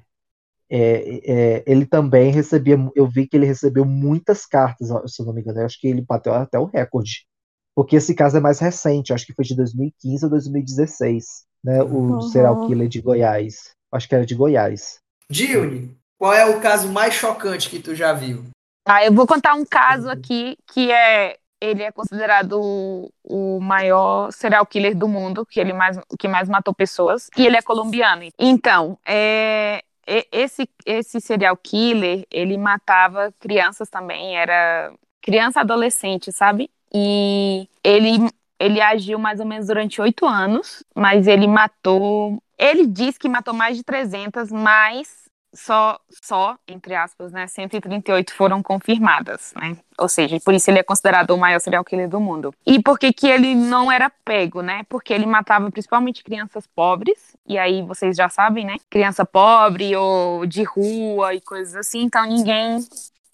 [0.70, 5.32] é, é, ele também recebia, eu vi que ele recebeu muitas cartas, se eu não
[5.32, 7.26] me engano, eu acho que ele bateu até o recorde.
[7.74, 11.24] Porque esse caso é mais recente, acho que foi de 2015 ou 2016,
[11.62, 11.82] né?
[11.82, 12.20] O uhum.
[12.22, 13.72] serial killer de Goiás.
[13.92, 14.98] Acho que era de Goiás.
[15.28, 18.44] Dilne, qual é o caso mais chocante que tu já viu?
[18.86, 24.30] Ah, eu vou contar um caso aqui que é ele é considerado o, o maior
[24.30, 28.22] serial killer do mundo, que ele mais que mais matou pessoas, e ele é colombiano.
[28.38, 34.92] Então, é, esse esse serial killer, ele matava crianças também, era
[35.22, 36.70] criança adolescente, sabe?
[36.92, 38.28] E ele
[38.58, 42.42] ele agiu mais ou menos durante oito anos, mas ele matou.
[42.56, 45.23] Ele diz que matou mais de 300, mas
[45.54, 49.76] só, só, entre aspas, né, 138 foram confirmadas, né?
[49.98, 52.52] Ou seja, por isso ele é considerado o maior serial killer do mundo.
[52.66, 54.82] E por que que ele não era pego, né?
[54.88, 58.76] Porque ele matava principalmente crianças pobres, e aí vocês já sabem, né?
[58.90, 62.78] Criança pobre ou de rua e coisas assim, então ninguém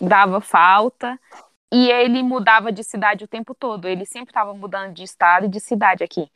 [0.01, 1.19] dava falta.
[1.73, 5.49] E ele mudava de cidade o tempo todo, ele sempre estava mudando de estado e
[5.49, 6.29] de cidade aqui.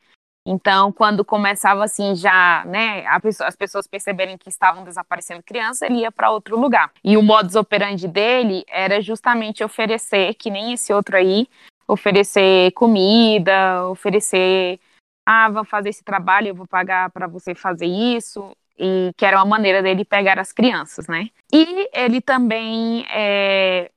[0.46, 6.00] Então, quando começava assim já, né, pessoa, as pessoas perceberem que estavam desaparecendo crianças, ele
[6.00, 6.92] ia para outro lugar.
[7.02, 11.48] E o modus operandi dele era justamente oferecer, que nem esse outro aí,
[11.88, 14.78] oferecer comida, oferecer,
[15.24, 19.38] ah, vou fazer esse trabalho, eu vou pagar para você fazer isso, e que era
[19.38, 21.30] uma maneira dele pegar as crianças, né?
[21.50, 23.90] E ele também é,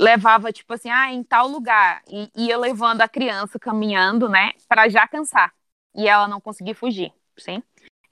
[0.00, 4.88] levava tipo assim, ah, em tal lugar, e ia levando a criança caminhando, né, para
[4.88, 5.52] já cansar
[5.98, 7.62] e ela não conseguir fugir, sim?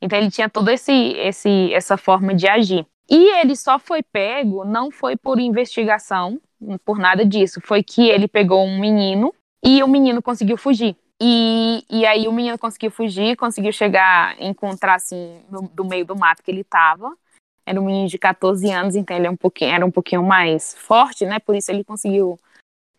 [0.03, 2.85] Então ele tinha toda esse, esse, essa forma de agir.
[3.09, 6.41] E ele só foi pego, não foi por investigação,
[6.85, 7.61] por nada disso.
[7.63, 9.33] Foi que ele pegou um menino
[9.65, 10.97] e o menino conseguiu fugir.
[11.21, 16.17] E, e aí o menino conseguiu fugir, conseguiu chegar, encontrar assim, no, do meio do
[16.17, 17.17] mato que ele estava.
[17.65, 20.75] Era um menino de 14 anos, então ele é um pouquinho, era um pouquinho mais
[20.75, 21.39] forte, né?
[21.39, 22.39] Por isso ele conseguiu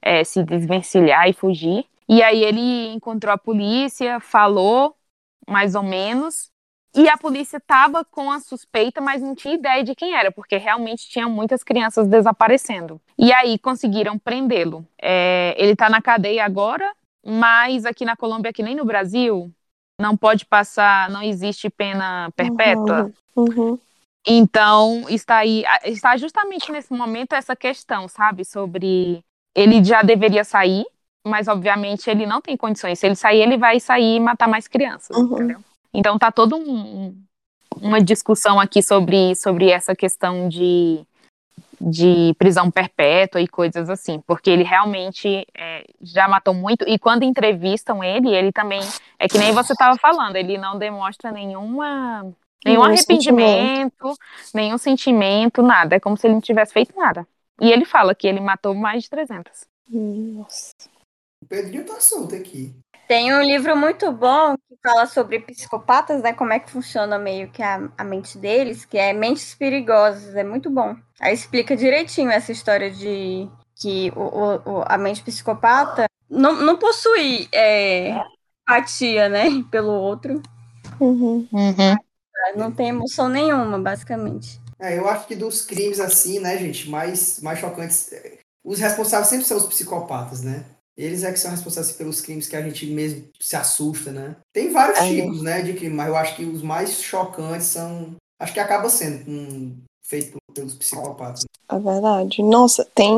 [0.01, 1.85] é, se desvencilhar e fugir.
[2.07, 4.95] E aí ele encontrou a polícia, falou
[5.47, 6.51] mais ou menos,
[6.95, 10.57] e a polícia estava com a suspeita, mas não tinha ideia de quem era, porque
[10.57, 12.99] realmente tinha muitas crianças desaparecendo.
[13.17, 14.85] E aí conseguiram prendê-lo.
[14.99, 16.91] É, ele está na cadeia agora,
[17.23, 19.53] mas aqui na Colômbia, que nem no Brasil,
[19.99, 23.11] não pode passar, não existe pena perpétua.
[23.35, 23.79] Uhum, uhum.
[24.25, 29.23] Então, está aí, está justamente nesse momento essa questão, sabe, sobre
[29.55, 30.85] ele já deveria sair,
[31.27, 32.99] mas obviamente ele não tem condições.
[32.99, 35.33] Se ele sair, ele vai sair e matar mais crianças, uhum.
[35.33, 35.59] entendeu?
[35.93, 37.15] Então tá todo um,
[37.81, 41.01] uma discussão aqui sobre, sobre essa questão de,
[41.79, 47.23] de prisão perpétua e coisas assim, porque ele realmente é, já matou muito, e quando
[47.23, 48.81] entrevistam ele, ele também,
[49.19, 52.23] é que nem você estava falando, ele não demonstra nenhuma
[52.65, 54.13] Nenhum Nenhum arrependimento,
[54.53, 55.95] nenhum sentimento, nada.
[55.95, 57.25] É como se ele não tivesse feito nada.
[57.61, 59.65] E ele fala que ele matou mais de 300.
[59.89, 60.75] Nossa.
[61.47, 62.75] O Pedrinho tá solto aqui.
[63.07, 66.33] Tem um livro muito bom que fala sobre psicopatas, né?
[66.33, 70.35] Como é que funciona meio que a, a mente deles, que é Mentes Perigosas.
[70.35, 70.93] É muito bom.
[71.21, 73.47] Aí explica direitinho essa história de
[73.79, 78.09] que o, o- o- a mente psicopata não, não possui é,
[78.63, 79.45] empatia, né?
[79.71, 80.41] Pelo outro.
[80.99, 81.47] Uhum.
[82.57, 84.59] Não tem emoção nenhuma, basicamente.
[84.79, 89.29] É, eu acho que dos crimes assim, né, gente, mais, mais chocantes, é, os responsáveis
[89.29, 90.65] sempre são os psicopatas, né?
[90.97, 94.35] Eles é que são responsáveis pelos crimes que a gente mesmo se assusta, né?
[94.51, 95.07] Tem vários É.
[95.07, 98.89] tipos, né, de crime, mas eu acho que os mais chocantes são, acho que acaba
[98.89, 101.43] sendo com- feito pelos psicopatas.
[101.69, 102.41] É verdade.
[102.41, 103.13] Nossa, tem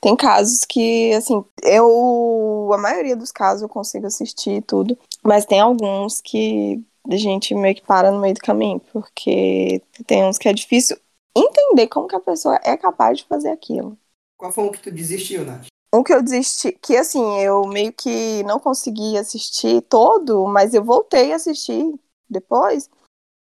[0.00, 5.58] tem casos que, assim, eu a maioria dos casos eu consigo assistir tudo, mas tem
[5.60, 6.80] alguns que
[7.10, 10.96] a gente meio que para no meio do caminho, porque tem uns que é difícil
[11.36, 13.96] entender como que a pessoa é capaz de fazer aquilo.
[14.38, 15.66] Qual foi o que tu desistiu, Nath?
[15.96, 20.84] Um que eu desisti, que assim, eu meio que não consegui assistir todo, mas eu
[20.84, 21.98] voltei a assistir
[22.28, 22.90] depois,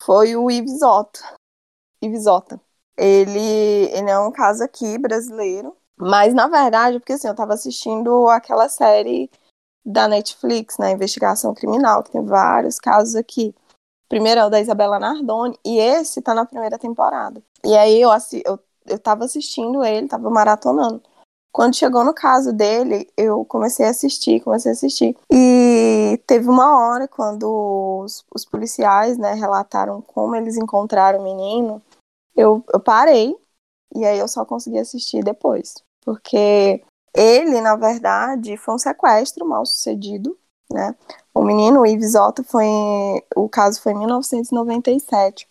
[0.03, 1.21] foi o Ives Otto.
[2.01, 2.59] Ives Otto.
[2.97, 8.29] Ele, ele é um caso aqui brasileiro, mas na verdade, porque assim, eu tava assistindo
[8.29, 9.31] aquela série
[9.85, 13.55] da Netflix, né, Investigação Criminal, que tem vários casos aqui.
[14.09, 17.43] Primeiro é o da Isabela Nardoni, e esse tá na primeira temporada.
[17.63, 18.09] E aí eu,
[18.43, 21.03] eu, eu tava assistindo ele, tava maratonando.
[21.59, 25.17] Quando chegou no caso dele, eu comecei a assistir, comecei a assistir.
[25.29, 31.83] E teve uma hora quando os, os policiais, né, relataram como eles encontraram o menino,
[32.37, 33.37] eu, eu parei
[33.93, 35.75] e aí eu só consegui assistir depois.
[36.05, 36.81] Porque
[37.13, 40.39] ele, na verdade, foi um sequestro mal sucedido,
[40.73, 40.95] né?
[41.35, 42.69] O menino, o Ives Otto, foi.
[43.35, 45.49] O caso foi em 1997.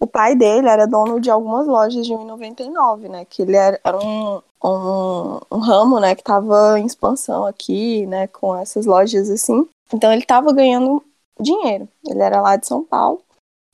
[0.00, 3.24] O pai dele era dono de algumas lojas de 1,99, né?
[3.24, 6.14] Que ele era, era um, um, um ramo, né?
[6.14, 8.26] Que estava em expansão aqui, né?
[8.28, 9.66] Com essas lojas assim.
[9.92, 11.02] Então ele estava ganhando
[11.38, 11.88] dinheiro.
[12.06, 13.20] Ele era lá de São Paulo.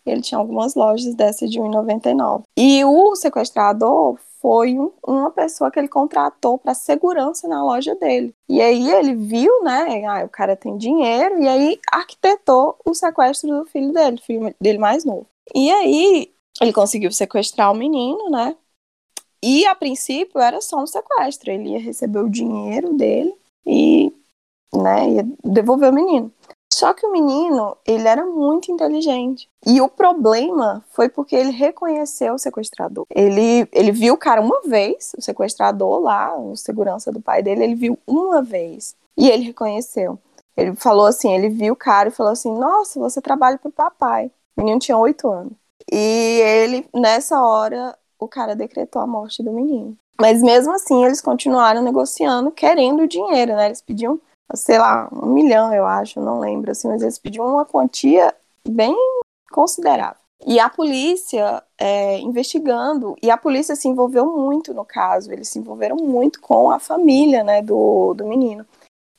[0.04, 2.42] Ele tinha algumas lojas dessas de 1,99.
[2.56, 8.34] E o sequestrador foi um- uma pessoa que ele contratou para segurança na loja dele.
[8.48, 10.04] E aí ele viu, né?
[10.06, 11.40] Ah, o cara tem dinheiro.
[11.42, 15.26] E aí arquitetou o sequestro do filho dele, filho dele mais novo.
[15.54, 16.30] E aí
[16.60, 18.56] ele conseguiu sequestrar o menino, né?
[19.42, 21.50] E a princípio era só um sequestro.
[21.50, 23.34] Ele ia receber o dinheiro dele
[23.66, 24.12] e,
[24.74, 26.32] né, ia devolver o menino.
[26.72, 29.48] Só que o menino, ele era muito inteligente.
[29.66, 33.06] E o problema foi porque ele reconheceu o sequestrador.
[33.10, 37.64] Ele, ele viu o cara uma vez, o sequestrador lá, o segurança do pai dele,
[37.64, 38.94] ele viu uma vez.
[39.16, 40.18] E ele reconheceu.
[40.56, 44.30] Ele falou assim, ele viu o cara e falou assim, nossa, você trabalha pro papai.
[44.56, 45.52] O menino tinha oito anos.
[45.90, 49.96] E ele, nessa hora, o cara decretou a morte do menino.
[50.20, 53.66] Mas mesmo assim, eles continuaram negociando, querendo dinheiro, né?
[53.66, 54.20] Eles pediam,
[54.54, 58.34] sei lá, um milhão, eu acho, não lembro, assim, mas eles pediam uma quantia
[58.68, 58.94] bem
[59.50, 60.20] considerável.
[60.46, 65.58] E a polícia é, investigando, e a polícia se envolveu muito no caso, eles se
[65.58, 68.66] envolveram muito com a família, né, do, do menino.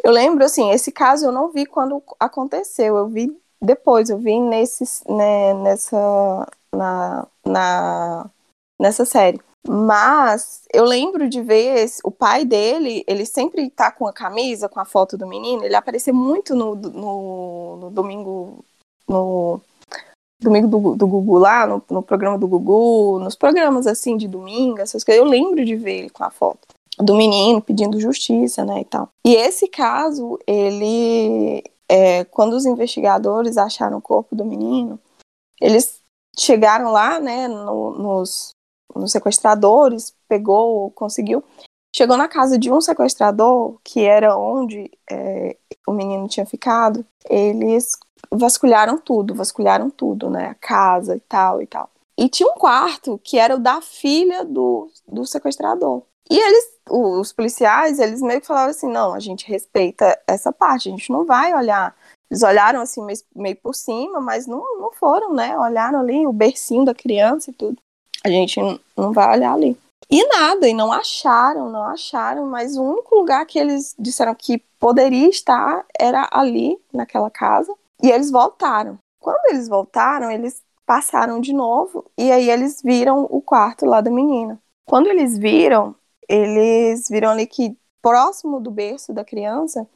[0.03, 4.39] Eu lembro, assim, esse caso eu não vi quando aconteceu, eu vi depois, eu vi
[4.39, 8.29] nesse, né, nessa, na, na,
[8.81, 9.39] nessa série.
[9.67, 14.79] Mas eu lembro de ver o pai dele, ele sempre tá com a camisa, com
[14.79, 18.65] a foto do menino, ele aparecia muito no, no, no domingo,
[19.07, 19.61] no
[20.41, 24.81] domingo do, do Gugu lá, no, no programa do Gugu, nos programas assim de domingo,
[24.81, 26.67] essas coisas, eu lembro de ver ele com a foto
[26.97, 29.09] do menino pedindo justiça, né, e tal.
[29.25, 34.99] E esse caso, ele, é, quando os investigadores acharam o corpo do menino,
[35.59, 35.99] eles
[36.37, 38.49] chegaram lá, né, no- nos,
[38.95, 41.43] nos sequestradores, pegou, conseguiu,
[41.95, 45.57] chegou na casa de um sequestrador, que era onde é,
[45.87, 47.97] o menino tinha ficado, eles
[48.31, 51.89] vasculharam tudo, vasculharam tudo, né, a casa e tal e tal.
[52.17, 56.03] E tinha um quarto que era o da filha do, do sequestrador.
[56.29, 60.87] E eles, os policiais, eles meio que falavam assim, não, a gente respeita essa parte,
[60.87, 61.95] a gente não vai olhar.
[62.29, 65.57] Eles olharam assim meio, meio por cima, mas não, não foram, né?
[65.57, 67.81] Olharam ali o bercinho da criança e tudo.
[68.23, 68.59] A gente
[68.95, 69.77] não- vai olhar ali.
[70.09, 74.57] E nada, e não acharam, não acharam, mas o único lugar que eles disseram que
[74.77, 77.73] poderia estar era ali, naquela casa,
[78.03, 78.97] e eles voltaram.
[79.21, 84.11] Quando eles voltaram, eles passaram de novo, e aí eles viram o quarto lá da
[84.11, 84.59] menina.
[84.85, 85.95] Quando eles viram,
[86.27, 89.87] eles viram ali que próximo do berço da criança,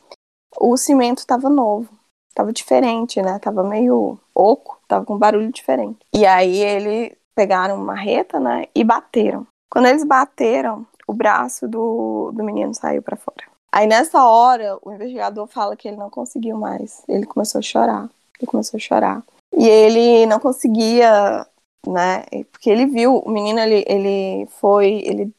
[0.57, 1.89] o cimento estava novo,
[2.29, 3.39] estava diferente, né?
[3.39, 5.99] Tava meio oco, tava com um barulho diferente.
[6.13, 9.45] E aí eles pegaram uma reta, né, e bateram.
[9.69, 13.43] Quando eles bateram, o braço do, do menino saiu para fora.
[13.71, 17.03] Aí nessa hora, o investigador fala que ele não conseguiu mais.
[17.09, 18.09] Ele começou a chorar.
[18.39, 19.23] Ele começou a chorar.
[19.53, 21.45] E ele não conseguia,
[21.85, 22.23] né?
[22.51, 25.33] Porque ele viu, o menino, ele, ele foi, ele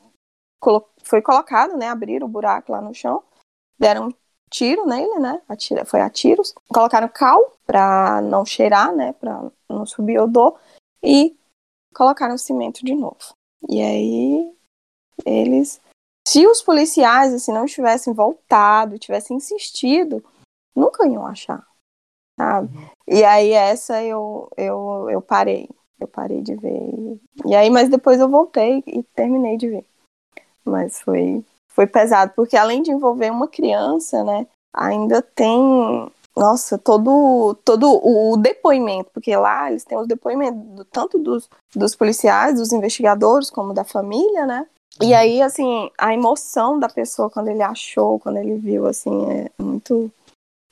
[1.02, 1.88] foi colocado, né?
[1.88, 3.22] Abriram o buraco lá no chão,
[3.78, 4.14] deram um
[4.50, 5.40] tiro nele, né?
[5.48, 6.54] Atira, foi a tiros.
[6.68, 9.14] Colocaram cal para não cheirar, né?
[9.14, 10.58] Para não subir odor.
[11.02, 11.34] E
[11.96, 13.34] colocaram cimento de novo.
[13.68, 14.54] E aí
[15.24, 15.80] eles,
[16.28, 20.22] se os policiais assim não tivessem voltado, tivessem insistido,
[20.76, 21.66] nunca iam achar,
[22.38, 22.68] sabe?
[23.08, 25.68] E aí essa eu eu, eu parei,
[25.98, 27.18] eu parei de ver.
[27.46, 29.86] E aí, mas depois eu voltei e terminei de ver.
[30.62, 37.54] Mas foi foi pesado porque além de envolver uma criança, né, ainda tem nossa, todo,
[37.64, 43.48] todo o depoimento, porque lá eles têm os depoimentos tanto dos, dos policiais, dos investigadores,
[43.48, 44.66] como da família, né?
[45.00, 49.50] E aí, assim, a emoção da pessoa quando ele achou, quando ele viu, assim, é
[49.62, 50.10] muito,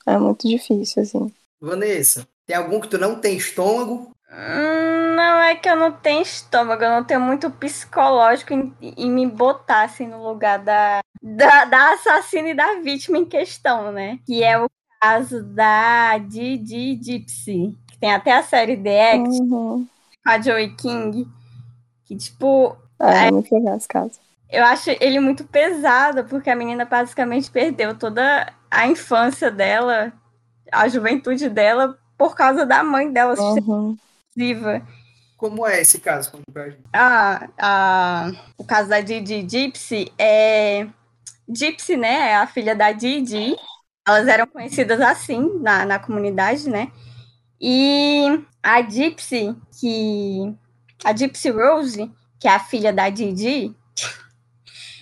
[0.05, 1.31] é muito difícil, assim.
[1.59, 4.11] Vanessa, tem algum que tu não tem estômago?
[4.31, 9.09] Hum, não é que eu não tenho estômago, eu não tenho muito psicológico em, em
[9.09, 14.19] me botar, assim, no lugar da, da, da assassina e da vítima em questão, né?
[14.25, 14.67] Que é o
[15.05, 19.87] caso da Didi Gypsy, que tem até a série The Act, uhum.
[20.23, 21.27] com a Joey King,
[22.05, 22.75] que, tipo...
[22.99, 24.19] É, é muito legal esse caso.
[24.49, 30.11] Eu acho ele muito pesado, porque a menina basicamente perdeu toda a infância dela,
[30.71, 33.95] a juventude dela, por causa da mãe dela uhum.
[35.37, 36.31] Como é esse caso?
[36.91, 40.87] Ah, ah, o caso da Didi Gypsy é.
[41.47, 42.31] Gypsy, né?
[42.31, 43.55] É a filha da Didi
[44.07, 46.91] elas eram conhecidas assim na, na comunidade, né?
[47.59, 50.53] E a Gypsy, que.
[51.03, 53.75] A Gypsy Rose, que é a filha da Didi,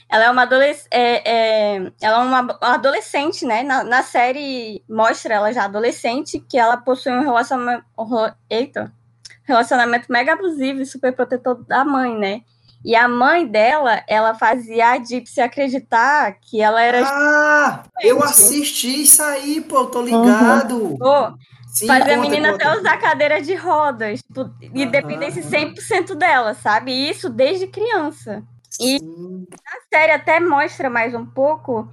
[0.10, 3.64] ela é uma, adolesc é, é, ela é uma adolescente, né?
[3.64, 7.84] Na, na, série mostra ela já adolescente, que ela possui um relacionamento.
[8.50, 8.94] Eita!
[9.44, 12.42] Relacionamento mega abusivo e super protetor da mãe, né?
[12.84, 17.02] E a mãe dela, ela fazia a Gypsy acreditar que ela era.
[17.06, 20.76] Ah, eu assisti isso aí, pô, tô ligado.
[20.76, 20.98] Uhum.
[20.98, 21.34] Pô,
[21.68, 22.70] Sim, fazia a menina conta.
[22.70, 24.22] até usar cadeira de rodas.
[24.22, 24.92] Tipo, e uhum.
[24.92, 26.92] dependesse 100% dela, sabe?
[26.92, 28.44] isso desde criança.
[28.80, 29.48] E Sim.
[29.66, 31.88] a série até mostra mais um pouco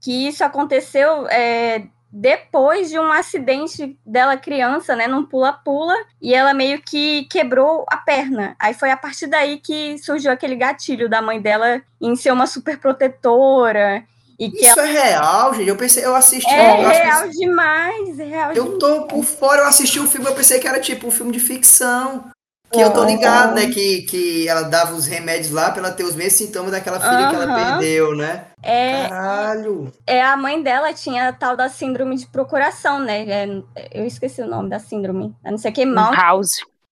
[0.00, 6.54] que isso aconteceu é, depois de um acidente dela criança, né, num pula-pula, e ela
[6.54, 8.56] meio que quebrou a perna.
[8.58, 12.46] Aí foi a partir daí que surgiu aquele gatilho da mãe dela em ser uma
[12.46, 14.04] super protetora.
[14.38, 14.88] E que Isso ela...
[14.88, 15.68] é real, gente.
[15.68, 16.48] Eu pensei, eu assisti.
[16.48, 20.34] É eu real demais, é real Eu tô por fora, eu assisti o filme, eu
[20.34, 22.30] pensei que era tipo um filme de ficção.
[22.70, 23.66] Que eu tô ligado, né?
[23.66, 27.24] Que, que ela dava os remédios lá pra ela ter os mesmos sintomas daquela filha
[27.24, 27.30] uhum.
[27.30, 28.46] que ela perdeu, né?
[28.62, 29.92] É, Caralho!
[30.06, 33.24] É, a mãe dela tinha a tal da síndrome de procuração, né?
[33.26, 33.62] É,
[33.92, 35.34] eu esqueci o nome da síndrome.
[35.44, 36.14] Eu não sei o que, Mount...
[36.14, 36.50] House.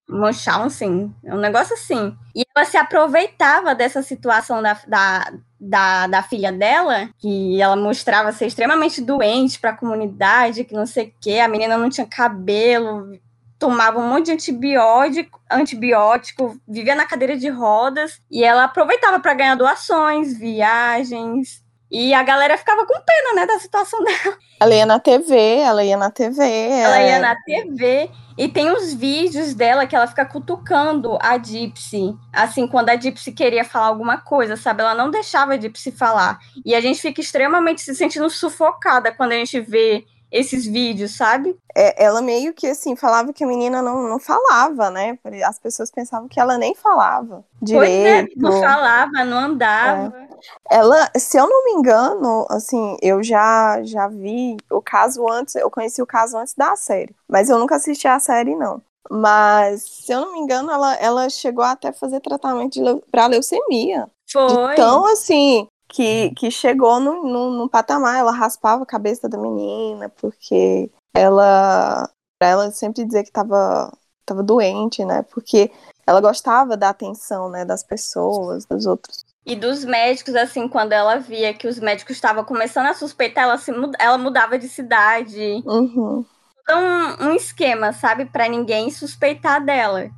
[0.09, 2.15] Munchausen, é um negócio assim.
[2.33, 8.31] E ela se aproveitava dessa situação da, da, da, da filha dela, que ela mostrava
[8.31, 12.07] ser extremamente doente para a comunidade, que não sei o quê, a menina não tinha
[12.07, 13.19] cabelo,
[13.59, 19.33] tomava um monte de antibiótico, antibiótico, vivia na cadeira de rodas e ela aproveitava para
[19.33, 21.65] ganhar doações, viagens.
[21.89, 24.37] E a galera ficava com pena, né, da situação dela.
[24.59, 26.43] Ela ia na TV, ela ia na TV.
[26.43, 27.09] Ela é...
[27.09, 28.09] ia na TV.
[28.37, 32.15] E tem uns vídeos dela que ela fica cutucando a Gypsy.
[32.31, 34.81] Assim, quando a Gypsy queria falar alguma coisa, sabe?
[34.81, 36.37] Ela não deixava a Gypsy falar.
[36.63, 41.57] E a gente fica extremamente se sentindo sufocada quando a gente vê esses vídeos, sabe?
[41.75, 45.17] É, ela meio que assim falava que a menina não, não falava, né?
[45.45, 48.33] As pessoas pensavam que ela nem falava direito.
[48.39, 50.17] Pois é, não falava, não andava.
[50.17, 50.77] É.
[50.77, 55.69] Ela, se eu não me engano, assim, eu já já vi o caso antes, eu
[55.69, 58.81] conheci o caso antes da série, mas eu nunca assisti a série não.
[59.09, 64.09] Mas, se eu não me engano, ela, ela chegou até fazer tratamento para leucemia.
[64.29, 64.73] Foi.
[64.73, 70.09] Então, assim, que, que chegou num, no no patamar, ela raspava a cabeça da menina,
[70.09, 73.91] porque ela, pra ela sempre dizer que tava,
[74.25, 75.71] tava doente, né, porque
[76.05, 79.25] ela gostava da atenção, né, das pessoas, dos outros.
[79.45, 83.57] E dos médicos, assim, quando ela via que os médicos estavam começando a suspeitar, ela,
[83.57, 85.63] se, ela mudava de cidade.
[85.65, 86.25] Uhum.
[86.69, 90.09] Um, um, esquema, sabe, para ninguém suspeitar dela.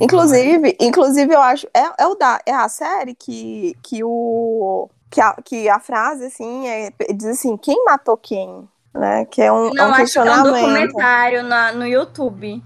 [0.00, 5.20] Inclusive, inclusive eu acho é, é o da é a série que, que o que
[5.20, 8.68] a, que a frase, assim, é, diz assim, quem matou quem?
[8.94, 9.24] Né?
[9.26, 10.46] Que é um, Não, é um questionamento.
[10.46, 12.62] é um documentário na, no YouTube.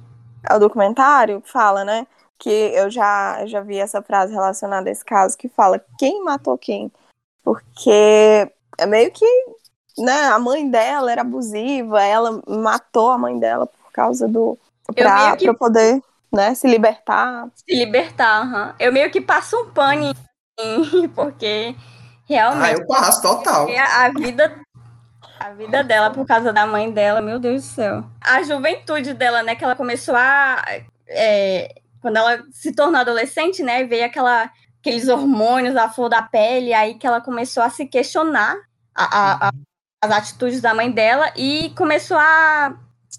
[0.49, 2.07] é o documentário que fala, né?
[2.39, 6.57] Que eu já, já vi essa frase relacionada a esse caso que fala quem matou
[6.59, 6.91] quem.
[7.45, 9.27] Porque é meio que
[9.99, 14.59] né, a mãe dela era abusiva, ela matou a mãe dela por causa do.
[14.95, 16.03] Pra, que- pra poder
[16.33, 17.49] né, se libertar.
[17.55, 18.75] Se libertar, aham.
[18.81, 20.13] Eu meio que passo um pano
[20.59, 21.09] em
[22.23, 23.69] porque Ah, realmente eu passo, total.
[23.69, 24.61] é a, a vida
[25.41, 28.05] a vida dela por causa da mãe dela, meu Deus do céu.
[28.21, 30.63] A juventude dela, né, que ela começou a
[31.09, 34.51] é, quando ela se tornou adolescente, né, veio aquela
[34.81, 38.57] aqueles hormônios à flor da pele, aí que ela começou a se questionar
[38.95, 39.53] a- a- a-
[40.05, 42.75] as atitudes da mãe dela e começou a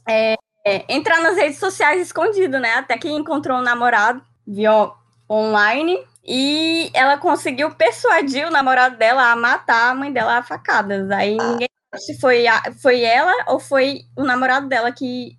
[0.08, 0.36] é,
[0.66, 2.74] é, entrar nas redes sociais escondido, né?
[2.76, 4.92] Até que encontrou um namorado via
[5.30, 11.10] online e ela conseguiu persuadir o namorado dela a matar a mãe dela a facadas.
[11.12, 15.38] Aí ninguém sabe se foi, a- foi ela ou foi o namorado dela que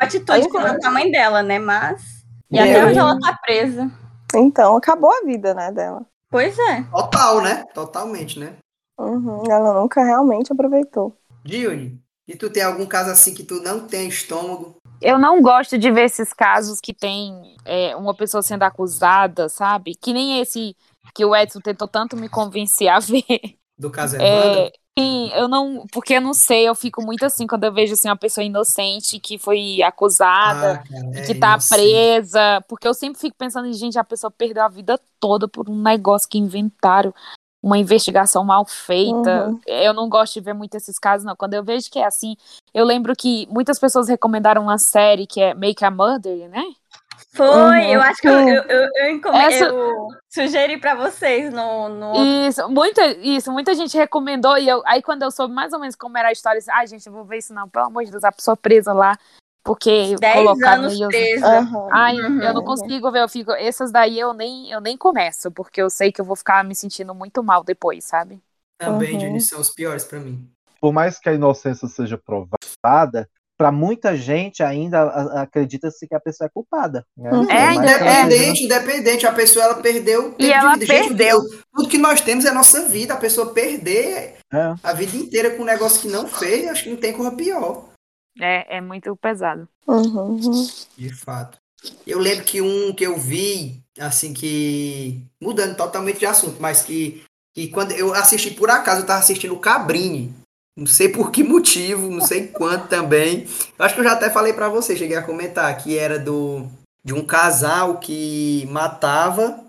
[0.00, 1.58] a atitude de matar a mãe dela, né?
[1.58, 3.90] Mas e até hoje ela tá presa.
[4.34, 6.04] Então, acabou a vida, né, dela.
[6.30, 6.82] Pois é.
[6.90, 7.64] Total, né?
[7.72, 8.56] Totalmente, né?
[8.98, 11.16] Uhum, ela nunca realmente aproveitou.
[11.44, 14.76] Dione, e tu tem algum caso assim que tu não tem estômago?
[15.04, 19.94] Eu não gosto de ver esses casos que tem é, uma pessoa sendo acusada, sabe?
[19.94, 20.74] Que nem esse
[21.14, 23.58] que o Edson tentou tanto me convencer a ver.
[23.78, 24.60] Do caso Evandro?
[24.60, 25.86] É, sim, eu não.
[25.92, 29.20] Porque eu não sei, eu fico muito assim quando eu vejo assim, uma pessoa inocente
[29.20, 30.72] que foi acusada.
[30.72, 31.82] Ah, cara, e é que tá inocente.
[31.82, 35.68] presa, porque eu sempre fico pensando em gente, a pessoa perdeu a vida toda por
[35.68, 37.12] um negócio que inventaram,
[37.64, 39.48] uma investigação mal feita.
[39.48, 39.60] Uhum.
[39.66, 41.34] Eu não gosto de ver muito esses casos, não.
[41.34, 42.36] Quando eu vejo que é assim,
[42.74, 46.62] eu lembro que muitas pessoas recomendaram uma série que é Make a Murder, né?
[47.32, 51.88] Foi, Uhum, eu acho que eu, eu, eu, eu, Essa- eu sugeri pra vocês no,
[51.88, 52.14] no
[52.46, 55.96] Isso, muita, isso, muita gente recomendou, e eu, aí quando eu soube mais ou menos
[55.96, 58.04] como era a história, eu disse, ai gente, eu vou ver isso não, pelo amor
[58.04, 59.18] de Deus, a pessoa presa lá,
[59.64, 61.46] porque 10 colocaram anos meio- presa.
[61.58, 61.88] Aham.
[61.92, 62.42] Ai, Uhum.
[62.42, 63.50] eu não consigo ver, eu fico.
[63.52, 66.74] Essas daí eu nem, eu nem começo, porque eu sei que eu vou ficar me
[66.74, 68.38] sentindo muito mal depois, sabe?
[68.78, 69.18] Também, Uhum.
[69.18, 70.46] Dione, são os piores pra mim.
[70.80, 73.26] Por mais que a inocência seja provada,
[73.56, 75.04] para muita gente ainda
[75.40, 77.06] acredita-se que a pessoa é culpada.
[77.16, 77.30] Né?
[77.32, 77.48] Uhum.
[77.50, 80.86] É, Independente, independente, a pessoa ela perdeu o tempo E ela vida.
[80.86, 81.40] Gente, perdeu.
[81.40, 83.14] tudo- Tudo que nós temos é a nossa vida.
[83.14, 84.74] A pessoa perder É.
[84.82, 87.84] a vida inteira com um negócio que não fez, acho que não tem coisa pior.
[88.40, 89.68] É, é muito pesado.
[89.86, 90.36] Uhum.
[90.96, 91.58] De fato.
[92.06, 95.22] Eu lembro que um que eu vi, assim, que.
[95.40, 97.22] Mudando totalmente de assunto, mas que,
[97.54, 100.34] que quando eu assisti por acaso, eu tava assistindo o Cabrini.
[100.76, 103.46] Não sei por que motivo, não sei quanto também.
[103.78, 106.68] Eu acho que eu já até falei pra você, cheguei a comentar, que era do
[107.04, 109.62] de um casal que matava.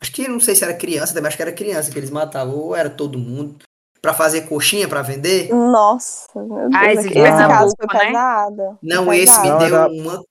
[0.00, 2.54] Acho que não sei se era criança, também acho que era criança que eles matavam,
[2.54, 3.56] ou era todo mundo,
[4.04, 5.48] pra fazer coxinha pra vender.
[5.48, 6.70] Nossa, meu Deus.
[6.74, 8.06] Ah, esse esse caso foi né?
[8.06, 8.78] pesado.
[8.82, 9.94] Não, Foi esse me pesado.
[9.94, 10.24] Não, deu uma.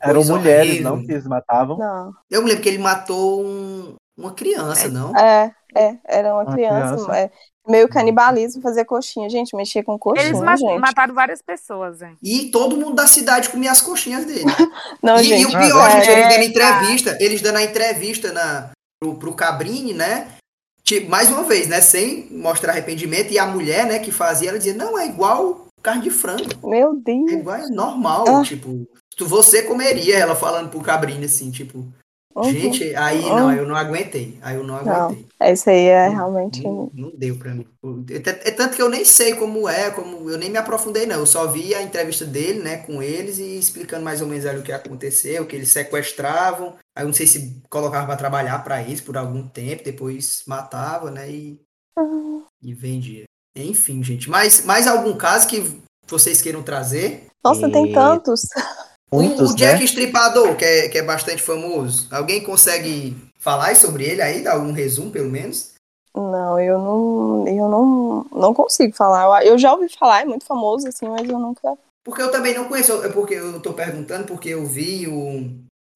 [0.00, 0.90] Eram mulheres, horrível.
[0.96, 1.76] não, que eles matavam.
[1.78, 2.12] Não.
[2.30, 5.16] Eu me lembro que ele matou um- uma criança, não?
[5.16, 7.16] É, é, era uma Uma criança, criança.
[7.18, 7.30] é,
[7.68, 9.28] meio canibalismo, fazer coxinha.
[9.28, 10.78] Gente, mexer com coxinha, Eles ma- gente.
[10.78, 12.16] mataram várias pessoas, hein?
[12.22, 14.44] E todo mundo da cidade comia as coxinhas dele.
[15.02, 17.62] Não, e, e gente, o pior, é, gente, eles dando é, entrevista, eles dando a
[17.62, 18.70] entrevista na,
[19.00, 20.28] pro, pro Cabrini, né?
[20.84, 21.80] Tipo, mais uma vez, né?
[21.80, 23.32] Sem mostrar arrependimento.
[23.32, 26.68] E a mulher, né, que fazia, ela dizia, não, é igual carne de frango.
[26.68, 27.32] meu É Deus.
[27.32, 28.24] igual, é normal.
[28.28, 28.42] Ah.
[28.42, 28.86] Tipo,
[29.16, 31.86] tu, você comeria ela falando pro Cabrini, assim, tipo,
[32.34, 32.44] Uhum.
[32.44, 34.38] gente, aí não, eu não aguentei.
[34.40, 35.06] Aí eu não Não.
[35.06, 35.26] aguentei.
[35.40, 36.62] Esse aí é realmente.
[36.62, 37.66] Não, não deu pra mim.
[38.10, 41.16] É, é tanto que eu nem sei como é, como eu nem me aprofundei, não.
[41.16, 44.60] Eu só vi a entrevista dele, né, com eles e explicando mais ou menos ali
[44.60, 46.74] o que aconteceu, que eles sequestravam.
[46.96, 51.10] Aí eu não sei se colocavam pra trabalhar pra isso por algum tempo, depois matava,
[51.10, 51.60] né, e,
[52.62, 53.24] e vendia.
[53.54, 54.30] Enfim, gente.
[54.30, 55.62] Mais, mais algum caso que
[56.06, 57.26] vocês queiram trazer?
[57.44, 58.42] Nossa, tem tantos.
[59.12, 59.84] O- Muitos, o Jack né?
[59.84, 62.08] Estripador, que é, que é bastante famoso.
[62.10, 64.42] Alguém consegue falar sobre ele aí?
[64.42, 65.72] Dar algum resumo, pelo menos?
[66.14, 69.44] Não, eu não, eu não, não consigo falar.
[69.44, 71.76] Eu, eu já ouvi falar, é muito famoso, assim, mas eu nunca.
[72.04, 75.50] Porque eu também não conheço, é porque eu tô perguntando, porque eu vi o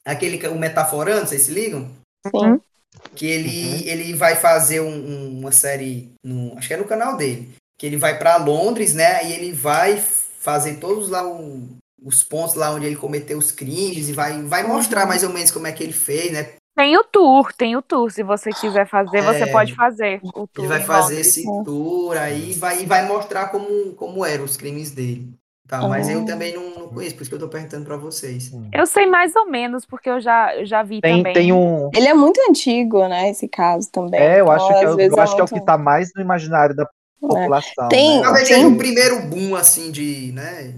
[0.06, 1.88] aquele que- o Metaforando, vocês se ligam?
[2.28, 2.60] Sim.
[3.14, 7.16] Que ele, ele vai fazer um- um- uma série, no, acho que é no canal
[7.16, 9.26] dele, que ele vai pra Londres, né?
[9.26, 10.02] E ele vai
[10.40, 14.62] fazer todos lá o- os pontos lá onde ele cometeu os crimes e vai, vai
[14.62, 16.50] mostrar mais ou menos como é que ele fez, né?
[16.76, 18.10] Tem o tour, tem o tour.
[18.10, 19.46] Se você quiser fazer, você É.
[19.52, 20.64] pode fazer o tour.
[20.64, 24.90] Ele vai fazer esse tour aí vai, e vai mostrar como, como eram os crimes
[24.90, 25.30] dele.
[25.66, 26.24] Tá, mas eu Ah.
[26.26, 28.52] também não, não conheço, por isso que eu tô perguntando pra vocês.
[28.72, 31.32] Eu sei mais ou menos, porque eu já, eu já vi Tem, também.
[31.32, 31.90] tem um.
[31.92, 33.30] Ele é muito antigo, né?
[33.30, 34.20] Esse caso também.
[34.20, 35.76] É, eu Então, acho que, é, o- vezes eu acho que é o que tá
[35.76, 36.86] mais no imaginário da
[37.20, 37.88] população.
[37.88, 38.22] Tem- né?
[38.22, 40.72] Talvez Tem- seja o primeiro boom, assim, de, né?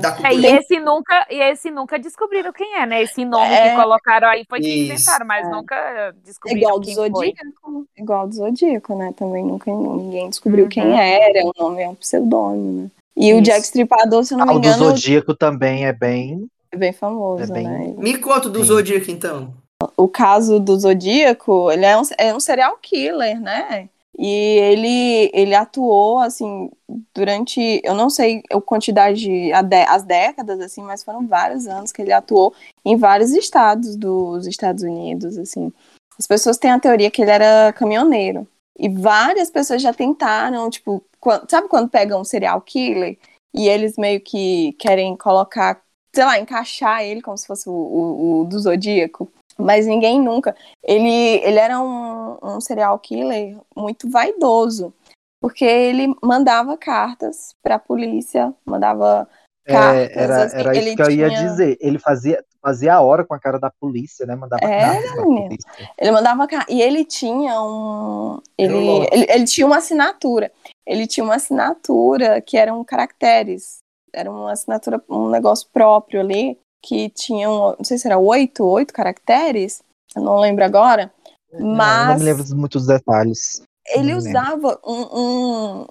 [0.00, 0.34] Da É, cultura.
[0.34, 3.02] e esse nunca, e esse nunca descobriram quem é, né?
[3.02, 3.70] Esse nome É.
[3.70, 4.92] que colocaram aí foi que Isso.
[4.94, 5.50] inventaram, mas É.
[5.50, 7.08] nunca É descobriram igual do quem foi.
[7.10, 7.86] Zodíaco.
[7.98, 9.12] Igual do Zodíaco, né?
[9.16, 10.70] Também nunca ninguém descobriu Uhum.
[10.70, 11.44] quem era.
[11.46, 12.90] O nome é um pseudônimo, né?
[13.14, 13.42] E o Isso.
[13.42, 16.46] Jack Stripador, se eu não Ah, me o do engano, Zodíaco também é bem.
[16.72, 17.94] é bem famoso, É bem- né?
[17.98, 18.64] Me conta do Sim.
[18.66, 19.52] Zodíaco, então.
[19.96, 23.88] o caso do Zodíaco, ele é um, é um serial killer, né?
[24.18, 26.70] E ele, ele atuou, assim,
[27.14, 32.02] durante, eu não sei a quantidade, dé- as décadas, assim, mas foram vários anos que
[32.02, 35.72] ele atuou em vários estados dos Estados Unidos, assim.
[36.18, 38.46] As pessoas têm a teoria que ele era caminhoneiro.
[38.78, 43.18] E várias pessoas já tentaram, tipo, quan- sabe quando pegam um serial killer
[43.54, 45.82] e eles meio que querem colocar,
[46.14, 49.30] sei lá, encaixar ele como se fosse o, o, o do Zodíaco?
[49.58, 50.54] Mas ninguém nunca.
[50.82, 51.08] Ele,
[51.44, 54.92] ele era um, um serial killer muito vaidoso,
[55.40, 59.28] porque ele mandava cartas para a polícia, mandava
[59.66, 60.16] É, cartas.
[60.16, 61.78] era assim, era isso que eu ia tinha- dizer.
[61.80, 64.34] Ele fazia, fazia a hora com a cara da polícia, né?
[64.34, 65.48] Mandava Era, cartas menino.
[65.48, 65.70] polícia.
[65.98, 70.50] Ele mandava e ele tinha um ele, ele, ele tinha uma assinatura.
[70.86, 73.78] Ele tinha uma assinatura que eram caracteres.
[74.12, 78.64] Era uma assinatura, um negócio próprio ali que tinha, um, não sei se era oito,
[78.64, 79.82] oito caracteres.
[80.14, 81.12] Eu não lembro agora.
[81.52, 83.62] É, eu não Mas me lembro de muitos detalhes.
[83.86, 85.86] ele Não usava um- um-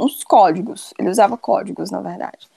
[0.00, 0.92] uns códigos.
[0.98, 2.48] Ele usava códigos, na verdade.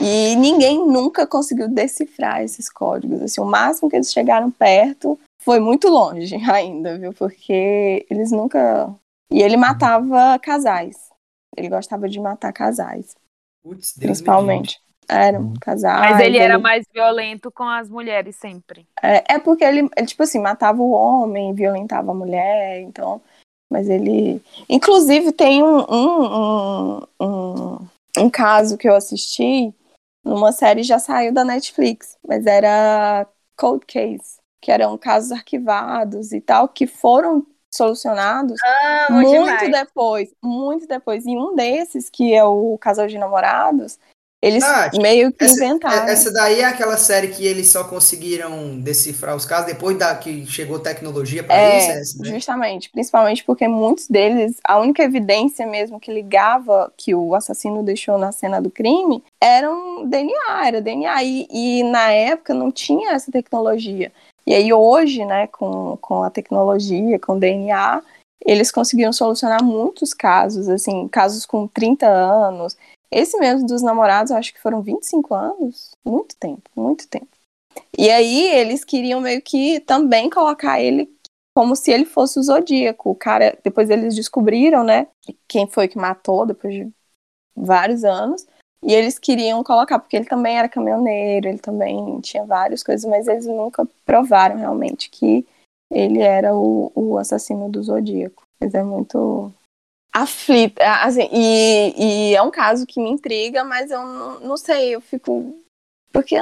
[0.00, 3.20] E ninguém nunca conseguiu decifrar esses códigos.
[3.20, 7.12] Assim, o máximo que eles chegaram perto foi muito longe ainda, viu?
[7.12, 8.94] Porque eles nunca.
[9.30, 11.10] E ele matava casais.
[11.56, 13.14] Ele gostava de matar casais,
[13.62, 14.80] Putz, Deus me principalmente.
[15.08, 15.54] Eram Hum.
[15.60, 16.12] casais.
[16.12, 18.86] Mas ele era mais violento com as mulheres sempre.
[19.02, 23.20] É, é porque ele, ele, tipo assim, matava o homem, violentava a mulher, então.
[23.70, 24.42] Mas ele.
[24.68, 27.78] Inclusive, tem um, um, um, um,
[28.18, 29.74] um caso que eu assisti
[30.24, 33.26] numa série já saiu da Netflix, mas era
[33.56, 38.60] Cold Case, que eram casos arquivados e tal, que foram solucionados
[39.08, 39.70] Amo muito demais.
[39.70, 41.24] depois, muito depois.
[41.26, 43.98] E um desses, que é o Casal de Namorados,
[44.42, 46.08] eles Nath, meio que Essa, inventaram.
[46.08, 50.44] essa daí é aquela série que eles só conseguiram decifrar os casos depois da que
[50.46, 52.30] chegou tecnologia para É, isso, é essa, né?
[52.30, 58.18] justamente, principalmente porque muitos deles, a única evidência mesmo que ligava que o assassino deixou
[58.18, 61.22] na cena do crime era um DNA, era DNA.
[61.22, 64.10] E, e na época não tinha essa tecnologia.
[64.44, 68.02] E aí hoje, né, com, com a tecnologia, com o DNA,
[68.44, 72.76] eles conseguiram solucionar muitos casos, assim, casos com 30 anos.
[73.12, 75.90] Esse mesmo dos namorados, eu acho que foram 25 anos.
[76.02, 77.28] Muito tempo, muito tempo.
[77.96, 81.14] E aí eles queriam meio que também colocar ele
[81.54, 83.10] como se ele fosse o Zodíaco.
[83.10, 85.08] O cara, depois eles descobriram, né,
[85.46, 86.90] quem foi que matou depois de
[87.54, 88.46] vários anos.
[88.82, 93.28] E eles queriam colocar, porque ele também era caminhoneiro, ele também tinha várias coisas, mas
[93.28, 95.46] eles nunca provaram realmente que
[95.90, 98.42] ele era o, o assassino do Zodíaco.
[98.58, 99.52] Mas é muito
[100.12, 104.94] aflita, assim, e, e é um caso que me intriga, mas eu não, não sei,
[104.94, 105.58] eu fico.
[106.12, 106.36] Porque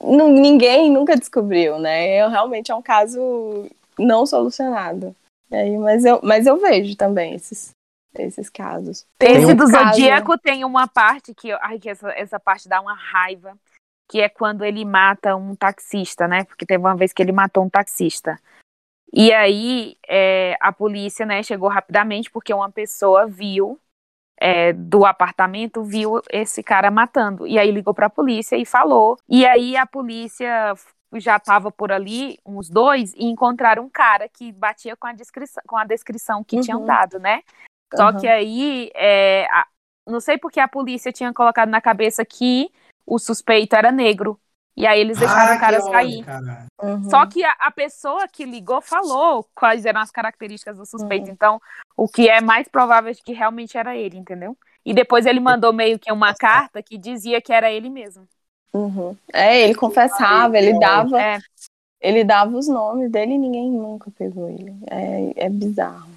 [0.00, 2.22] não- ninguém nunca descobriu, né?
[2.22, 3.66] Eu, realmente é um caso
[3.98, 5.14] não solucionado.
[5.50, 7.70] E aí, mas, eu, mas eu vejo também esses,
[8.16, 9.04] esses casos.
[9.18, 12.80] Esse um do caso- Zodíaco tem uma parte que, ai, que essa, essa parte dá
[12.80, 13.56] uma raiva,
[14.08, 16.44] que é quando ele mata um taxista, né?
[16.44, 18.38] Porque teve uma vez que ele matou um taxista.
[19.12, 23.78] E aí é, a polícia, né, chegou rapidamente porque uma pessoa viu
[24.40, 27.46] é, do apartamento viu esse cara matando.
[27.46, 29.18] E aí ligou pra polícia e falou.
[29.28, 30.74] E aí a polícia
[31.16, 35.62] já estava por ali, uns dois, e encontraram um cara que batia com a descrição,
[35.66, 36.62] com a descrição que Uhum.
[36.62, 37.42] tinham dado, né?
[37.96, 38.20] Só Aham.
[38.20, 39.66] que aí, é, a-
[40.06, 42.70] não sei porque a polícia tinha colocado na cabeça que
[43.06, 44.38] o suspeito era negro.
[44.78, 46.24] E aí eles deixaram Ah, o cara sair.
[46.24, 46.66] cara.
[46.80, 47.10] Uhum.
[47.10, 50.86] Só que a, a pessoa que ligou falou quais eram as características do Uhum.
[50.86, 51.28] suspeito.
[51.30, 51.60] Então,
[51.96, 54.56] o que é mais provável é que realmente era ele, entendeu?
[54.86, 58.28] E depois ele mandou meio que uma carta que dizia que era ele mesmo.
[58.72, 59.16] Uhum.
[59.32, 61.38] É, ele confessava, ele dava, É,
[62.00, 64.72] ele dava os nomes dele e ninguém nunca pegou ele.
[64.88, 66.08] É, é bizarro.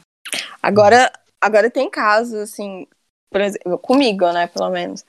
[0.61, 1.11] Agora,
[1.41, 2.85] agora tem casos, assim,
[3.31, 5.03] por exemplo, comigo, né, pelo menos,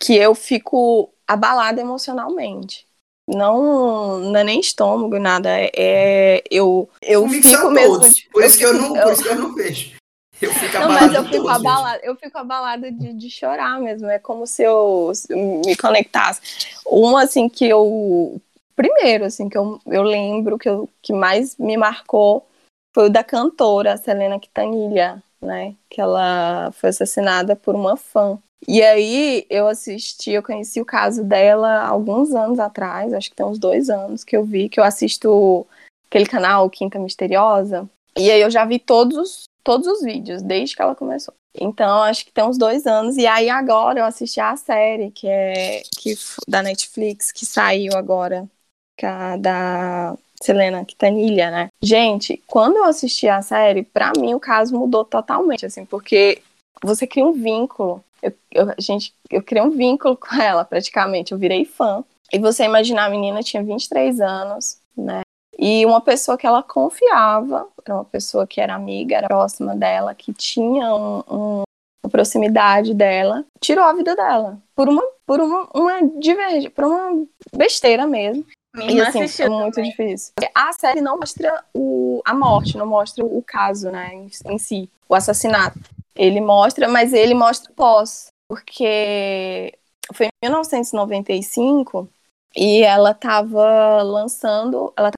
[0.00, 2.86] que eu fico abalada emocionalmente.
[3.28, 5.50] Não, não é nem estômago, nada.
[5.50, 7.98] É, é- eu, eu Comigo fico mesmo.
[7.98, 8.20] todos.
[8.32, 9.98] Por isso que eu não, eu- por isso que eu não vejo.
[10.40, 14.08] Eu fico Não, mas eu fico todos, abalada, eu fico abalada de, de chorar mesmo.
[14.08, 16.40] É como se eu se eu me conectasse.
[16.86, 18.40] Um, assim, que eu.
[18.76, 22.46] Primeiro, assim, que eu, eu lembro que, eu, que mais me marcou
[22.94, 25.74] foi o da cantora Selena Quintanilha, né?
[25.90, 28.38] Que ela foi assassinada por uma fã.
[28.66, 33.46] E aí eu assisti, eu conheci o caso dela alguns anos atrás, acho que tem
[33.46, 35.66] uns dois anos que eu vi, que eu assisto
[36.08, 37.88] aquele canal Quinta Misteriosa.
[38.16, 41.34] E aí eu já vi todos, todos os vídeos, desde que ela começou.
[41.60, 43.16] Então, acho que tem uns dois anos.
[43.16, 46.14] E aí agora eu assisti a série que é que,
[46.46, 48.48] da Netflix, que saiu agora,
[48.96, 51.68] que é da Selena Quintanilha, né?
[51.82, 56.42] Gente, quando eu assisti a série, pra mim o caso mudou totalmente, assim, porque
[56.82, 58.04] você cria um vínculo.
[58.22, 61.32] Eu, eu, gente, eu criei um vínculo com ela, praticamente.
[61.32, 62.04] Eu virei fã.
[62.32, 65.22] E você imaginar, a menina tinha 23 anos, né?
[65.58, 70.14] E uma pessoa que ela confiava, era uma pessoa que era amiga, era próxima dela,
[70.14, 71.62] que tinha um, um,
[72.02, 74.58] uma proximidade dela, tirou a vida dela.
[74.76, 77.26] Por uma, por uma, uma divergência, por uma
[77.56, 78.46] besteira mesmo.
[78.76, 79.90] e assim, é muito também.
[79.90, 80.32] difícil.
[80.54, 84.88] A série não mostra o, a morte, não mostra o caso, né, em, em si,
[85.08, 85.80] o assassinato.
[86.18, 89.72] Ele mostra, mas ele mostra pós, porque
[90.12, 92.08] foi em 1995
[92.56, 95.12] e ela estava lançando, ela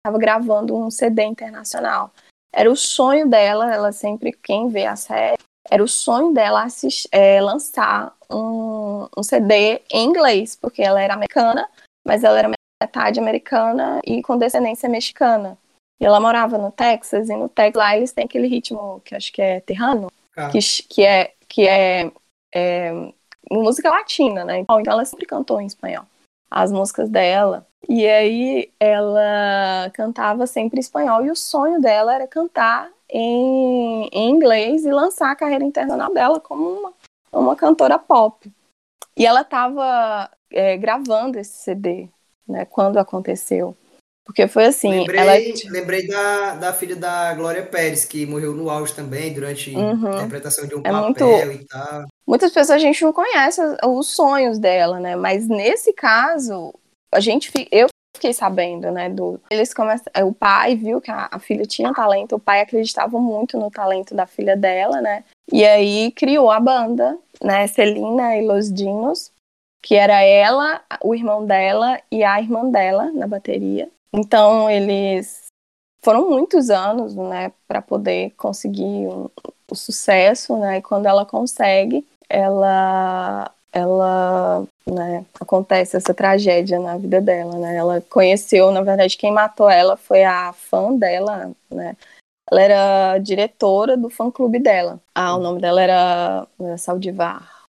[0.00, 2.10] estava gravando um CD internacional.
[2.54, 5.36] Era o sonho dela, ela sempre, quem vê a série,
[5.68, 11.14] era o sonho dela assistir, é, lançar um, um CD em inglês, porque ela era
[11.14, 11.68] americana,
[12.06, 12.50] mas ela era
[12.82, 15.58] metade americana e com descendência mexicana.
[16.00, 19.32] E ela morava no Texas, e no Texas lá eles têm aquele ritmo que acho
[19.32, 20.08] que é terrano,
[20.52, 20.58] que,
[20.88, 22.10] que é, que é,
[22.54, 22.92] é
[23.50, 24.58] música latina, né?
[24.58, 26.04] Então ela sempre cantou em espanhol
[26.50, 27.66] as músicas dela.
[27.88, 34.30] E aí ela cantava sempre em espanhol e o sonho dela era cantar em, em
[34.30, 36.92] inglês e lançar a carreira internacional dela como uma,
[37.32, 38.50] uma cantora pop.
[39.16, 42.08] E ela estava é, gravando esse CD,
[42.46, 43.76] né, quando aconteceu.
[44.26, 44.90] Porque foi assim.
[44.90, 45.70] Lembrei, ela...
[45.70, 50.08] lembrei da, da filha da Glória Pérez, que morreu no auge também, durante uhum.
[50.08, 51.62] a interpretação de um é papel muito...
[51.62, 52.04] e tal.
[52.26, 55.14] Muitas pessoas a gente não conhece os sonhos dela, né?
[55.14, 56.74] Mas nesse caso,
[57.12, 57.86] a gente, eu
[58.16, 59.08] fiquei sabendo, né?
[59.08, 63.20] Do, eles começam, o pai viu que a, a filha tinha talento, o pai acreditava
[63.20, 65.22] muito no talento da filha dela, né?
[65.52, 67.68] E aí criou a banda, né?
[67.68, 69.30] Celina e Los Dinos,
[69.80, 73.88] que era ela, o irmão dela e a irmã dela na bateria.
[74.16, 75.44] Então eles
[76.02, 79.28] foram muitos anos, né, para poder conseguir um,
[79.70, 80.78] o sucesso, né?
[80.78, 87.76] E quando ela consegue, ela ela né, acontece essa tragédia na vida dela, né?
[87.76, 91.94] Ela conheceu, na verdade, quem matou ela foi a fã dela, né?
[92.50, 95.00] Ela era diretora do fã clube dela.
[95.14, 97.66] Ah, o nome dela era, era Saldivar.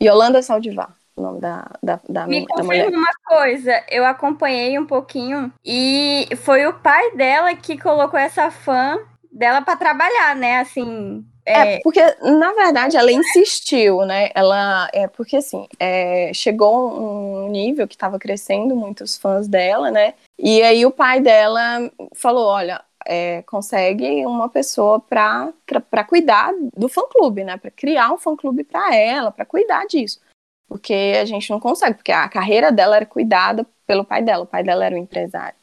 [0.00, 4.86] Yolanda Saldivar, o nome da, da, da Me da confirma uma coisa, eu acompanhei um
[4.86, 8.98] pouquinho e foi o pai dela que colocou essa fã
[9.30, 10.60] dela para trabalhar, né?
[10.60, 14.30] Assim, é, é, porque, na verdade, ela insistiu, né?
[14.34, 20.14] Ela, é porque assim, é, chegou um nível que estava crescendo muitos fãs dela, né?
[20.38, 27.42] E aí o pai dela falou: olha, é, consegue uma pessoa para cuidar do fã-clube,
[27.42, 27.56] né?
[27.56, 30.20] Para criar um fã-clube para ela, para cuidar disso.
[30.68, 34.46] Porque a gente não consegue, porque a carreira dela era cuidada pelo pai dela, o
[34.46, 35.56] pai dela era o empresário.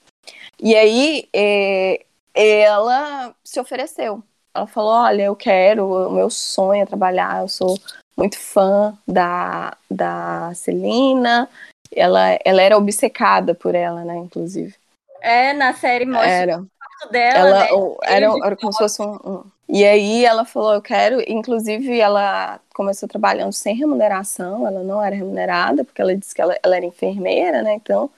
[0.60, 2.04] E aí é,
[2.34, 4.24] ela se ofereceu
[4.56, 7.78] ela falou: Olha, eu quero, o meu sonho é trabalhar, eu sou
[8.18, 11.50] muito fã da, da Celina.
[11.94, 14.74] Ela, ela era obcecada por ela, né, inclusive.
[15.22, 16.66] É, na série mostra era.
[17.04, 17.68] O dela, ela, né?
[18.04, 21.22] Era, era como se fosse um, um, E aí ela falou, eu quero...
[21.28, 26.58] Inclusive, ela começou trabalhando sem remuneração, ela não era remunerada, porque ela disse que ela,
[26.62, 28.10] ela era enfermeira, né, então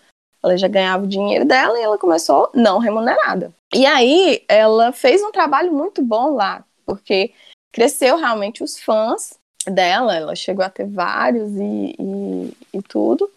[0.43, 3.51] ela já ganhava o dinheiro dela e ela começou não remunerada.
[3.73, 7.33] E aí ela fez um trabalho muito bom lá, porque
[7.71, 13.29] cresceu realmente os fãs dela, ela chegou a ter vários e, e, e tudo,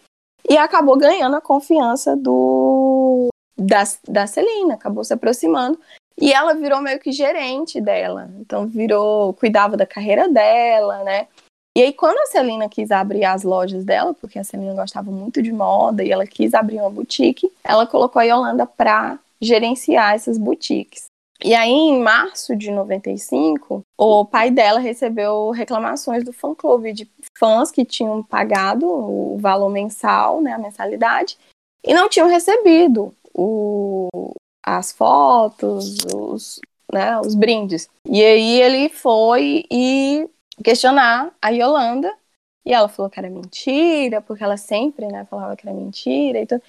[0.49, 3.29] e acabou ganhando a confiança do
[3.61, 5.79] da, da Celina, acabou se aproximando.
[6.19, 8.29] E ela virou meio que gerente dela.
[8.39, 11.27] Então virou, cuidava da carreira dela, né?
[11.75, 15.41] E aí, quando a Celina quis abrir as lojas dela, porque a Celina gostava muito
[15.41, 20.37] de moda e ela quis abrir uma boutique, ela colocou a Yolanda para gerenciar essas
[20.37, 21.05] boutiques.
[21.43, 27.09] E aí, em março de 95, o pai dela recebeu reclamações do fã-clube de
[27.39, 31.37] fãs que tinham pagado o valor mensal, né, a mensalidade,
[31.83, 34.33] e não tinham recebido o,
[34.65, 36.59] as fotos, os,
[36.91, 37.89] né, os brindes.
[38.05, 40.29] E aí ele foi e
[40.63, 42.15] questionar a Yolanda.
[42.63, 46.45] E ela falou que era mentira, porque ela sempre né, falava que era mentira e
[46.45, 46.61] tudo.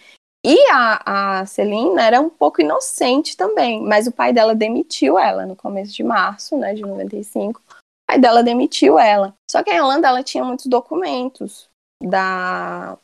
[0.45, 5.47] E a, a Celina era um pouco inocente também, mas o pai dela demitiu ela
[5.47, 7.63] no começo de março, né, de 95.
[8.09, 9.35] pai dela demitiu ela.
[9.49, 11.69] Só que a Yolanda, ela tinha muitos documentos
[12.03, 12.99] da,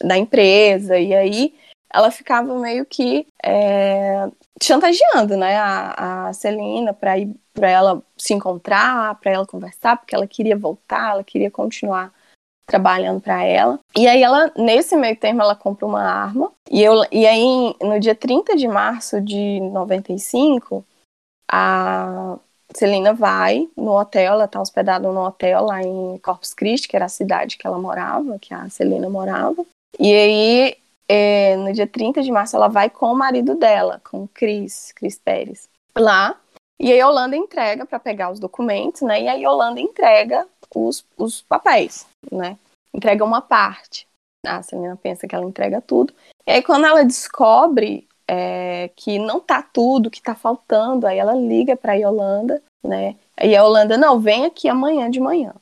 [0.00, 1.54] da empresa, e aí
[1.92, 4.28] ela ficava meio que é,
[4.62, 10.14] chantageando, né, a, a Celina para ir para ela se encontrar, para ela conversar, porque
[10.14, 12.12] ela queria voltar, ela queria continuar
[12.66, 13.78] trabalhando para ela.
[13.96, 16.52] E aí ela, nesse meio termo, ela compra uma arma.
[16.70, 20.84] E, eu, e aí, no dia 30 de março de 95,
[21.50, 22.38] a
[22.74, 27.06] Celina vai no hotel, ela tá hospedada no hotel lá em Corpus Christi, que era
[27.06, 29.66] a cidade que ela morava, que a Celina morava.
[29.98, 30.76] E aí,
[31.12, 34.92] é, no dia 30 de março, ela vai com o marido dela, com o Cris,
[34.92, 35.68] Cris Pérez,
[35.98, 36.38] lá.
[36.78, 39.20] E aí, a Yolanda entrega para pegar os documentos, né?
[39.22, 42.56] E aí, a Yolanda entrega os, os papéis, né?
[42.94, 44.06] Entrega uma parte.
[44.46, 46.14] A Celina pensa que ela entrega tudo.
[46.46, 51.34] E aí, quando ela descobre é, que não tá tudo, que tá faltando, aí ela
[51.34, 53.16] liga pra Yolanda, né?
[53.36, 55.52] E a Yolanda, não, vem aqui amanhã de manhã.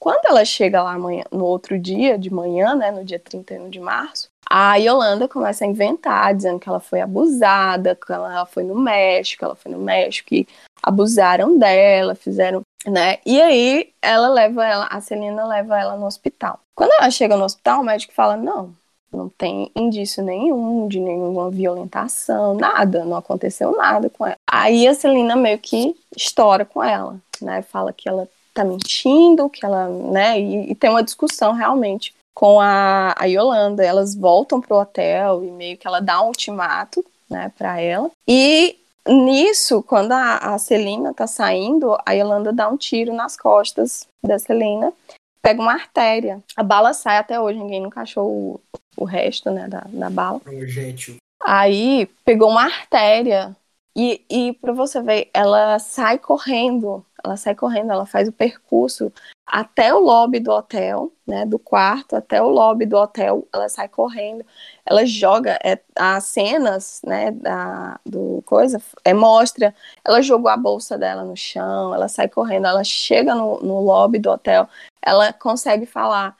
[0.00, 3.80] Quando ela chega lá amanhã, no outro dia de manhã, né, no dia 31 de
[3.80, 8.74] março, a Yolanda começa a inventar, dizendo que ela foi abusada, que ela foi no
[8.78, 10.46] México, ela foi no México e
[10.82, 13.16] abusaram dela, fizeram, né?
[13.24, 16.60] E aí ela leva ela, a Celina leva ela no hospital.
[16.74, 18.74] Quando ela chega no hospital, o médico fala: "Não,
[19.10, 24.36] não tem indício nenhum de nenhuma violentação, nada, não aconteceu nada com ela".
[24.46, 27.62] Aí a Celina meio que estoura com ela, né?
[27.62, 30.38] Fala que ela tá mentindo, que ela, né?
[30.38, 33.84] E, e tem uma discussão realmente com a, a Yolanda.
[33.84, 38.10] Elas voltam pro hotel e meio que ela dá um ultimato, né, para ela.
[38.26, 44.06] E nisso, quando a, a Celina tá saindo, a Yolanda dá um tiro nas costas
[44.22, 44.92] da Celina,
[45.40, 46.42] pega uma artéria.
[46.56, 48.60] A bala sai até hoje, ninguém nunca achou o,
[48.96, 50.40] o resto, né, da, da bala.
[50.40, 51.16] Projétil.
[51.44, 53.56] Aí pegou uma artéria
[53.96, 59.12] e, e para você ver, ela sai correndo, ela sai correndo, ela faz o percurso
[59.52, 63.86] até o lobby do hotel, né, do quarto até o lobby do hotel, ela sai
[63.86, 64.42] correndo,
[64.82, 70.96] ela joga é, as cenas, né, da, do coisa, é, mostra, ela jogou a bolsa
[70.96, 74.66] dela no chão, ela sai correndo, ela chega no, no lobby do hotel,
[75.04, 76.34] ela consegue falar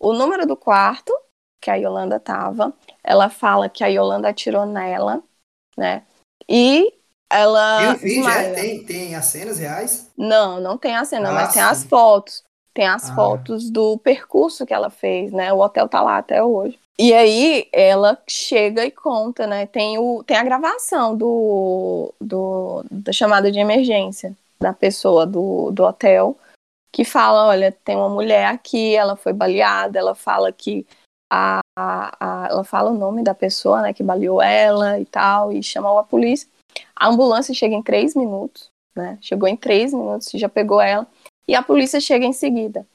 [0.00, 1.16] o número do quarto
[1.60, 2.74] que a Yolanda tava,
[3.04, 5.22] ela fala que a Yolanda atirou nela,
[5.78, 6.02] né,
[6.48, 6.92] e
[7.30, 8.24] ela vídeo, é?
[8.24, 8.54] desmaia.
[8.54, 10.10] Tem, tem as cenas reais?
[10.18, 12.45] Não, não tem a cena, Ah, mas tem as fotos.
[12.76, 13.14] Tem as Ah.
[13.14, 15.50] fotos do percurso que ela fez, né?
[15.50, 16.78] O hotel tá lá até hoje.
[16.98, 19.64] E aí ela chega e conta, né?
[19.64, 25.84] Tem, o, tem a gravação do, do, da chamada de emergência da pessoa do, do
[25.84, 26.36] hotel
[26.92, 30.86] que fala, olha, tem uma mulher aqui, ela foi baleada, ela fala que
[31.32, 35.50] a, a- a- ela fala o nome da pessoa, né, que baleou ela e tal,
[35.50, 36.46] e chamou a polícia.
[36.94, 39.16] A ambulância chega em três minutos, né?
[39.22, 41.06] Chegou em três minutos, já pegou ela
[41.48, 42.86] e a polícia chega em seguida,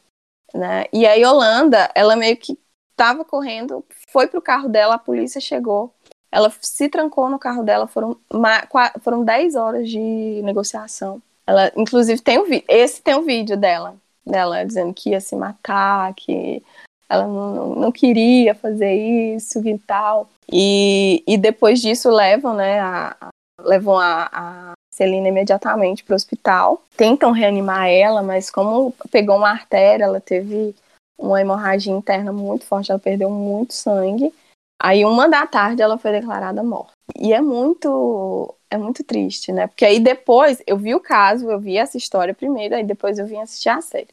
[0.54, 0.86] né?
[0.92, 2.58] E a Yolanda, ela meio que
[2.96, 5.94] tava correndo, foi pro carro dela, a polícia chegou,
[6.32, 11.22] ela se trancou no carro dela, foram ma- qua- foram 10 horas de negociação.
[11.46, 13.96] Ela, inclusive, tem vi- esse tem o vídeo dela,
[14.26, 16.64] dela dizendo que ia se matar, que
[17.10, 20.30] ela não, não- queria fazer isso e tal.
[20.50, 23.16] E, e depois disso levam, né, a-
[23.60, 26.84] levam a, a Celina imediatamente para o hospital.
[26.98, 30.76] Tentam reanimar ela, mas como pegou uma artéria, ela teve
[31.18, 34.34] uma hemorragia interna muito forte, ela perdeu muito sangue.
[34.82, 36.92] Aí, uma da tarde, ela foi declarada morta.
[37.16, 39.68] E é muito, é muito triste, né?
[39.68, 43.28] Porque aí depois, eu vi o caso, eu vi essa história primeiro, aí depois eu
[43.28, 44.10] vim assistir a série.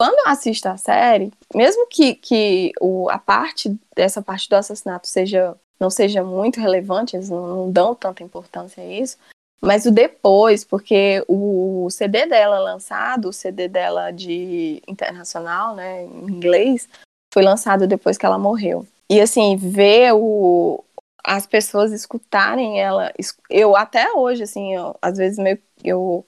[0.00, 5.06] Quando eu assisto a série, mesmo que, que o, a parte dessa parte do assassinato
[5.06, 9.18] seja não seja muito relevante, eles não, não dão tanta importância a isso,
[9.64, 16.30] mas o depois, porque o CD dela lançado, o CD dela de internacional, né, em
[16.30, 16.88] inglês,
[17.32, 18.86] foi lançado depois que ela morreu.
[19.08, 20.84] E assim, ver o,
[21.24, 23.12] as pessoas escutarem ela,
[23.48, 26.24] eu até hoje, assim, eu, às vezes meio, eu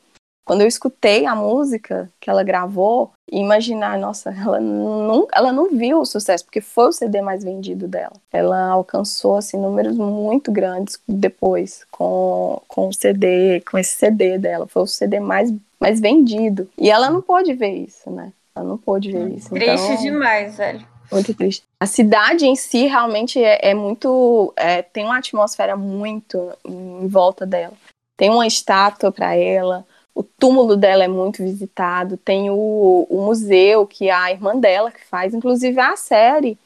[0.46, 5.68] quando eu escutei a música que ela gravou, e imaginar, nossa, ela não, ela não
[5.68, 8.12] viu o sucesso, porque foi o CD mais vendido dela.
[8.32, 14.68] Ela alcançou assim, números muito grandes depois com, com o CD, com esse CD dela.
[14.68, 16.68] Foi o CD mais, mais vendido.
[16.78, 18.32] E ela não pôde ver isso, né?
[18.54, 19.50] Ela não pôde ver isso.
[19.50, 20.86] Triste então, demais, velho.
[21.10, 21.64] muito triste.
[21.80, 24.54] A cidade em si realmente é, é muito.
[24.56, 27.74] é, tem uma atmosfera muito em volta dela.
[28.16, 29.84] Tem uma estátua para ela.
[30.16, 32.16] O túmulo dela é muito visitado.
[32.16, 35.34] Tem o, o museu que a irmã dela que faz.
[35.34, 36.58] Inclusive a série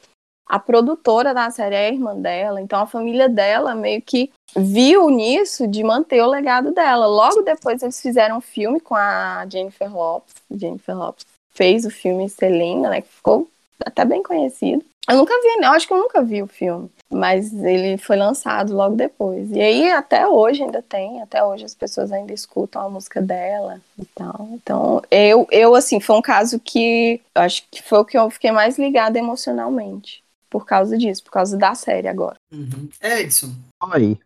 [0.51, 5.09] a produtora da série é a irmã dela, então a família dela meio que viu
[5.09, 7.07] nisso de manter o legado dela.
[7.07, 10.35] Logo depois eles fizeram um filme com a Jennifer Lopes.
[10.51, 13.49] Jennifer Lopes fez o filme Selena, né, que ficou
[13.87, 14.85] até bem conhecido.
[15.09, 18.75] Eu nunca vi, eu acho que eu nunca vi o filme, mas ele foi lançado
[18.75, 19.51] logo depois.
[19.51, 23.81] E aí até hoje ainda tem, até hoje as pessoas ainda escutam a música dela
[23.99, 24.49] e tal.
[24.53, 28.31] Então, eu, eu assim, foi um caso que eu acho que foi o que eu
[28.31, 32.37] fiquei mais ligada emocionalmente por causa disso, por causa da série agora.
[32.53, 32.89] Uhum.
[33.03, 33.55] Edson.
[33.93, 34.19] Oi.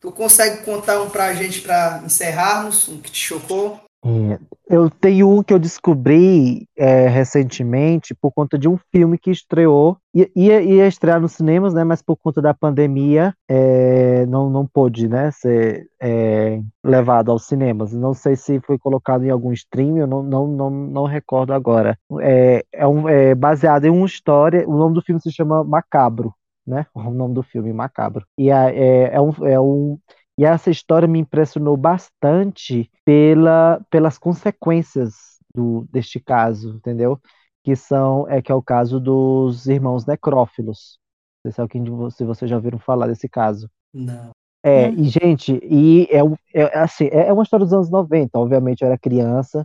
[0.00, 3.80] Tu consegue contar um pra gente pra encerrarmos, um que te chocou?
[4.06, 4.38] É,
[4.70, 9.98] eu tenho um que eu descobri é, recentemente por conta de um filme que estreou,
[10.14, 15.08] ia, ia, estrear nos cinemas, né, mas por conta da pandemia é, não, não pôde
[15.08, 17.92] né, ser é, levado aos cinemas.
[17.92, 21.98] Não sei se foi colocado em algum stream, eu não, não, não, não recordo agora.
[22.20, 26.32] É, é, um, é baseado em uma história, o nome do filme se chama Macabro,
[26.64, 26.86] né?
[26.94, 28.24] O nome do filme Macabro.
[28.38, 29.98] E é, é, um, é um
[30.38, 35.14] e essa história me impressionou bastante pela, pelas consequências
[35.54, 37.18] do, deste caso, entendeu?
[37.64, 40.98] Que são é que é o caso dos irmãos necrófilos.
[41.44, 43.70] Não sei se alguém de você, se vocês já ouviram falar desse caso.
[43.92, 44.30] Não.
[44.62, 46.20] É, e gente, e é,
[46.52, 49.62] é assim, é, é uma história dos anos 90, obviamente eu era criança,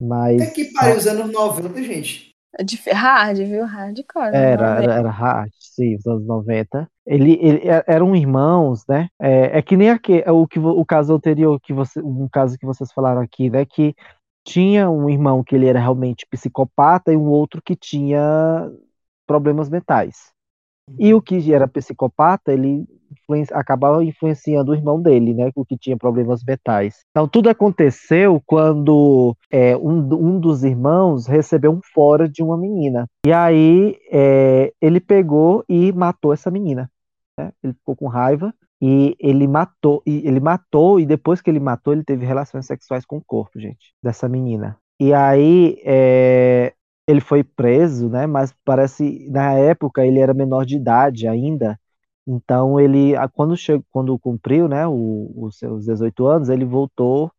[0.00, 0.40] mas.
[0.40, 2.27] É que pariu os anos 90, gente.
[2.56, 3.64] É de hard, viu?
[3.66, 4.34] Hardcore.
[4.34, 6.90] Era, era, era hard, sim, os anos 90.
[7.06, 9.08] Ele, ele é, eram irmãos, né?
[9.20, 12.58] É, é que nem aqui, é o, que, o caso anterior, que você, um caso
[12.58, 13.64] que vocês falaram aqui, né?
[13.64, 13.94] Que
[14.44, 18.70] tinha um irmão que ele era realmente psicopata e um outro que tinha
[19.26, 20.32] problemas mentais.
[20.98, 25.76] E o que era psicopata, ele influencia, acabava influenciando o irmão dele, né, o que
[25.76, 27.04] tinha problemas mentais.
[27.10, 33.06] Então tudo aconteceu quando é, um, um dos irmãos recebeu um fora de uma menina.
[33.26, 36.90] E aí é, ele pegou e matou essa menina.
[37.38, 37.52] Né?
[37.62, 41.92] Ele ficou com raiva e ele matou e ele matou e depois que ele matou
[41.92, 44.76] ele teve relações sexuais com o corpo, gente, dessa menina.
[45.00, 46.72] E aí é,
[47.08, 48.26] ele foi preso, né?
[48.26, 51.80] Mas parece na época ele era menor de idade ainda.
[52.26, 57.32] Então ele, quando chegou, quando cumpriu, né, os seus 18 anos, ele voltou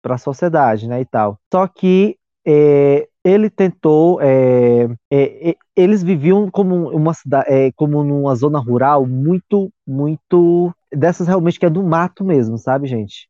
[0.00, 1.38] para a sociedade, né, e tal.
[1.52, 2.16] Só que
[2.46, 9.06] é, ele tentou, é, é, eles viviam como uma cidade, é, como numa zona rural
[9.06, 13.28] muito, muito dessas realmente que é do mato mesmo, sabe, gente?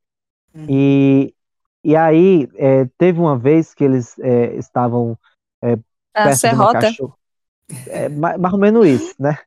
[0.55, 0.67] Uhum.
[0.69, 1.35] E
[1.85, 5.19] e aí é, teve uma vez que eles é, estavam
[5.65, 5.79] é,
[6.15, 6.91] a serrota.
[7.89, 9.39] É, mais, mais ou menos isso, né?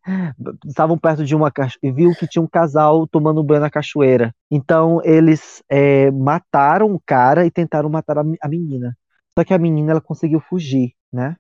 [0.65, 4.34] Estavam perto de uma cachoeira e viu que tinha um casal tomando banho na cachoeira.
[4.49, 8.98] Então eles é, mataram o cara e tentaram matar a, a, menina.
[9.38, 11.35] Só que a menina ela conseguiu fugir, né?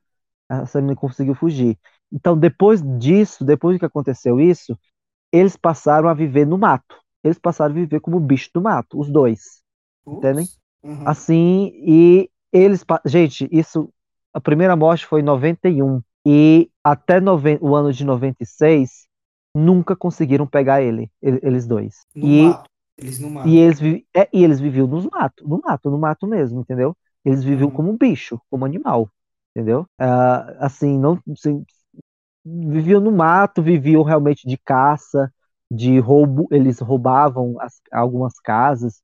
[0.49, 1.77] Essa menina conseguiu fugir.
[2.11, 4.77] Então depois disso, depois que aconteceu isso,
[5.31, 6.95] eles passaram a viver no mato.
[7.23, 9.63] Eles passaram a viver como bicho do mato, os dois.
[10.05, 10.17] Ups.
[10.17, 10.47] Entendem?
[10.83, 11.07] Uhum.
[11.07, 12.85] Assim, e eles.
[13.05, 13.91] Gente, isso
[14.37, 17.15] a primeira morte foi em 91 e até
[17.59, 19.07] o ano de 96
[19.55, 22.05] nunca conseguiram pegar ele, eles dois.
[22.15, 22.69] No e, mato.
[22.99, 23.47] Eles no mato.
[23.47, 23.81] E eles,
[24.15, 26.95] é, e eles viviam nos mato, no mato, no mato mesmo, entendeu?
[27.25, 27.75] Eles viviam uhum.
[27.75, 29.09] como bicho, como animal,
[29.55, 29.87] entendeu?
[29.99, 31.65] Uh, assim, não assim,
[32.45, 35.33] viviam no mato, viviam realmente de caça,
[35.71, 39.01] de roubo, eles roubavam as, algumas casas.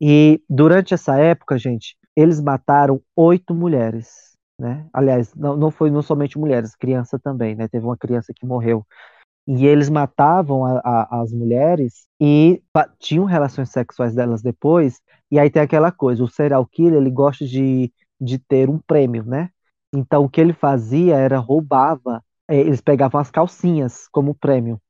[0.00, 4.29] E durante essa época, gente, eles mataram oito mulheres
[4.60, 4.86] né?
[4.92, 7.66] Aliás, não, não foi não somente mulheres, criança também, né?
[7.68, 8.86] Teve uma criança que morreu.
[9.46, 12.62] E eles matavam a, a, as mulheres e
[12.98, 15.00] tinham relações sexuais delas depois.
[15.30, 19.24] E aí tem aquela coisa, o serial killer, ele gosta de, de ter um prêmio,
[19.24, 19.50] né?
[19.92, 24.80] Então o que ele fazia era roubava, é, eles pegavam as calcinhas como prêmio.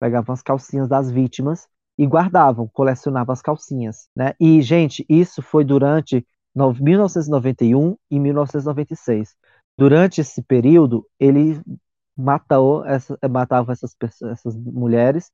[0.00, 1.68] Pegavam as calcinhas das vítimas
[1.98, 4.34] e guardavam, colecionavam as calcinhas, né?
[4.40, 6.26] E gente, isso foi durante
[6.68, 9.34] 1991 e 1996.
[9.78, 11.60] Durante esse período, ele
[12.16, 15.30] matou essa, matava essas, essas mulheres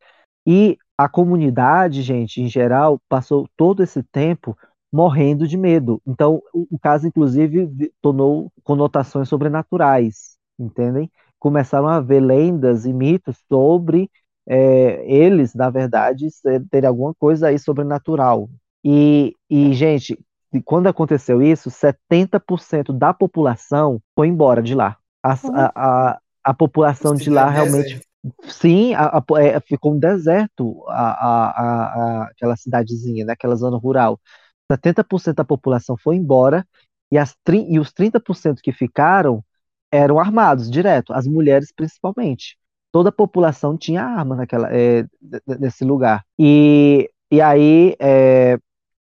[0.47, 4.57] e a comunidade, gente, em geral, passou todo esse tempo
[4.93, 6.01] morrendo de medo.
[6.07, 11.11] Então, o, o caso, inclusive, tornou conotações sobrenaturais, entendem?
[11.39, 14.09] Começaram a haver lendas e mitos sobre
[14.49, 16.29] é, eles, na verdade,
[16.71, 18.49] terem alguma coisa aí sobrenatural.
[18.85, 20.17] E, e gente,
[20.63, 24.97] quando aconteceu isso, 70% da população foi embora de lá.
[25.23, 28.01] A, a, a, a população de lá realmente.
[28.45, 34.19] Sim, a, a, é, ficou um deserto a, aquela cidadezinha, né, aquela zona rural.
[34.71, 36.67] 70% da população foi embora
[37.11, 37.35] e, as,
[37.69, 39.45] e os 30% que ficaram
[39.91, 42.59] eram armados direto, as mulheres principalmente.
[42.93, 45.07] toda a população tinha arma naquela, é,
[45.61, 46.25] nesse lugar.
[46.39, 48.59] E, e aí é,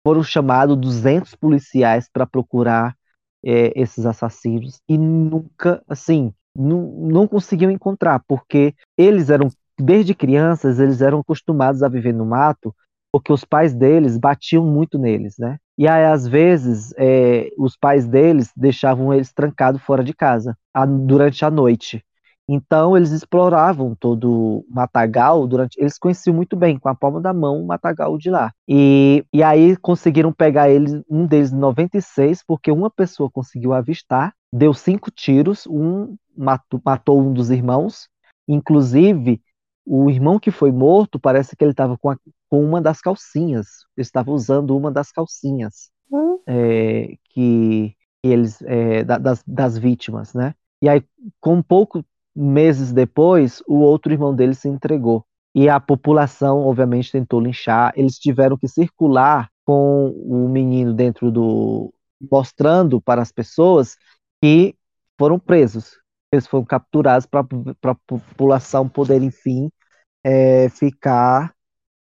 [0.03, 2.95] foram chamados 200 policiais para procurar
[3.43, 9.47] é, esses assassinos e nunca, assim, não, conseguiam encontrar, porque eles eram,
[9.79, 12.75] desde crianças, eles eram acostumados a viver no mato,
[13.11, 15.57] porque os pais deles batiam muito neles, né?
[15.77, 20.85] E aí, às vezes, é, os pais deles deixavam eles trancados fora de casa a,
[20.85, 22.03] durante a noite.
[22.53, 25.79] Então, eles exploravam todo o matagal durante.
[25.79, 28.51] Eles conheciam muito bem, com a palma da mão, o matagal de lá.
[28.67, 34.33] E, e aí conseguiram pegar eles, um deles em 96, porque uma pessoa conseguiu avistar,
[34.51, 38.09] deu cinco tiros, um matou, matou um dos irmãos.
[38.45, 39.41] Inclusive,
[39.85, 42.13] o irmão que foi morto, parece que ele estava com,
[42.49, 43.67] com, uma das calcinhas.
[43.95, 46.37] Ele estava usando uma das calcinhas hum.
[46.45, 50.53] é, que eles é, das, das vítimas, né?
[50.81, 51.01] E aí,
[51.39, 52.03] com pouco
[52.35, 55.25] meses depois, o outro irmão dele se entregou.
[55.53, 57.91] E a população, obviamente, tentou linchar.
[57.95, 61.93] Eles tiveram que circular com o menino dentro do.
[62.31, 63.97] mostrando para as pessoas
[64.41, 64.75] que
[65.19, 65.99] foram presos.
[66.33, 69.69] Eles foram capturados para a população poder, enfim,
[70.23, 71.53] é, ficar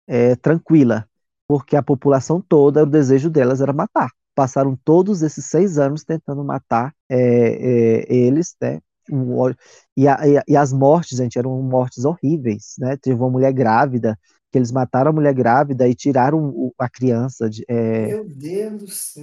[0.06, 1.08] é, tranquila.
[1.48, 4.10] Porque a população toda, o desejo delas era matar.
[4.34, 8.80] Passaram todos esses seis anos tentando matar é, é eles, né?
[9.96, 10.18] E, a,
[10.48, 12.96] e, as mortes, gente, eram mortes horríveis, né?
[12.96, 14.18] Teve uma mulher grávida,
[14.50, 17.48] que eles mataram a mulher grávida e tiraram a criança.
[17.48, 19.22] De, é, Meu Deus do céu.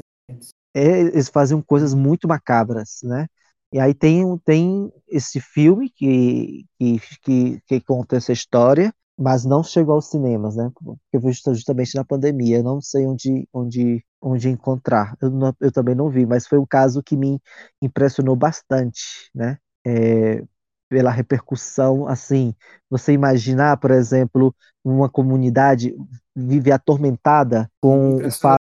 [0.73, 3.27] É, eles faziam coisas muito macabras, né?
[3.71, 9.63] E aí tem, tem esse filme que, que, que, que conta essa história, mas não
[9.63, 10.71] chegou aos cinemas, né?
[10.73, 15.15] Porque foi justamente na pandemia, não sei onde, onde, onde encontrar.
[15.21, 17.39] Eu, não, eu também não vi, mas foi um caso que me
[17.81, 19.57] impressionou bastante, né?
[19.85, 20.43] É,
[20.89, 22.53] pela repercussão, assim,
[22.89, 24.53] você imaginar, por exemplo,
[24.83, 25.95] uma comunidade
[26.35, 28.59] vive atormentada com o fato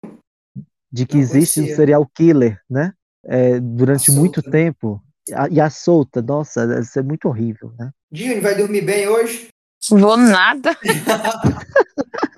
[0.90, 2.92] de que existe um serial killer, né?
[3.24, 5.02] É, durante muito tempo.
[5.50, 7.90] E a solta, nossa, deve ser muito horrível, né?
[8.10, 9.48] Dini, vai dormir bem hoje?
[9.88, 10.76] Vou nada.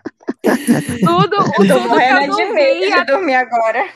[1.01, 2.91] tudo, o tudo que eu não vi.
[2.91, 3.89] De dormir agora.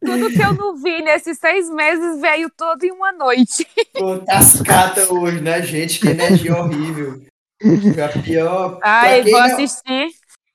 [0.00, 3.66] Tudo que eu não vi nesses seis meses veio todo em uma noite.
[3.92, 6.00] Pô, tascata hoje, né, gente?
[6.00, 7.22] Que energia horrível.
[7.62, 8.78] A pior.
[8.82, 9.40] Ai, vou não...
[9.40, 10.08] assistir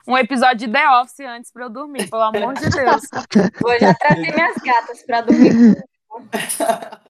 [0.08, 3.02] um episódio de The Office antes pra eu dormir, pelo amor de Deus.
[3.62, 5.84] Vou já trazer minhas gatas pra dormir.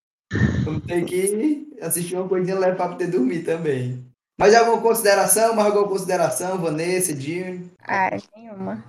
[0.65, 4.05] Vamos ter que assistir uma coisinha leve pra poder dormir também.
[4.37, 5.55] Mais alguma consideração?
[5.55, 7.69] Mais alguma consideração, Vanessa, Dinho?
[7.81, 8.83] Ah, nenhuma.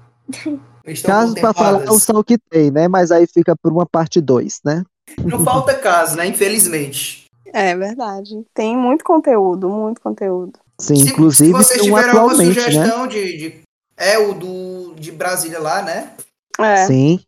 [1.05, 2.87] Caso para falar o são que tem, né?
[2.87, 4.85] Mas aí fica por uma parte 2, né?
[5.25, 6.27] Não falta caso, né?
[6.27, 7.25] Infelizmente.
[7.53, 8.45] É verdade.
[8.53, 10.59] Tem muito conteúdo, muito conteúdo.
[10.79, 11.51] Sim, se, inclusive.
[11.51, 12.45] Se vocês tiverem alguma né?
[12.45, 13.09] sugestão né?
[13.09, 13.61] de, de,
[13.97, 16.13] É o do de Brasília lá, né?
[16.59, 16.87] É.
[16.87, 17.21] Sim.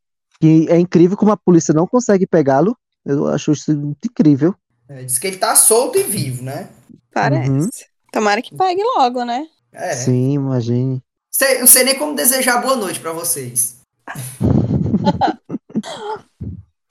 [0.42, 2.76] E é incrível como a polícia não consegue pegá-lo.
[3.04, 4.54] Eu acho isso muito incrível.
[4.88, 6.68] É, diz que ele tá solto e vivo, né?
[7.12, 7.50] Parece.
[7.50, 7.68] Uhum.
[8.12, 9.46] Tomara que pegue logo, né?
[9.72, 9.94] É.
[9.94, 11.02] Sim, imagine.
[11.30, 13.80] Sei, não sei nem como desejar boa noite para vocês.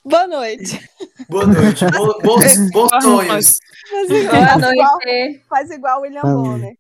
[0.04, 0.90] boa noite.
[1.30, 1.86] Boa noite.
[1.86, 3.60] Bo bons, bons sonhos.
[3.90, 5.42] Faz igual, boa noite.
[5.50, 6.78] Faz igual o William Bonner.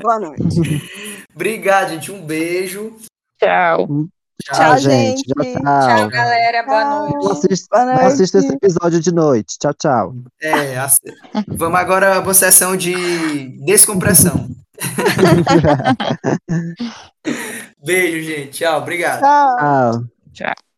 [0.00, 0.42] boa noite.
[1.34, 2.10] Obrigado, gente.
[2.10, 2.96] Um beijo.
[3.38, 4.08] Tchau.
[4.42, 5.22] Tchau, tchau gente.
[5.24, 5.62] Tchau, tchau.
[5.62, 6.62] tchau, galera.
[6.64, 7.32] Boa noite.
[7.32, 8.04] Assista, Boa noite.
[8.04, 9.58] assista esse episódio de noite.
[9.58, 10.14] Tchau, tchau.
[10.40, 10.74] É,
[11.48, 14.48] vamos agora para a sessão de descompressão.
[17.84, 18.50] Beijo, gente.
[18.50, 18.80] Tchau.
[18.80, 19.20] Obrigado.
[19.20, 20.04] Tchau.
[20.32, 20.68] Tchau.